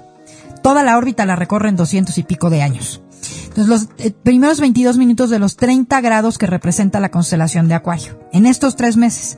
Toda 0.62 0.82
la 0.84 0.96
órbita 0.96 1.26
la 1.26 1.36
recorre 1.36 1.68
en 1.68 1.76
200 1.76 2.16
y 2.18 2.22
pico 2.22 2.48
de 2.50 2.62
años. 2.62 3.02
Entonces, 3.48 3.66
los 3.68 3.88
eh, 3.98 4.10
primeros 4.12 4.60
22 4.60 4.96
minutos 4.96 5.28
de 5.30 5.38
los 5.38 5.56
30 5.56 6.00
grados 6.00 6.38
que 6.38 6.46
representa 6.46 7.00
la 7.00 7.10
constelación 7.10 7.68
de 7.68 7.74
Acuario, 7.74 8.18
en 8.32 8.46
estos 8.46 8.76
tres 8.76 8.96
meses. 8.96 9.36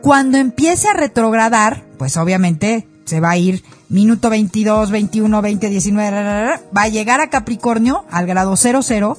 Cuando 0.00 0.38
empiece 0.38 0.88
a 0.88 0.94
retrogradar, 0.94 1.84
pues 1.98 2.16
obviamente 2.16 2.88
se 3.04 3.20
va 3.20 3.30
a 3.30 3.36
ir 3.36 3.62
minuto 3.88 4.30
22, 4.30 4.90
21, 4.90 5.42
20, 5.42 5.68
19, 5.68 6.10
ra, 6.10 6.22
ra, 6.22 6.44
ra, 6.44 6.60
va 6.76 6.82
a 6.82 6.88
llegar 6.88 7.20
a 7.20 7.30
Capricornio 7.30 8.04
al 8.10 8.26
grado 8.26 8.56
00 8.56 9.18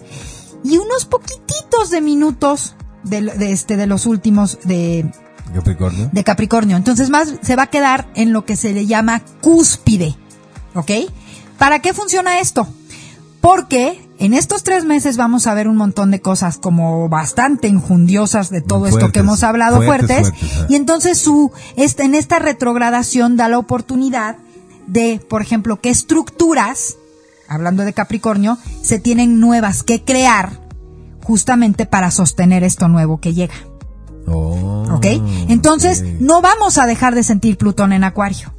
y 0.63 0.78
unos 0.78 1.05
poquititos 1.05 1.89
de 1.91 2.01
minutos 2.01 2.76
de, 3.03 3.22
de 3.22 3.51
este, 3.51 3.78
de 3.78 3.88
los 3.88 4.05
últimos 4.05 4.59
de, 4.63 5.11
Capricornio. 5.53 6.09
de 6.11 6.24
Capricornio. 6.24 6.78
Entonces 6.78 7.09
más 7.09 7.34
se 7.41 7.55
va 7.55 7.63
a 7.63 7.68
quedar 7.68 8.07
en 8.16 8.34
lo 8.34 8.45
que 8.45 8.55
se 8.55 8.74
le 8.74 8.86
llama 8.86 9.22
cúspide. 9.41 10.16
¿Ok? 10.74 10.91
¿Para 11.57 11.80
qué 11.80 11.93
funciona 11.93 12.39
esto? 12.39 12.68
Porque 13.39 14.09
en 14.18 14.34
estos 14.34 14.63
tres 14.63 14.86
meses 14.86 15.18
vamos 15.18 15.45
a 15.47 15.53
ver 15.53 15.68
un 15.68 15.78
montón 15.78 16.11
de 16.11 16.20
cosas 16.20 16.57
como 16.57 17.07
bastante 17.09 17.68
injundiosas 17.68 18.49
de 18.49 18.61
todo 18.61 18.88
esto 18.88 19.11
que 19.11 19.20
hemos 19.20 19.43
hablado 19.43 19.82
fuertes, 19.82 20.30
fuertes. 20.30 20.49
fuertes, 20.49 20.70
y 20.70 20.76
entonces 20.76 21.18
su, 21.20 21.51
este, 21.76 22.03
en 22.03 22.16
esta 22.16 22.39
retrogradación 22.39 23.38
da 23.38 23.47
la 23.47 23.59
oportunidad 23.59 24.38
de, 24.88 25.19
por 25.29 25.41
ejemplo, 25.41 25.79
que 25.81 25.89
estructuras, 25.89 26.97
hablando 27.47 27.83
de 27.83 27.93
Capricornio, 27.93 28.57
se 28.81 28.99
tienen 28.99 29.39
nuevas 29.39 29.83
que 29.83 30.03
crear 30.03 30.61
justamente 31.23 31.86
para 31.86 32.11
sostener 32.11 32.63
esto 32.63 32.88
nuevo 32.88 33.19
que 33.19 33.33
llega. 33.33 33.55
Oh, 34.27 34.86
¿Ok? 34.91 35.05
Entonces, 35.49 36.03
no 36.19 36.41
vamos 36.41 36.77
a 36.77 36.86
dejar 36.86 37.15
de 37.15 37.23
sentir 37.23 37.57
Plutón 37.57 37.93
en 37.93 38.03
Acuario. 38.03 38.53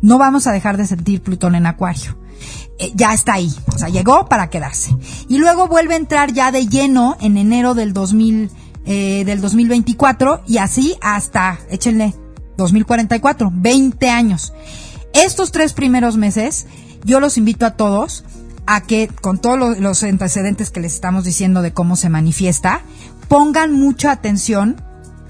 No 0.00 0.18
vamos 0.18 0.46
a 0.46 0.52
dejar 0.52 0.76
de 0.76 0.86
sentir 0.86 1.22
Plutón 1.22 1.54
en 1.54 1.66
Acuario. 1.66 2.16
Eh, 2.78 2.92
ya 2.94 3.12
está 3.14 3.34
ahí. 3.34 3.52
O 3.72 3.78
sea, 3.78 3.88
llegó 3.88 4.26
para 4.26 4.50
quedarse. 4.50 4.96
Y 5.28 5.38
luego 5.38 5.68
vuelve 5.68 5.94
a 5.94 5.98
entrar 5.98 6.32
ya 6.32 6.50
de 6.50 6.66
lleno 6.66 7.16
en 7.20 7.36
enero 7.36 7.74
del 7.74 7.92
2000, 7.92 8.50
eh, 8.84 9.24
del 9.24 9.40
2024 9.40 10.42
y 10.46 10.58
así 10.58 10.96
hasta, 11.00 11.58
échenle, 11.70 12.14
2044, 12.56 13.50
20 13.54 14.10
años. 14.10 14.52
Estos 15.12 15.52
tres 15.52 15.72
primeros 15.72 16.16
meses, 16.16 16.66
yo 17.04 17.20
los 17.20 17.36
invito 17.38 17.66
a 17.66 17.72
todos 17.72 18.24
a 18.66 18.80
que, 18.82 19.08
con 19.08 19.38
todos 19.38 19.58
lo- 19.58 19.74
los 19.74 20.02
antecedentes 20.04 20.70
que 20.70 20.80
les 20.80 20.94
estamos 20.94 21.24
diciendo 21.24 21.62
de 21.62 21.72
cómo 21.72 21.96
se 21.96 22.08
manifiesta, 22.08 22.80
pongan 23.28 23.72
mucha 23.72 24.10
atención 24.12 24.76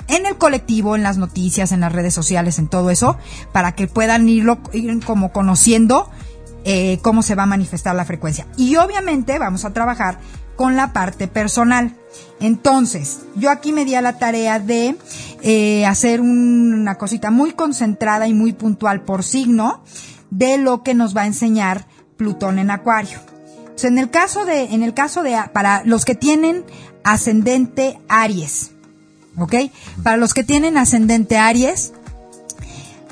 en 0.08 0.26
el 0.26 0.36
colectivo, 0.36 0.94
en 0.96 1.02
las 1.02 1.16
noticias, 1.16 1.72
en 1.72 1.80
las 1.80 1.92
redes 1.92 2.12
sociales, 2.12 2.58
en 2.58 2.68
todo 2.68 2.90
eso, 2.90 3.16
para 3.52 3.72
que 3.72 3.86
puedan 3.86 4.28
irlo, 4.28 4.58
ir 4.72 5.02
como 5.04 5.32
conociendo 5.32 6.10
eh, 6.64 6.98
cómo 7.02 7.22
se 7.22 7.34
va 7.34 7.44
a 7.44 7.46
manifestar 7.46 7.94
la 7.96 8.04
frecuencia. 8.04 8.46
Y 8.56 8.76
obviamente 8.76 9.38
vamos 9.38 9.64
a 9.64 9.72
trabajar 9.72 10.18
con 10.56 10.76
la 10.76 10.92
parte 10.92 11.26
personal. 11.28 11.96
Entonces, 12.40 13.20
yo 13.36 13.50
aquí 13.50 13.72
me 13.72 13.84
di 13.84 13.94
a 13.94 14.02
la 14.02 14.18
tarea 14.18 14.58
de 14.58 14.96
eh, 15.42 15.86
hacer 15.86 16.20
un- 16.20 16.74
una 16.74 16.96
cosita 16.96 17.30
muy 17.30 17.52
concentrada 17.52 18.26
y 18.28 18.34
muy 18.34 18.52
puntual 18.52 19.02
por 19.02 19.22
signo 19.24 19.82
de 20.30 20.58
lo 20.58 20.82
que 20.82 20.94
nos 20.94 21.16
va 21.16 21.22
a 21.22 21.26
enseñar 21.26 21.86
Plutón 22.16 22.58
en 22.58 22.70
Acuario. 22.70 23.18
En 23.82 23.98
el 23.98 24.10
caso 24.10 24.44
de, 24.44 24.64
en 24.66 24.82
el 24.84 24.94
caso 24.94 25.24
de, 25.24 25.36
para 25.52 25.82
los 25.84 26.04
que 26.04 26.14
tienen 26.14 26.64
ascendente 27.02 27.98
Aries, 28.08 28.70
¿ok? 29.36 29.54
Para 30.04 30.16
los 30.16 30.34
que 30.34 30.44
tienen 30.44 30.76
ascendente 30.78 31.36
Aries, 31.36 31.92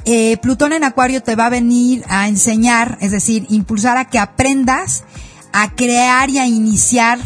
eh, 0.05 0.37
Plutón 0.39 0.73
en 0.73 0.85
Acuario 0.85 1.23
te 1.23 1.35
va 1.35 1.47
a 1.47 1.51
venir 1.51 2.05
a 2.09 2.29
enseñar, 2.29 2.99
es 3.01 3.11
decir, 3.11 3.47
impulsar 3.51 3.97
a 3.97 4.05
que 4.07 4.19
aprendas 4.21 5.03
a 5.53 5.75
crear 5.75 6.31
y 6.31 6.39
a 6.39 6.47
iniciar 6.47 7.19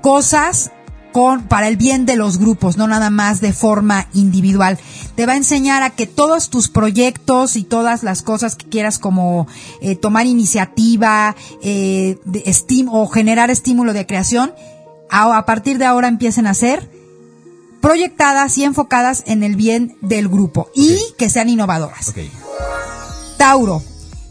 cosas 0.00 0.70
con, 1.12 1.42
para 1.44 1.68
el 1.68 1.76
bien 1.76 2.06
de 2.06 2.16
los 2.16 2.38
grupos, 2.38 2.76
no 2.76 2.86
nada 2.86 3.10
más 3.10 3.40
de 3.40 3.52
forma 3.52 4.08
individual. 4.14 4.78
Te 5.14 5.26
va 5.26 5.32
a 5.32 5.36
enseñar 5.36 5.82
a 5.82 5.90
que 5.90 6.06
todos 6.06 6.50
tus 6.50 6.68
proyectos 6.68 7.56
y 7.56 7.64
todas 7.64 8.02
las 8.02 8.22
cosas 8.22 8.56
que 8.56 8.68
quieras 8.68 8.98
como 8.98 9.46
eh, 9.80 9.96
tomar 9.96 10.26
iniciativa 10.26 11.34
eh, 11.62 12.18
de 12.24 12.44
estim- 12.44 12.88
o 12.90 13.06
generar 13.08 13.50
estímulo 13.50 13.92
de 13.92 14.06
creación, 14.06 14.52
a, 15.10 15.36
a 15.36 15.44
partir 15.44 15.78
de 15.78 15.86
ahora 15.86 16.08
empiecen 16.08 16.46
a 16.46 16.54
ser 16.54 16.90
proyectadas 17.80 18.58
y 18.58 18.64
enfocadas 18.64 19.22
en 19.26 19.42
el 19.42 19.56
bien 19.56 19.96
del 20.02 20.28
grupo 20.28 20.68
y 20.74 20.98
que 21.18 21.28
sean 21.30 21.48
innovadoras. 21.48 22.10
Tauro, 23.38 23.82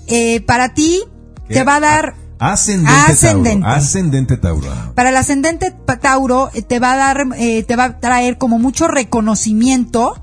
eh, 0.07 0.41
para 0.41 0.73
ti 0.73 1.01
te 1.47 1.63
va 1.63 1.77
a 1.77 1.80
dar... 1.80 2.28
Ascendente, 2.39 2.91
Ascendente. 2.91 3.61
Tauro. 3.61 3.75
Ascendente 3.75 4.37
Tauro. 4.37 4.93
Para 4.95 5.09
el 5.09 5.17
ascendente 5.17 5.75
Tauro 6.01 6.49
eh, 6.53 6.61
te 6.61 6.79
va 6.79 6.93
a 6.93 6.95
dar, 6.95 7.27
eh, 7.37 7.63
te 7.63 7.75
va 7.75 7.83
a 7.83 7.99
traer 7.99 8.37
como 8.37 8.59
mucho 8.59 8.87
reconocimiento 8.87 10.19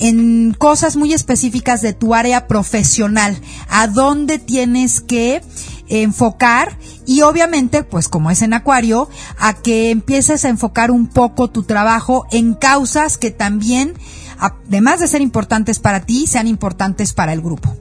en 0.00 0.54
cosas 0.58 0.96
muy 0.96 1.12
específicas 1.12 1.82
de 1.82 1.92
tu 1.92 2.14
área 2.14 2.48
profesional, 2.48 3.40
a 3.68 3.86
dónde 3.86 4.38
tienes 4.38 5.00
que 5.00 5.42
enfocar 5.88 6.78
y 7.06 7.22
obviamente, 7.22 7.82
pues 7.82 8.08
como 8.08 8.30
es 8.30 8.42
en 8.42 8.54
Acuario, 8.54 9.08
a 9.38 9.54
que 9.54 9.90
empieces 9.90 10.44
a 10.44 10.48
enfocar 10.48 10.90
un 10.90 11.06
poco 11.06 11.50
tu 11.50 11.64
trabajo 11.64 12.26
en 12.30 12.54
causas 12.54 13.18
que 13.18 13.30
también, 13.30 13.94
además 14.38 15.00
de 15.00 15.08
ser 15.08 15.20
importantes 15.20 15.78
para 15.78 16.00
ti, 16.00 16.26
sean 16.26 16.46
importantes 16.46 17.12
para 17.12 17.32
el 17.32 17.42
grupo. 17.42 17.76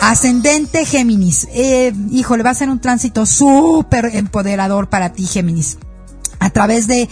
Ascendente 0.00 0.84
Géminis. 0.84 1.46
Eh, 1.52 1.92
híjole, 2.10 2.42
va 2.42 2.50
a 2.50 2.54
ser 2.54 2.70
un 2.70 2.80
tránsito 2.80 3.26
súper 3.26 4.10
empoderador 4.14 4.88
para 4.88 5.12
ti, 5.12 5.26
Géminis. 5.26 5.78
A 6.38 6.50
través 6.50 6.86
de, 6.86 7.08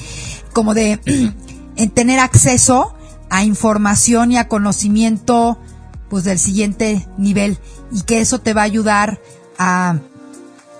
como 0.52 0.74
de, 0.74 1.00
en 1.76 1.90
tener 1.90 2.18
acceso 2.18 2.94
a 3.30 3.44
información 3.44 4.32
y 4.32 4.38
a 4.38 4.48
conocimiento, 4.48 5.58
pues 6.08 6.24
del 6.24 6.38
siguiente 6.38 7.06
nivel. 7.18 7.58
Y 7.92 8.02
que 8.02 8.20
eso 8.20 8.40
te 8.40 8.54
va 8.54 8.62
a 8.62 8.64
ayudar 8.64 9.20
a 9.58 9.98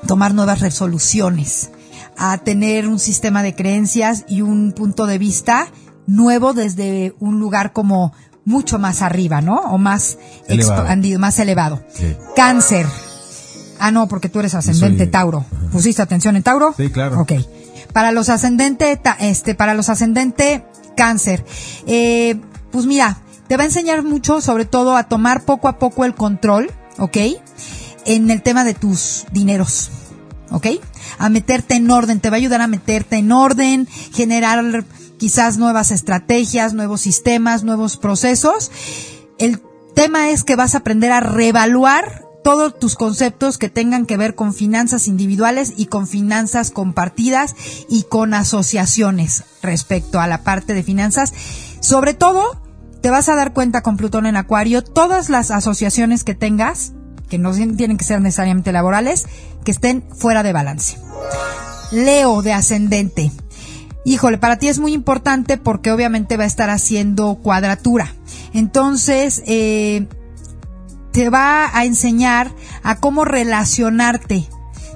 tomar 0.07 0.35
nuevas 0.35 0.61
resoluciones, 0.61 1.71
a 2.17 2.39
tener 2.39 2.89
un 2.89 2.99
sistema 2.99 3.43
de 3.43 3.55
creencias 3.55 4.25
y 4.29 4.43
un 4.43 4.73
punto 4.73 5.07
de 5.07 5.19
vista 5.19 5.69
nuevo 6.07 6.55
desde 6.55 7.15
un 7.21 7.39
lugar 7.39 7.73
como 7.73 8.15
mucho 8.49 8.79
más 8.79 9.03
arriba, 9.03 9.41
¿no? 9.41 9.57
O 9.57 9.79
más 9.79 10.17
Elevado. 10.49 10.81
expandido, 10.83 11.19
más 11.21 11.39
elevado. 11.39 11.83
Sí. 11.95 12.17
Cáncer. 12.35 12.87
Ah, 13.79 13.91
no, 13.91 14.09
porque 14.09 14.29
tú 14.29 14.41
eres 14.41 14.55
ascendente 14.55 15.05
soy- 15.05 15.11
Tauro. 15.13 15.45
¿Pusiste 15.71 16.03
atención 16.03 16.35
en 16.35 16.43
Tauro? 16.43 16.75
Sí, 16.77 16.89
claro. 16.91 17.21
Ok. 17.21 17.33
Para 17.93 18.11
los 18.11 18.29
ascendente, 18.29 19.01
este, 19.21 19.55
para 19.55 19.75
los 19.75 19.89
ascendente 19.89 20.65
Cáncer. 20.97 21.45
Eh, 21.87 22.41
pues 22.73 22.87
mira, 22.87 23.19
te 23.49 23.57
va 23.57 23.63
a 23.63 23.67
enseñar 23.67 24.03
mucho, 24.03 24.41
sobre 24.41 24.65
todo, 24.65 24.97
a 24.97 25.05
tomar 25.05 25.45
poco 25.45 25.69
a 25.69 25.79
poco 25.79 26.05
el 26.05 26.15
control, 26.15 26.71
¿ok? 26.99 27.17
En 28.07 28.31
el 28.31 28.43
tema 28.43 28.65
de 28.65 28.75
tus 28.75 29.27
dineros. 29.33 29.91
¿ok? 30.51 30.67
A 31.19 31.29
meterte 31.29 31.75
en 31.77 31.91
orden, 31.91 32.21
te 32.21 32.31
va 32.31 32.37
a 32.37 32.39
ayudar 32.39 32.63
a 32.63 32.67
meterte 32.67 33.17
en 33.17 33.31
orden, 33.33 33.87
generar 34.15 34.65
quizás 35.19 35.59
nuevas 35.59 35.91
estrategias, 35.91 36.73
nuevos 36.73 37.03
sistemas, 37.03 37.65
nuevos 37.65 37.97
procesos. 37.97 38.71
El 39.39 39.61
tema 39.95 40.31
es 40.31 40.45
que 40.45 40.57
vas 40.57 40.75
a 40.75 40.79
aprender 40.79 41.13
a 41.13 41.21
reevaluar 41.21 42.29
todos 42.43 42.79
tus 42.79 42.95
conceptos 42.95 43.59
que 43.59 43.69
tengan 43.69 44.07
que 44.07 44.17
ver 44.17 44.35
con 44.35 44.55
finanzas 44.55 45.07
individuales 45.07 45.75
y 45.77 45.87
con 45.87 46.07
finanzas 46.07 46.71
compartidas 46.71 47.55
y 47.89 48.05
con 48.05 48.33
asociaciones 48.33 49.45
respecto 49.61 50.21
a 50.21 50.27
la 50.27 50.45
parte 50.45 50.73
de 50.73 50.83
finanzas. 50.83 51.33
Sobre 51.81 52.15
todo, 52.15 52.63
te 53.03 53.11
vas 53.11 53.29
a 53.29 53.35
dar 53.35 53.53
cuenta 53.53 53.83
con 53.83 53.97
Plutón 53.97 54.27
en 54.27 54.37
Acuario, 54.37 54.83
todas 54.83 55.29
las 55.29 55.51
asociaciones 55.51 56.25
que 56.25 56.35
tengas, 56.35 56.93
que 57.29 57.39
no 57.39 57.53
tienen 57.53 57.99
que 57.99 58.05
ser 58.05 58.21
necesariamente 58.21 58.73
laborales, 58.73 59.27
que 59.65 59.71
estén 59.71 60.05
fuera 60.17 60.43
de 60.43 60.53
balance. 60.53 60.97
Leo 61.93 62.43
de 62.43 62.53
ascendente. 62.53 63.31
Híjole, 64.09 64.39
para 64.39 64.57
ti 64.57 64.69
es 64.69 64.79
muy 64.79 64.95
importante 64.95 65.59
porque 65.59 65.93
obviamente 65.93 66.39
va 66.39 66.45
a 66.45 66.47
estar 66.47 66.71
haciendo 66.71 67.35
cuadratura. 67.43 68.15
Entonces, 68.55 69.43
eh, 69.47 70.07
te 71.13 71.29
va 71.29 71.69
a 71.77 71.85
enseñar 71.85 72.51
a 72.83 72.97
cómo 72.97 73.27
relacionarte 73.27 74.49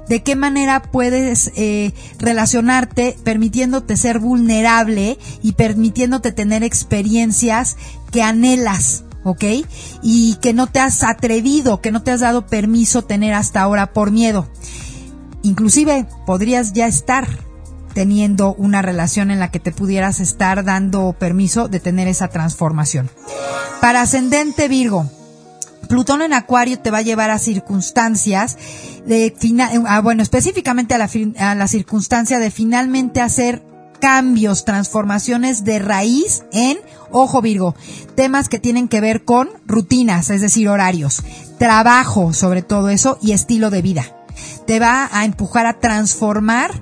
de 0.09 0.23
qué 0.23 0.35
manera 0.35 0.81
puedes 0.81 1.53
eh, 1.57 1.93
relacionarte 2.21 3.15
permitiéndote 3.23 3.99
ser 3.99 4.19
vulnerable 4.19 5.19
y 5.43 5.53
permitiéndote 5.53 6.33
tener 6.33 6.65
experiencias 6.65 7.77
que 8.11 8.23
anhelas. 8.23 9.05
¿ok? 9.25 9.45
Y 10.03 10.37
que 10.37 10.55
no 10.55 10.69
te 10.69 10.81
has 10.81 11.03
atrevido, 11.03 11.83
que 11.83 11.93
no 11.93 12.03
te 12.03 12.13
has 12.13 12.21
dado 12.21 12.47
permiso 12.47 13.03
tener 13.03 13.35
hasta 13.35 13.61
ahora 13.61 13.93
por 13.93 14.11
miedo. 14.11 14.49
Inclusive 15.43 16.07
podrías 16.25 16.73
ya 16.73 16.87
estar 16.87 17.52
teniendo 17.93 18.55
una 18.55 18.83
relación 18.83 19.31
en 19.31 19.39
la 19.39 19.51
que 19.51 19.61
te 19.61 19.73
pudieras 19.73 20.21
estar 20.21 20.65
dando 20.65 21.15
permiso 21.19 21.69
de 21.69 21.81
tener 21.81 22.09
esa 22.09 22.29
transformación. 22.29 23.11
Para 23.81 24.03
ascendente 24.03 24.69
Virgo, 24.69 25.11
Plutón 25.89 26.23
en 26.23 26.33
Acuario 26.33 26.79
te 26.79 26.91
va 26.91 26.99
a 26.99 27.03
llevar 27.03 27.31
a 27.31 27.39
circunstancias 27.39 28.57
de 29.05 29.35
ah, 29.87 30.01
bueno, 30.01 30.23
específicamente 30.23 30.95
a 30.95 30.99
la, 30.99 31.11
a 31.39 31.55
la 31.55 31.69
circunstancia 31.69 32.39
de 32.39 32.51
finalmente 32.51 33.21
hacer 33.21 33.63
cambios, 34.01 34.65
transformaciones 34.65 35.65
de 35.65 35.79
raíz 35.79 36.43
en, 36.53 36.79
ojo 37.11 37.41
Virgo, 37.41 37.77
temas 38.17 38.49
que 38.49 38.59
tienen 38.59 38.89
que 38.89 39.01
ver 39.01 39.25
con 39.25 39.49
rutinas, 39.65 40.31
es 40.31 40.41
decir, 40.41 40.69
horarios, 40.69 41.23
trabajo 41.59 42.33
sobre 42.33 42.63
todo 42.63 42.89
eso 42.89 43.19
y 43.23 43.31
estilo 43.31 43.71
de 43.71 43.83
vida. 43.83 44.05
Te 44.67 44.81
va 44.81 45.09
a 45.13 45.25
empujar 45.25 45.67
a 45.67 45.79
transformar 45.79 46.73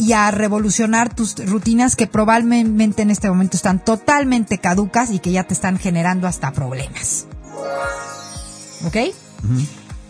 y 0.00 0.14
a 0.14 0.30
revolucionar 0.30 1.14
tus 1.14 1.36
rutinas 1.46 1.94
que 1.94 2.06
probablemente 2.06 3.02
en 3.02 3.10
este 3.10 3.28
momento 3.28 3.56
están 3.56 3.84
totalmente 3.84 4.58
caducas 4.58 5.10
y 5.10 5.18
que 5.18 5.30
ya 5.30 5.44
te 5.44 5.52
están 5.52 5.78
generando 5.78 6.26
hasta 6.26 6.52
problemas. 6.52 7.26
¿Ok? 8.86 8.96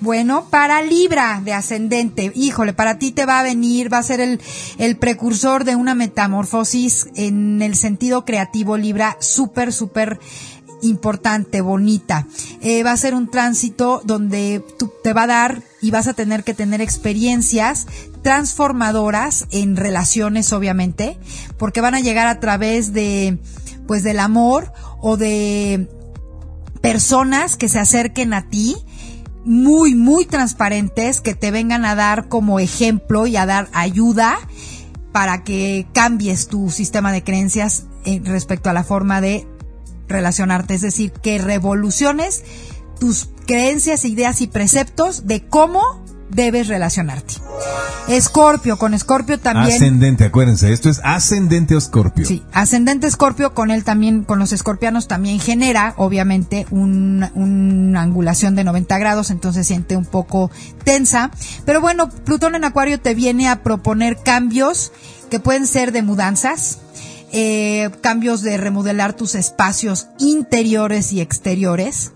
Bueno, 0.00 0.46
para 0.48 0.80
Libra 0.80 1.42
de 1.44 1.52
ascendente, 1.52 2.32
híjole, 2.34 2.72
para 2.72 2.98
ti 2.98 3.10
te 3.10 3.26
va 3.26 3.40
a 3.40 3.42
venir, 3.42 3.92
va 3.92 3.98
a 3.98 4.02
ser 4.02 4.20
el, 4.20 4.40
el 4.78 4.96
precursor 4.96 5.64
de 5.64 5.76
una 5.76 5.94
metamorfosis 5.94 7.08
en 7.16 7.60
el 7.60 7.74
sentido 7.74 8.24
creativo 8.24 8.76
Libra, 8.76 9.16
súper, 9.20 9.72
súper 9.72 10.20
importante, 10.82 11.60
bonita. 11.60 12.26
Eh, 12.60 12.82
va 12.82 12.92
a 12.92 12.96
ser 12.96 13.14
un 13.14 13.28
tránsito 13.28 14.02
donde 14.04 14.64
tú, 14.78 14.90
te 15.02 15.12
va 15.12 15.24
a 15.24 15.26
dar 15.26 15.62
y 15.80 15.90
vas 15.90 16.06
a 16.06 16.14
tener 16.14 16.44
que 16.44 16.54
tener 16.54 16.80
experiencias 16.80 17.86
transformadoras 18.22 19.46
en 19.50 19.76
relaciones, 19.76 20.52
obviamente, 20.52 21.18
porque 21.58 21.80
van 21.80 21.94
a 21.94 22.00
llegar 22.00 22.26
a 22.26 22.40
través 22.40 22.92
de, 22.92 23.38
pues, 23.86 24.02
del 24.02 24.20
amor 24.20 24.72
o 25.00 25.16
de 25.16 25.88
personas 26.80 27.56
que 27.56 27.68
se 27.68 27.78
acerquen 27.78 28.32
a 28.34 28.48
ti 28.48 28.76
muy, 29.44 29.94
muy 29.94 30.26
transparentes, 30.26 31.20
que 31.20 31.34
te 31.34 31.50
vengan 31.50 31.84
a 31.84 31.94
dar 31.94 32.28
como 32.28 32.60
ejemplo 32.60 33.26
y 33.26 33.36
a 33.36 33.46
dar 33.46 33.68
ayuda 33.72 34.38
para 35.12 35.44
que 35.44 35.86
cambies 35.92 36.48
tu 36.48 36.70
sistema 36.70 37.12
de 37.12 37.24
creencias 37.24 37.84
respecto 38.24 38.70
a 38.70 38.72
la 38.72 38.84
forma 38.84 39.20
de 39.20 39.46
relacionarte, 40.08 40.74
es 40.74 40.80
decir, 40.82 41.12
que 41.12 41.38
revoluciones 41.38 42.44
tus 42.98 43.30
creencias, 43.46 44.04
ideas 44.04 44.40
y 44.40 44.46
preceptos 44.46 45.26
de 45.26 45.46
cómo 45.46 45.82
debes 46.30 46.68
relacionarte. 46.68 47.34
Escorpio, 48.08 48.76
con 48.76 48.94
Escorpio 48.94 49.38
también. 49.38 49.74
Ascendente, 49.74 50.24
acuérdense, 50.24 50.72
esto 50.72 50.88
es 50.88 51.00
ascendente 51.04 51.76
Escorpio. 51.76 52.26
Sí, 52.26 52.42
ascendente 52.52 53.06
Escorpio 53.06 53.54
con 53.54 53.70
él 53.70 53.84
también, 53.84 54.24
con 54.24 54.38
los 54.38 54.52
escorpianos 54.52 55.06
también 55.06 55.38
genera, 55.38 55.94
obviamente, 55.96 56.66
una 56.70 58.00
angulación 58.00 58.54
de 58.54 58.64
90 58.64 58.98
grados, 58.98 59.30
entonces 59.30 59.66
siente 59.66 59.96
un 59.96 60.06
poco 60.06 60.50
tensa. 60.84 61.30
Pero 61.64 61.80
bueno, 61.80 62.08
Plutón 62.08 62.54
en 62.54 62.64
Acuario 62.64 63.00
te 63.00 63.14
viene 63.14 63.48
a 63.48 63.62
proponer 63.62 64.16
cambios 64.22 64.92
que 65.30 65.40
pueden 65.40 65.66
ser 65.66 65.92
de 65.92 66.02
mudanzas, 66.02 66.78
eh, 67.32 67.90
cambios 68.00 68.42
de 68.42 68.56
remodelar 68.56 69.12
tus 69.12 69.34
espacios 69.36 70.08
interiores 70.18 71.12
y 71.12 71.20
exteriores. 71.20 72.12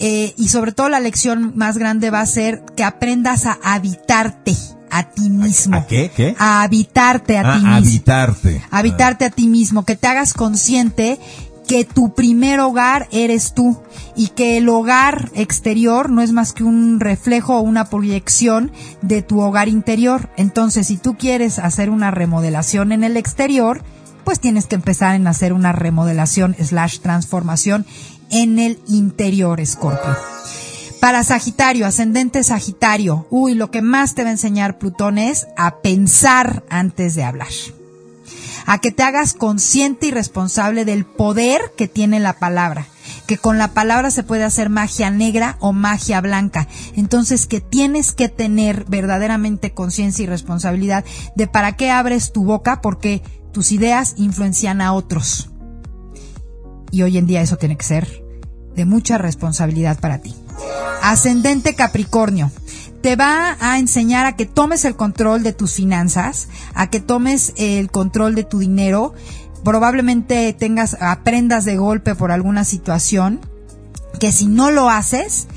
Eh, 0.00 0.34
y 0.36 0.48
sobre 0.48 0.72
todo 0.72 0.88
la 0.88 0.98
lección 1.00 1.52
más 1.56 1.76
grande 1.78 2.10
va 2.10 2.20
a 2.22 2.26
ser 2.26 2.64
que 2.76 2.82
aprendas 2.84 3.44
a 3.46 3.58
habitarte 3.62 4.56
a 4.90 5.04
ti 5.04 5.28
mismo. 5.30 5.76
¿A 5.76 5.86
qué? 5.86 6.10
¿Qué? 6.16 6.34
A 6.38 6.62
habitarte 6.62 7.36
a 7.38 7.42
Ah, 7.42 7.52
ti 7.54 7.60
mismo. 7.64 7.76
habitarte. 7.76 8.62
Habitarte 8.70 9.24
a 9.26 9.30
ti 9.30 9.46
mismo, 9.46 9.84
que 9.84 9.96
te 9.96 10.06
hagas 10.08 10.32
consciente 10.34 11.20
que 11.68 11.84
tu 11.84 12.14
primer 12.14 12.58
hogar 12.58 13.06
eres 13.12 13.54
tú 13.54 13.80
y 14.16 14.28
que 14.28 14.56
el 14.56 14.68
hogar 14.68 15.30
exterior 15.34 16.10
no 16.10 16.20
es 16.22 16.32
más 16.32 16.52
que 16.52 16.64
un 16.64 16.98
reflejo 16.98 17.58
o 17.58 17.60
una 17.60 17.84
proyección 17.90 18.72
de 19.02 19.22
tu 19.22 19.40
hogar 19.40 19.68
interior. 19.68 20.30
Entonces, 20.36 20.88
si 20.88 20.96
tú 20.96 21.16
quieres 21.16 21.60
hacer 21.60 21.90
una 21.90 22.10
remodelación 22.10 22.90
en 22.90 23.04
el 23.04 23.16
exterior, 23.16 23.84
pues 24.24 24.40
tienes 24.40 24.66
que 24.66 24.74
empezar 24.74 25.14
en 25.14 25.28
hacer 25.28 25.52
una 25.52 25.70
remodelación 25.70 26.56
slash 26.58 26.98
transformación 27.00 27.86
en 28.30 28.58
el 28.58 28.78
interior, 28.86 29.60
Escorpio. 29.60 30.16
Para 31.00 31.24
Sagitario, 31.24 31.86
ascendente 31.86 32.44
Sagitario, 32.44 33.26
uy, 33.30 33.54
lo 33.54 33.70
que 33.70 33.80
más 33.80 34.14
te 34.14 34.22
va 34.22 34.28
a 34.28 34.32
enseñar 34.32 34.78
Plutón 34.78 35.16
es 35.16 35.46
a 35.56 35.76
pensar 35.76 36.62
antes 36.68 37.14
de 37.14 37.24
hablar. 37.24 37.48
A 38.66 38.78
que 38.78 38.92
te 38.92 39.02
hagas 39.02 39.32
consciente 39.32 40.08
y 40.08 40.10
responsable 40.10 40.84
del 40.84 41.06
poder 41.06 41.72
que 41.76 41.88
tiene 41.88 42.20
la 42.20 42.34
palabra. 42.34 42.86
Que 43.26 43.38
con 43.38 43.56
la 43.56 43.72
palabra 43.72 44.10
se 44.10 44.22
puede 44.22 44.44
hacer 44.44 44.68
magia 44.68 45.10
negra 45.10 45.56
o 45.60 45.72
magia 45.72 46.20
blanca. 46.20 46.68
Entonces 46.94 47.46
que 47.46 47.62
tienes 47.62 48.12
que 48.12 48.28
tener 48.28 48.84
verdaderamente 48.86 49.72
conciencia 49.72 50.24
y 50.24 50.26
responsabilidad 50.26 51.04
de 51.34 51.46
para 51.46 51.76
qué 51.76 51.90
abres 51.90 52.30
tu 52.30 52.44
boca 52.44 52.82
porque 52.82 53.22
tus 53.52 53.72
ideas 53.72 54.14
influencian 54.18 54.82
a 54.82 54.92
otros. 54.92 55.49
Y 56.90 57.02
hoy 57.02 57.18
en 57.18 57.26
día 57.26 57.40
eso 57.42 57.56
tiene 57.56 57.76
que 57.76 57.84
ser 57.84 58.22
de 58.74 58.84
mucha 58.84 59.18
responsabilidad 59.18 59.98
para 60.00 60.18
ti. 60.18 60.34
Ascendente 61.02 61.74
Capricornio. 61.74 62.50
Te 63.02 63.16
va 63.16 63.56
a 63.60 63.78
enseñar 63.78 64.26
a 64.26 64.36
que 64.36 64.44
tomes 64.44 64.84
el 64.84 64.94
control 64.94 65.42
de 65.42 65.54
tus 65.54 65.72
finanzas, 65.72 66.48
a 66.74 66.90
que 66.90 67.00
tomes 67.00 67.54
el 67.56 67.90
control 67.90 68.34
de 68.34 68.44
tu 68.44 68.58
dinero. 68.58 69.14
Probablemente 69.64 70.52
tengas, 70.52 70.98
aprendas 71.00 71.64
de 71.64 71.76
golpe 71.76 72.14
por 72.14 72.30
alguna 72.30 72.64
situación, 72.64 73.40
que 74.18 74.32
si 74.32 74.46
no 74.46 74.70
lo 74.70 74.90
haces, 74.90 75.48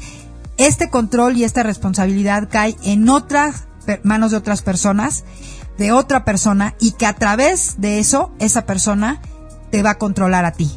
este 0.58 0.90
control 0.90 1.36
y 1.36 1.44
esta 1.44 1.64
responsabilidad 1.64 2.48
cae 2.50 2.78
en 2.84 3.10
otras 3.10 3.66
manos 4.04 4.32
de 4.32 4.38
otras 4.38 4.62
personas, 4.62 5.26
de 5.78 5.92
otra 5.92 6.24
persona, 6.24 6.76
y 6.80 6.92
que 6.92 7.06
a 7.06 7.14
través 7.14 7.76
de 7.78 8.00
eso, 8.00 8.32
esa 8.40 8.66
persona 8.66 9.22
te 9.70 9.84
va 9.84 9.92
a 9.92 9.98
controlar 9.98 10.46
a 10.46 10.54
ti. 10.54 10.72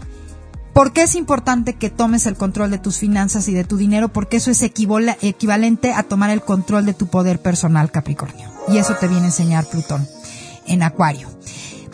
¿Por 0.76 0.92
qué 0.92 1.04
es 1.04 1.14
importante 1.14 1.72
que 1.72 1.88
tomes 1.88 2.26
el 2.26 2.36
control 2.36 2.70
de 2.70 2.76
tus 2.76 2.98
finanzas 2.98 3.48
y 3.48 3.54
de 3.54 3.64
tu 3.64 3.78
dinero? 3.78 4.10
Porque 4.10 4.36
eso 4.36 4.50
es 4.50 4.60
equivalente 4.60 5.94
a 5.94 6.02
tomar 6.02 6.28
el 6.28 6.42
control 6.42 6.84
de 6.84 6.92
tu 6.92 7.06
poder 7.06 7.40
personal, 7.40 7.90
Capricornio. 7.90 8.52
Y 8.68 8.76
eso 8.76 8.94
te 9.00 9.08
viene 9.08 9.22
a 9.22 9.28
enseñar 9.28 9.64
Plutón 9.64 10.06
en 10.66 10.82
Acuario. 10.82 11.30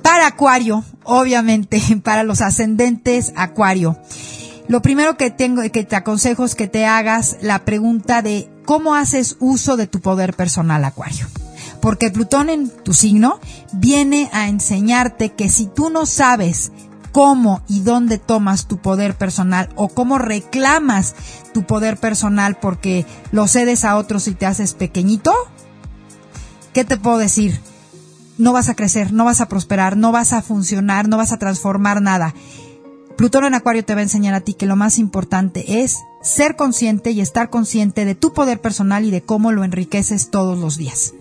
Para 0.03 0.27
Acuario, 0.27 0.83
obviamente, 1.05 1.81
para 2.03 2.25
los 2.25 2.41
ascendentes 2.41 3.33
Acuario, 3.37 3.99
lo 4.67 4.83
primero 4.83 5.17
que 5.17 5.31
tengo 5.31 5.63
que 5.71 5.85
te 5.85 5.95
aconsejo 5.95 6.45
es 6.45 6.57
que 6.57 6.67
te 6.67 6.85
hagas 6.85 7.37
la 7.41 7.65
pregunta 7.65 8.21
de 8.21 8.51
cómo 8.65 8.97
haces 8.97 9.37
uso 9.39 9.77
de 9.77 9.87
tu 9.87 10.01
poder 10.01 10.35
personal, 10.35 10.85
Acuario. 10.85 11.29
Porque 11.81 12.11
Plutón 12.11 12.51
en 12.51 12.69
tu 12.69 12.95
signo 12.95 13.39
viene 13.75 14.29
a 14.33 14.49
enseñarte 14.49 15.35
que 15.35 15.49
si 15.49 15.67
tú 15.67 15.89
no 15.89 16.05
sabes 16.05 16.73
cómo 17.13 17.63
y 17.69 17.81
dónde 17.81 18.19
tomas 18.19 18.67
tu 18.67 18.79
poder 18.79 19.15
personal 19.17 19.69
o 19.77 19.89
cómo 19.89 20.19
reclamas 20.19 21.15
tu 21.53 21.65
poder 21.65 21.99
personal 21.99 22.59
porque 22.59 23.07
lo 23.31 23.47
cedes 23.47 23.85
a 23.85 23.97
otros 23.97 24.27
y 24.27 24.35
te 24.35 24.47
haces 24.47 24.73
pequeñito, 24.73 25.33
¿qué 26.73 26.85
te 26.85 26.97
puedo 26.97 27.19
decir? 27.19 27.61
No 28.39 28.53
vas 28.53 28.69
a 28.69 28.75
crecer, 28.75 29.13
no 29.13 29.25
vas 29.25 29.41
a 29.41 29.49
prosperar, 29.49 29.97
no 29.97 30.11
vas 30.11 30.33
a 30.33 30.43
funcionar, 30.43 31.07
no 31.09 31.19
vas 31.19 31.33
a 31.33 31.39
transformar 31.39 32.01
nada. 32.01 32.35
Plutón 33.17 33.45
en 33.45 33.55
Acuario 33.55 33.85
te 33.85 33.95
va 33.95 34.01
a 34.01 34.05
enseñar 34.05 34.35
a 34.35 34.41
ti 34.41 34.55
que 34.55 34.67
lo 34.67 34.75
más 34.75 34.99
importante 34.99 35.83
es 35.83 35.99
ser 36.23 36.57
consciente 36.57 37.11
y 37.11 37.21
estar 37.21 37.51
consciente 37.51 38.05
de 38.05 38.15
tu 38.15 38.33
poder 38.33 38.61
personal 38.61 39.05
y 39.05 39.11
de 39.11 39.23
cómo 39.23 39.53
lo 39.53 39.65
enriqueces 39.65 40.31
todos 40.31 40.59
los 40.59 40.77
días. 40.79 41.13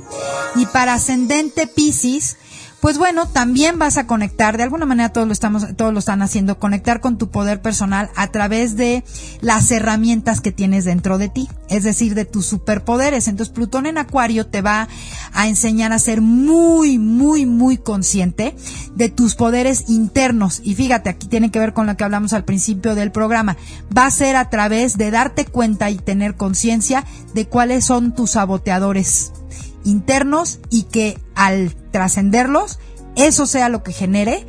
Y 0.56 0.65
para 0.68 0.94
ascendente 0.94 1.68
Pisces, 1.68 2.38
pues 2.82 2.98
bueno, 2.98 3.28
también 3.28 3.78
vas 3.78 3.98
a 3.98 4.08
conectar, 4.08 4.58
de 4.58 4.64
alguna 4.64 4.88
manera 4.88 5.10
todos 5.10 5.28
lo 5.28 5.34
estamos, 5.34 5.76
todos 5.78 5.94
lo 5.94 5.99
están 5.99 6.24
haciendo, 6.24 6.58
conectar 6.58 6.99
con 6.99 7.20
tu 7.20 7.30
poder 7.30 7.62
personal 7.62 8.10
a 8.16 8.32
través 8.32 8.76
de 8.76 9.03
las 9.40 9.70
herramientas 9.70 10.41
que 10.41 10.52
tienes 10.52 10.84
dentro 10.84 11.20
de 11.20 11.30
ti, 11.30 11.48
es 11.70 11.84
decir, 11.84 12.16
de 12.16 12.26
tus 12.26 12.48
superpoderes. 12.48 13.28
Entonces 13.28 13.53
Plutón 13.53 13.86
en 13.86 13.99
Acuario 13.99 14.48
te 14.48 14.64
va 14.64 14.88
a 15.32 15.48
enseñar 15.48 15.94
a 15.94 15.99
ser 15.99 16.22
muy, 16.22 16.98
muy, 16.98 17.45
muy 17.45 17.78
consciente 17.78 18.56
de 18.95 19.10
tus 19.10 19.36
poderes 19.36 19.86
internos. 19.88 20.60
Y 20.64 20.74
fíjate, 20.74 21.12
aquí 21.12 21.28
tiene 21.28 21.52
que 21.52 21.60
ver 21.60 21.74
con 21.74 21.86
lo 21.86 21.95
que 21.95 22.03
hablamos 22.03 22.34
al 22.34 22.45
principio 22.45 22.95
del 22.95 23.12
programa. 23.12 23.58
Va 23.95 24.08
a 24.08 24.12
ser 24.12 24.36
a 24.36 24.49
través 24.49 24.98
de 24.98 25.12
darte 25.12 25.45
cuenta 25.45 25.91
y 25.91 25.98
tener 25.98 26.36
conciencia 26.36 27.06
de 27.36 27.48
cuáles 27.48 27.86
son 27.86 28.16
tus 28.16 28.32
saboteadores 28.32 29.34
internos 29.84 30.60
y 30.70 30.84
que 30.84 31.20
al 31.36 31.76
trascenderlos, 31.91 32.80
eso 33.16 33.45
sea 33.45 33.70
lo 33.70 33.84
que 33.84 33.94
genere 33.94 34.45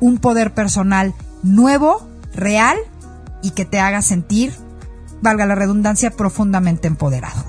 un 0.00 0.18
poder 0.18 0.54
personal 0.54 1.14
nuevo, 1.42 2.08
real 2.34 2.76
y 3.42 3.50
que 3.50 3.64
te 3.64 3.80
haga 3.80 4.02
sentir, 4.02 4.52
valga 5.22 5.46
la 5.46 5.54
redundancia, 5.54 6.10
profundamente 6.10 6.88
empoderado. 6.88 7.44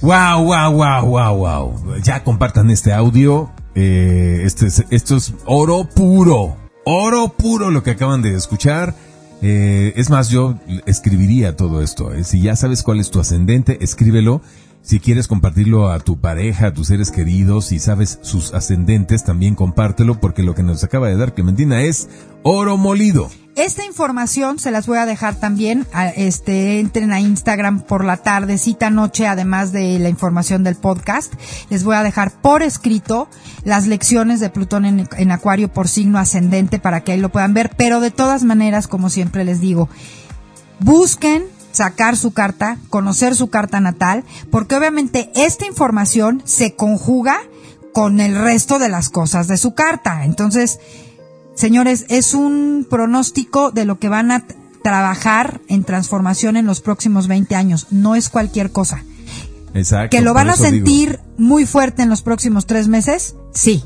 Wow, 0.00 0.44
wow, 0.44 0.72
wow, 0.72 1.06
wow, 1.06 1.36
wow. 1.36 1.96
Ya 2.02 2.22
compartan 2.22 2.70
este 2.70 2.92
audio. 2.92 3.50
Eh, 3.74 4.42
esto, 4.44 4.66
es, 4.66 4.84
esto 4.90 5.16
es 5.16 5.34
oro 5.44 5.88
puro. 5.88 6.56
Oro 6.84 7.28
puro 7.36 7.70
lo 7.70 7.82
que 7.82 7.92
acaban 7.92 8.22
de 8.22 8.34
escuchar. 8.34 8.94
Eh, 9.42 9.92
es 9.96 10.08
más, 10.10 10.30
yo 10.30 10.56
escribiría 10.86 11.56
todo 11.56 11.82
esto. 11.82 12.12
¿eh? 12.12 12.24
Si 12.24 12.40
ya 12.40 12.54
sabes 12.54 12.82
cuál 12.82 13.00
es 13.00 13.10
tu 13.10 13.18
ascendente, 13.20 13.82
escríbelo. 13.82 14.40
Si 14.88 15.00
quieres 15.00 15.28
compartirlo 15.28 15.90
a 15.90 16.00
tu 16.00 16.18
pareja, 16.18 16.68
a 16.68 16.72
tus 16.72 16.86
seres 16.86 17.10
queridos, 17.10 17.66
si 17.66 17.78
sabes 17.78 18.20
sus 18.22 18.54
ascendentes, 18.54 19.22
también 19.22 19.54
compártelo 19.54 20.18
porque 20.18 20.42
lo 20.42 20.54
que 20.54 20.62
nos 20.62 20.82
acaba 20.82 21.08
de 21.08 21.16
dar 21.18 21.34
Clementina 21.34 21.82
es 21.82 22.08
oro 22.42 22.78
molido. 22.78 23.28
Esta 23.54 23.84
información 23.84 24.58
se 24.58 24.70
las 24.70 24.86
voy 24.86 24.96
a 24.96 25.04
dejar 25.04 25.34
también, 25.34 25.86
a, 25.92 26.08
este, 26.08 26.80
entren 26.80 27.12
a 27.12 27.20
Instagram 27.20 27.82
por 27.82 28.02
la 28.02 28.16
tardecita 28.16 28.88
noche, 28.88 29.26
además 29.26 29.72
de 29.72 29.98
la 29.98 30.08
información 30.08 30.64
del 30.64 30.76
podcast. 30.76 31.34
Les 31.68 31.84
voy 31.84 31.96
a 31.96 32.02
dejar 32.02 32.32
por 32.40 32.62
escrito 32.62 33.28
las 33.64 33.86
lecciones 33.86 34.40
de 34.40 34.48
Plutón 34.48 34.86
en, 34.86 35.06
en 35.18 35.32
Acuario 35.32 35.70
por 35.70 35.88
signo 35.88 36.18
ascendente 36.18 36.78
para 36.78 37.02
que 37.02 37.12
ahí 37.12 37.20
lo 37.20 37.28
puedan 37.28 37.52
ver. 37.52 37.72
Pero 37.76 38.00
de 38.00 38.10
todas 38.10 38.42
maneras, 38.42 38.88
como 38.88 39.10
siempre 39.10 39.44
les 39.44 39.60
digo, 39.60 39.90
busquen 40.80 41.44
sacar 41.78 42.16
su 42.16 42.32
carta, 42.32 42.78
conocer 42.90 43.34
su 43.34 43.48
carta 43.48 43.80
natal, 43.80 44.24
porque 44.50 44.76
obviamente 44.76 45.30
esta 45.34 45.66
información 45.66 46.42
se 46.44 46.76
conjuga 46.76 47.40
con 47.92 48.20
el 48.20 48.36
resto 48.36 48.78
de 48.78 48.88
las 48.88 49.08
cosas 49.08 49.48
de 49.48 49.56
su 49.56 49.74
carta. 49.74 50.24
Entonces, 50.24 50.78
Señores, 51.58 52.06
es 52.08 52.34
un 52.34 52.86
pronóstico 52.88 53.72
de 53.72 53.84
lo 53.84 53.98
que 53.98 54.08
van 54.08 54.30
a 54.30 54.44
trabajar 54.84 55.60
en 55.66 55.82
transformación 55.82 56.56
en 56.56 56.66
los 56.66 56.80
próximos 56.80 57.26
20 57.26 57.56
años. 57.56 57.88
No 57.90 58.14
es 58.14 58.28
cualquier 58.28 58.70
cosa. 58.70 59.02
Exacto. 59.74 60.16
¿Que 60.16 60.22
lo 60.22 60.34
van 60.34 60.50
a 60.50 60.56
sentir 60.56 61.10
digo. 61.10 61.22
muy 61.36 61.66
fuerte 61.66 62.02
en 62.02 62.10
los 62.10 62.22
próximos 62.22 62.66
tres 62.66 62.86
meses? 62.86 63.34
Sí. 63.52 63.82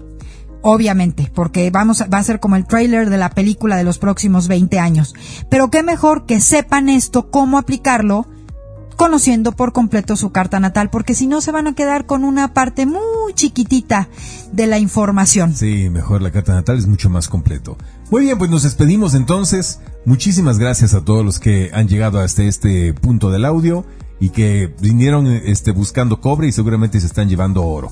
Obviamente, 0.63 1.31
porque 1.35 1.71
vamos, 1.71 2.03
va 2.13 2.19
a 2.19 2.23
ser 2.23 2.39
como 2.39 2.55
el 2.57 2.67
trailer 2.67 3.11
de 3.11 3.19
la 3.19 3.31
película 3.31 3.77
de 3.77 3.85
los 3.85 3.99
próximos 3.99 4.47
20 4.47 4.79
años. 4.79 5.15
Pero 5.49 5.71
qué 5.71 5.83
mejor 5.83 6.25
que 6.25 6.41
sepan 6.41 6.89
esto, 6.89 7.31
cómo 7.31 7.59
aplicarlo, 7.59 8.29
conociendo 8.97 9.51
por 9.51 9.73
completo 9.73 10.15
su 10.17 10.31
carta 10.31 10.61
natal, 10.61 10.89
porque 10.89 11.17
si 11.17 11.27
no 11.27 11.41
se 11.41 11.51
van 11.51 11.67
a 11.67 11.75
quedar 11.75 12.07
con 12.07 12.23
una 12.23 12.55
parte 12.55 12.87
muy 12.87 13.35
chiquitita 13.35 14.09
de 14.53 14.69
la 14.69 14.79
información. 14.79 15.55
Sí, 15.57 15.91
mejor 15.91 16.23
la 16.23 16.31
carta 16.31 16.55
natal 16.55 16.79
es 16.79 16.87
mucho 16.87 17.11
más 17.11 17.29
completo. 17.29 17.77
Muy 18.13 18.23
bien, 18.23 18.39
pues 18.39 18.49
nos 18.49 18.63
despedimos 18.63 19.15
entonces. 19.15 19.81
Muchísimas 20.05 20.59
gracias 20.59 20.95
a 20.95 21.05
todos 21.05 21.25
los 21.25 21.41
que 21.41 21.71
han 21.75 21.89
llegado 21.89 22.21
hasta 22.21 22.45
este 22.45 22.95
punto 22.95 23.31
del 23.31 23.45
audio 23.45 23.85
y 24.21 24.31
que 24.31 24.73
vinieron 24.81 25.27
este, 25.27 25.73
buscando 25.73 26.21
cobre 26.21 26.47
y 26.47 26.53
seguramente 26.53 27.01
se 27.01 27.07
están 27.07 27.29
llevando 27.29 27.65
oro. 27.65 27.91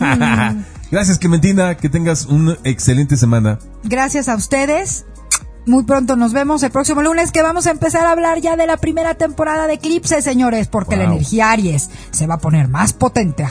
Mm. 0.00 0.64
gracias 0.90 1.18
Clementina, 1.18 1.76
que 1.76 1.88
tengas 1.88 2.26
una 2.26 2.56
excelente 2.64 3.16
semana. 3.16 3.58
Gracias 3.84 4.28
a 4.28 4.36
ustedes 4.36 5.04
muy 5.66 5.84
pronto 5.84 6.16
nos 6.16 6.32
vemos 6.32 6.62
el 6.62 6.70
próximo 6.70 7.02
lunes 7.02 7.32
que 7.32 7.42
vamos 7.42 7.66
a 7.66 7.70
empezar 7.70 8.06
a 8.06 8.12
hablar 8.12 8.40
ya 8.40 8.56
de 8.56 8.66
la 8.66 8.76
primera 8.76 9.14
temporada 9.14 9.66
de 9.66 9.74
Eclipse, 9.74 10.22
señores, 10.22 10.68
porque 10.68 10.96
wow. 10.96 11.04
la 11.04 11.12
energía 11.12 11.50
Aries 11.50 11.90
se 12.10 12.26
va 12.26 12.34
a 12.34 12.38
poner 12.38 12.68
más 12.68 12.92
potente. 12.92 13.46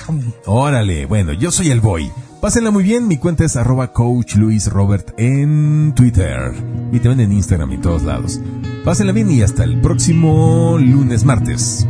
Órale, 0.46 1.06
bueno, 1.06 1.34
yo 1.34 1.52
soy 1.52 1.70
el 1.70 1.82
boy. 1.82 2.12
Pásenla 2.42 2.72
muy 2.72 2.84
bien, 2.84 3.08
mi 3.08 3.18
cuenta 3.18 3.46
es 3.46 3.56
arroba 3.56 3.94
coach 3.94 4.36
Luis 4.36 4.68
Robert 4.68 5.14
en 5.18 5.94
Twitter 5.96 6.54
y 6.92 7.00
también 7.00 7.32
en 7.32 7.38
Instagram 7.38 7.74
y 7.74 7.78
todos 7.78 8.04
lados. 8.04 8.40
Pásenla 8.84 9.12
bien 9.12 9.30
y 9.30 9.42
hasta 9.42 9.64
el 9.64 9.80
próximo 9.82 10.78
lunes 10.78 11.26
martes. 11.26 11.86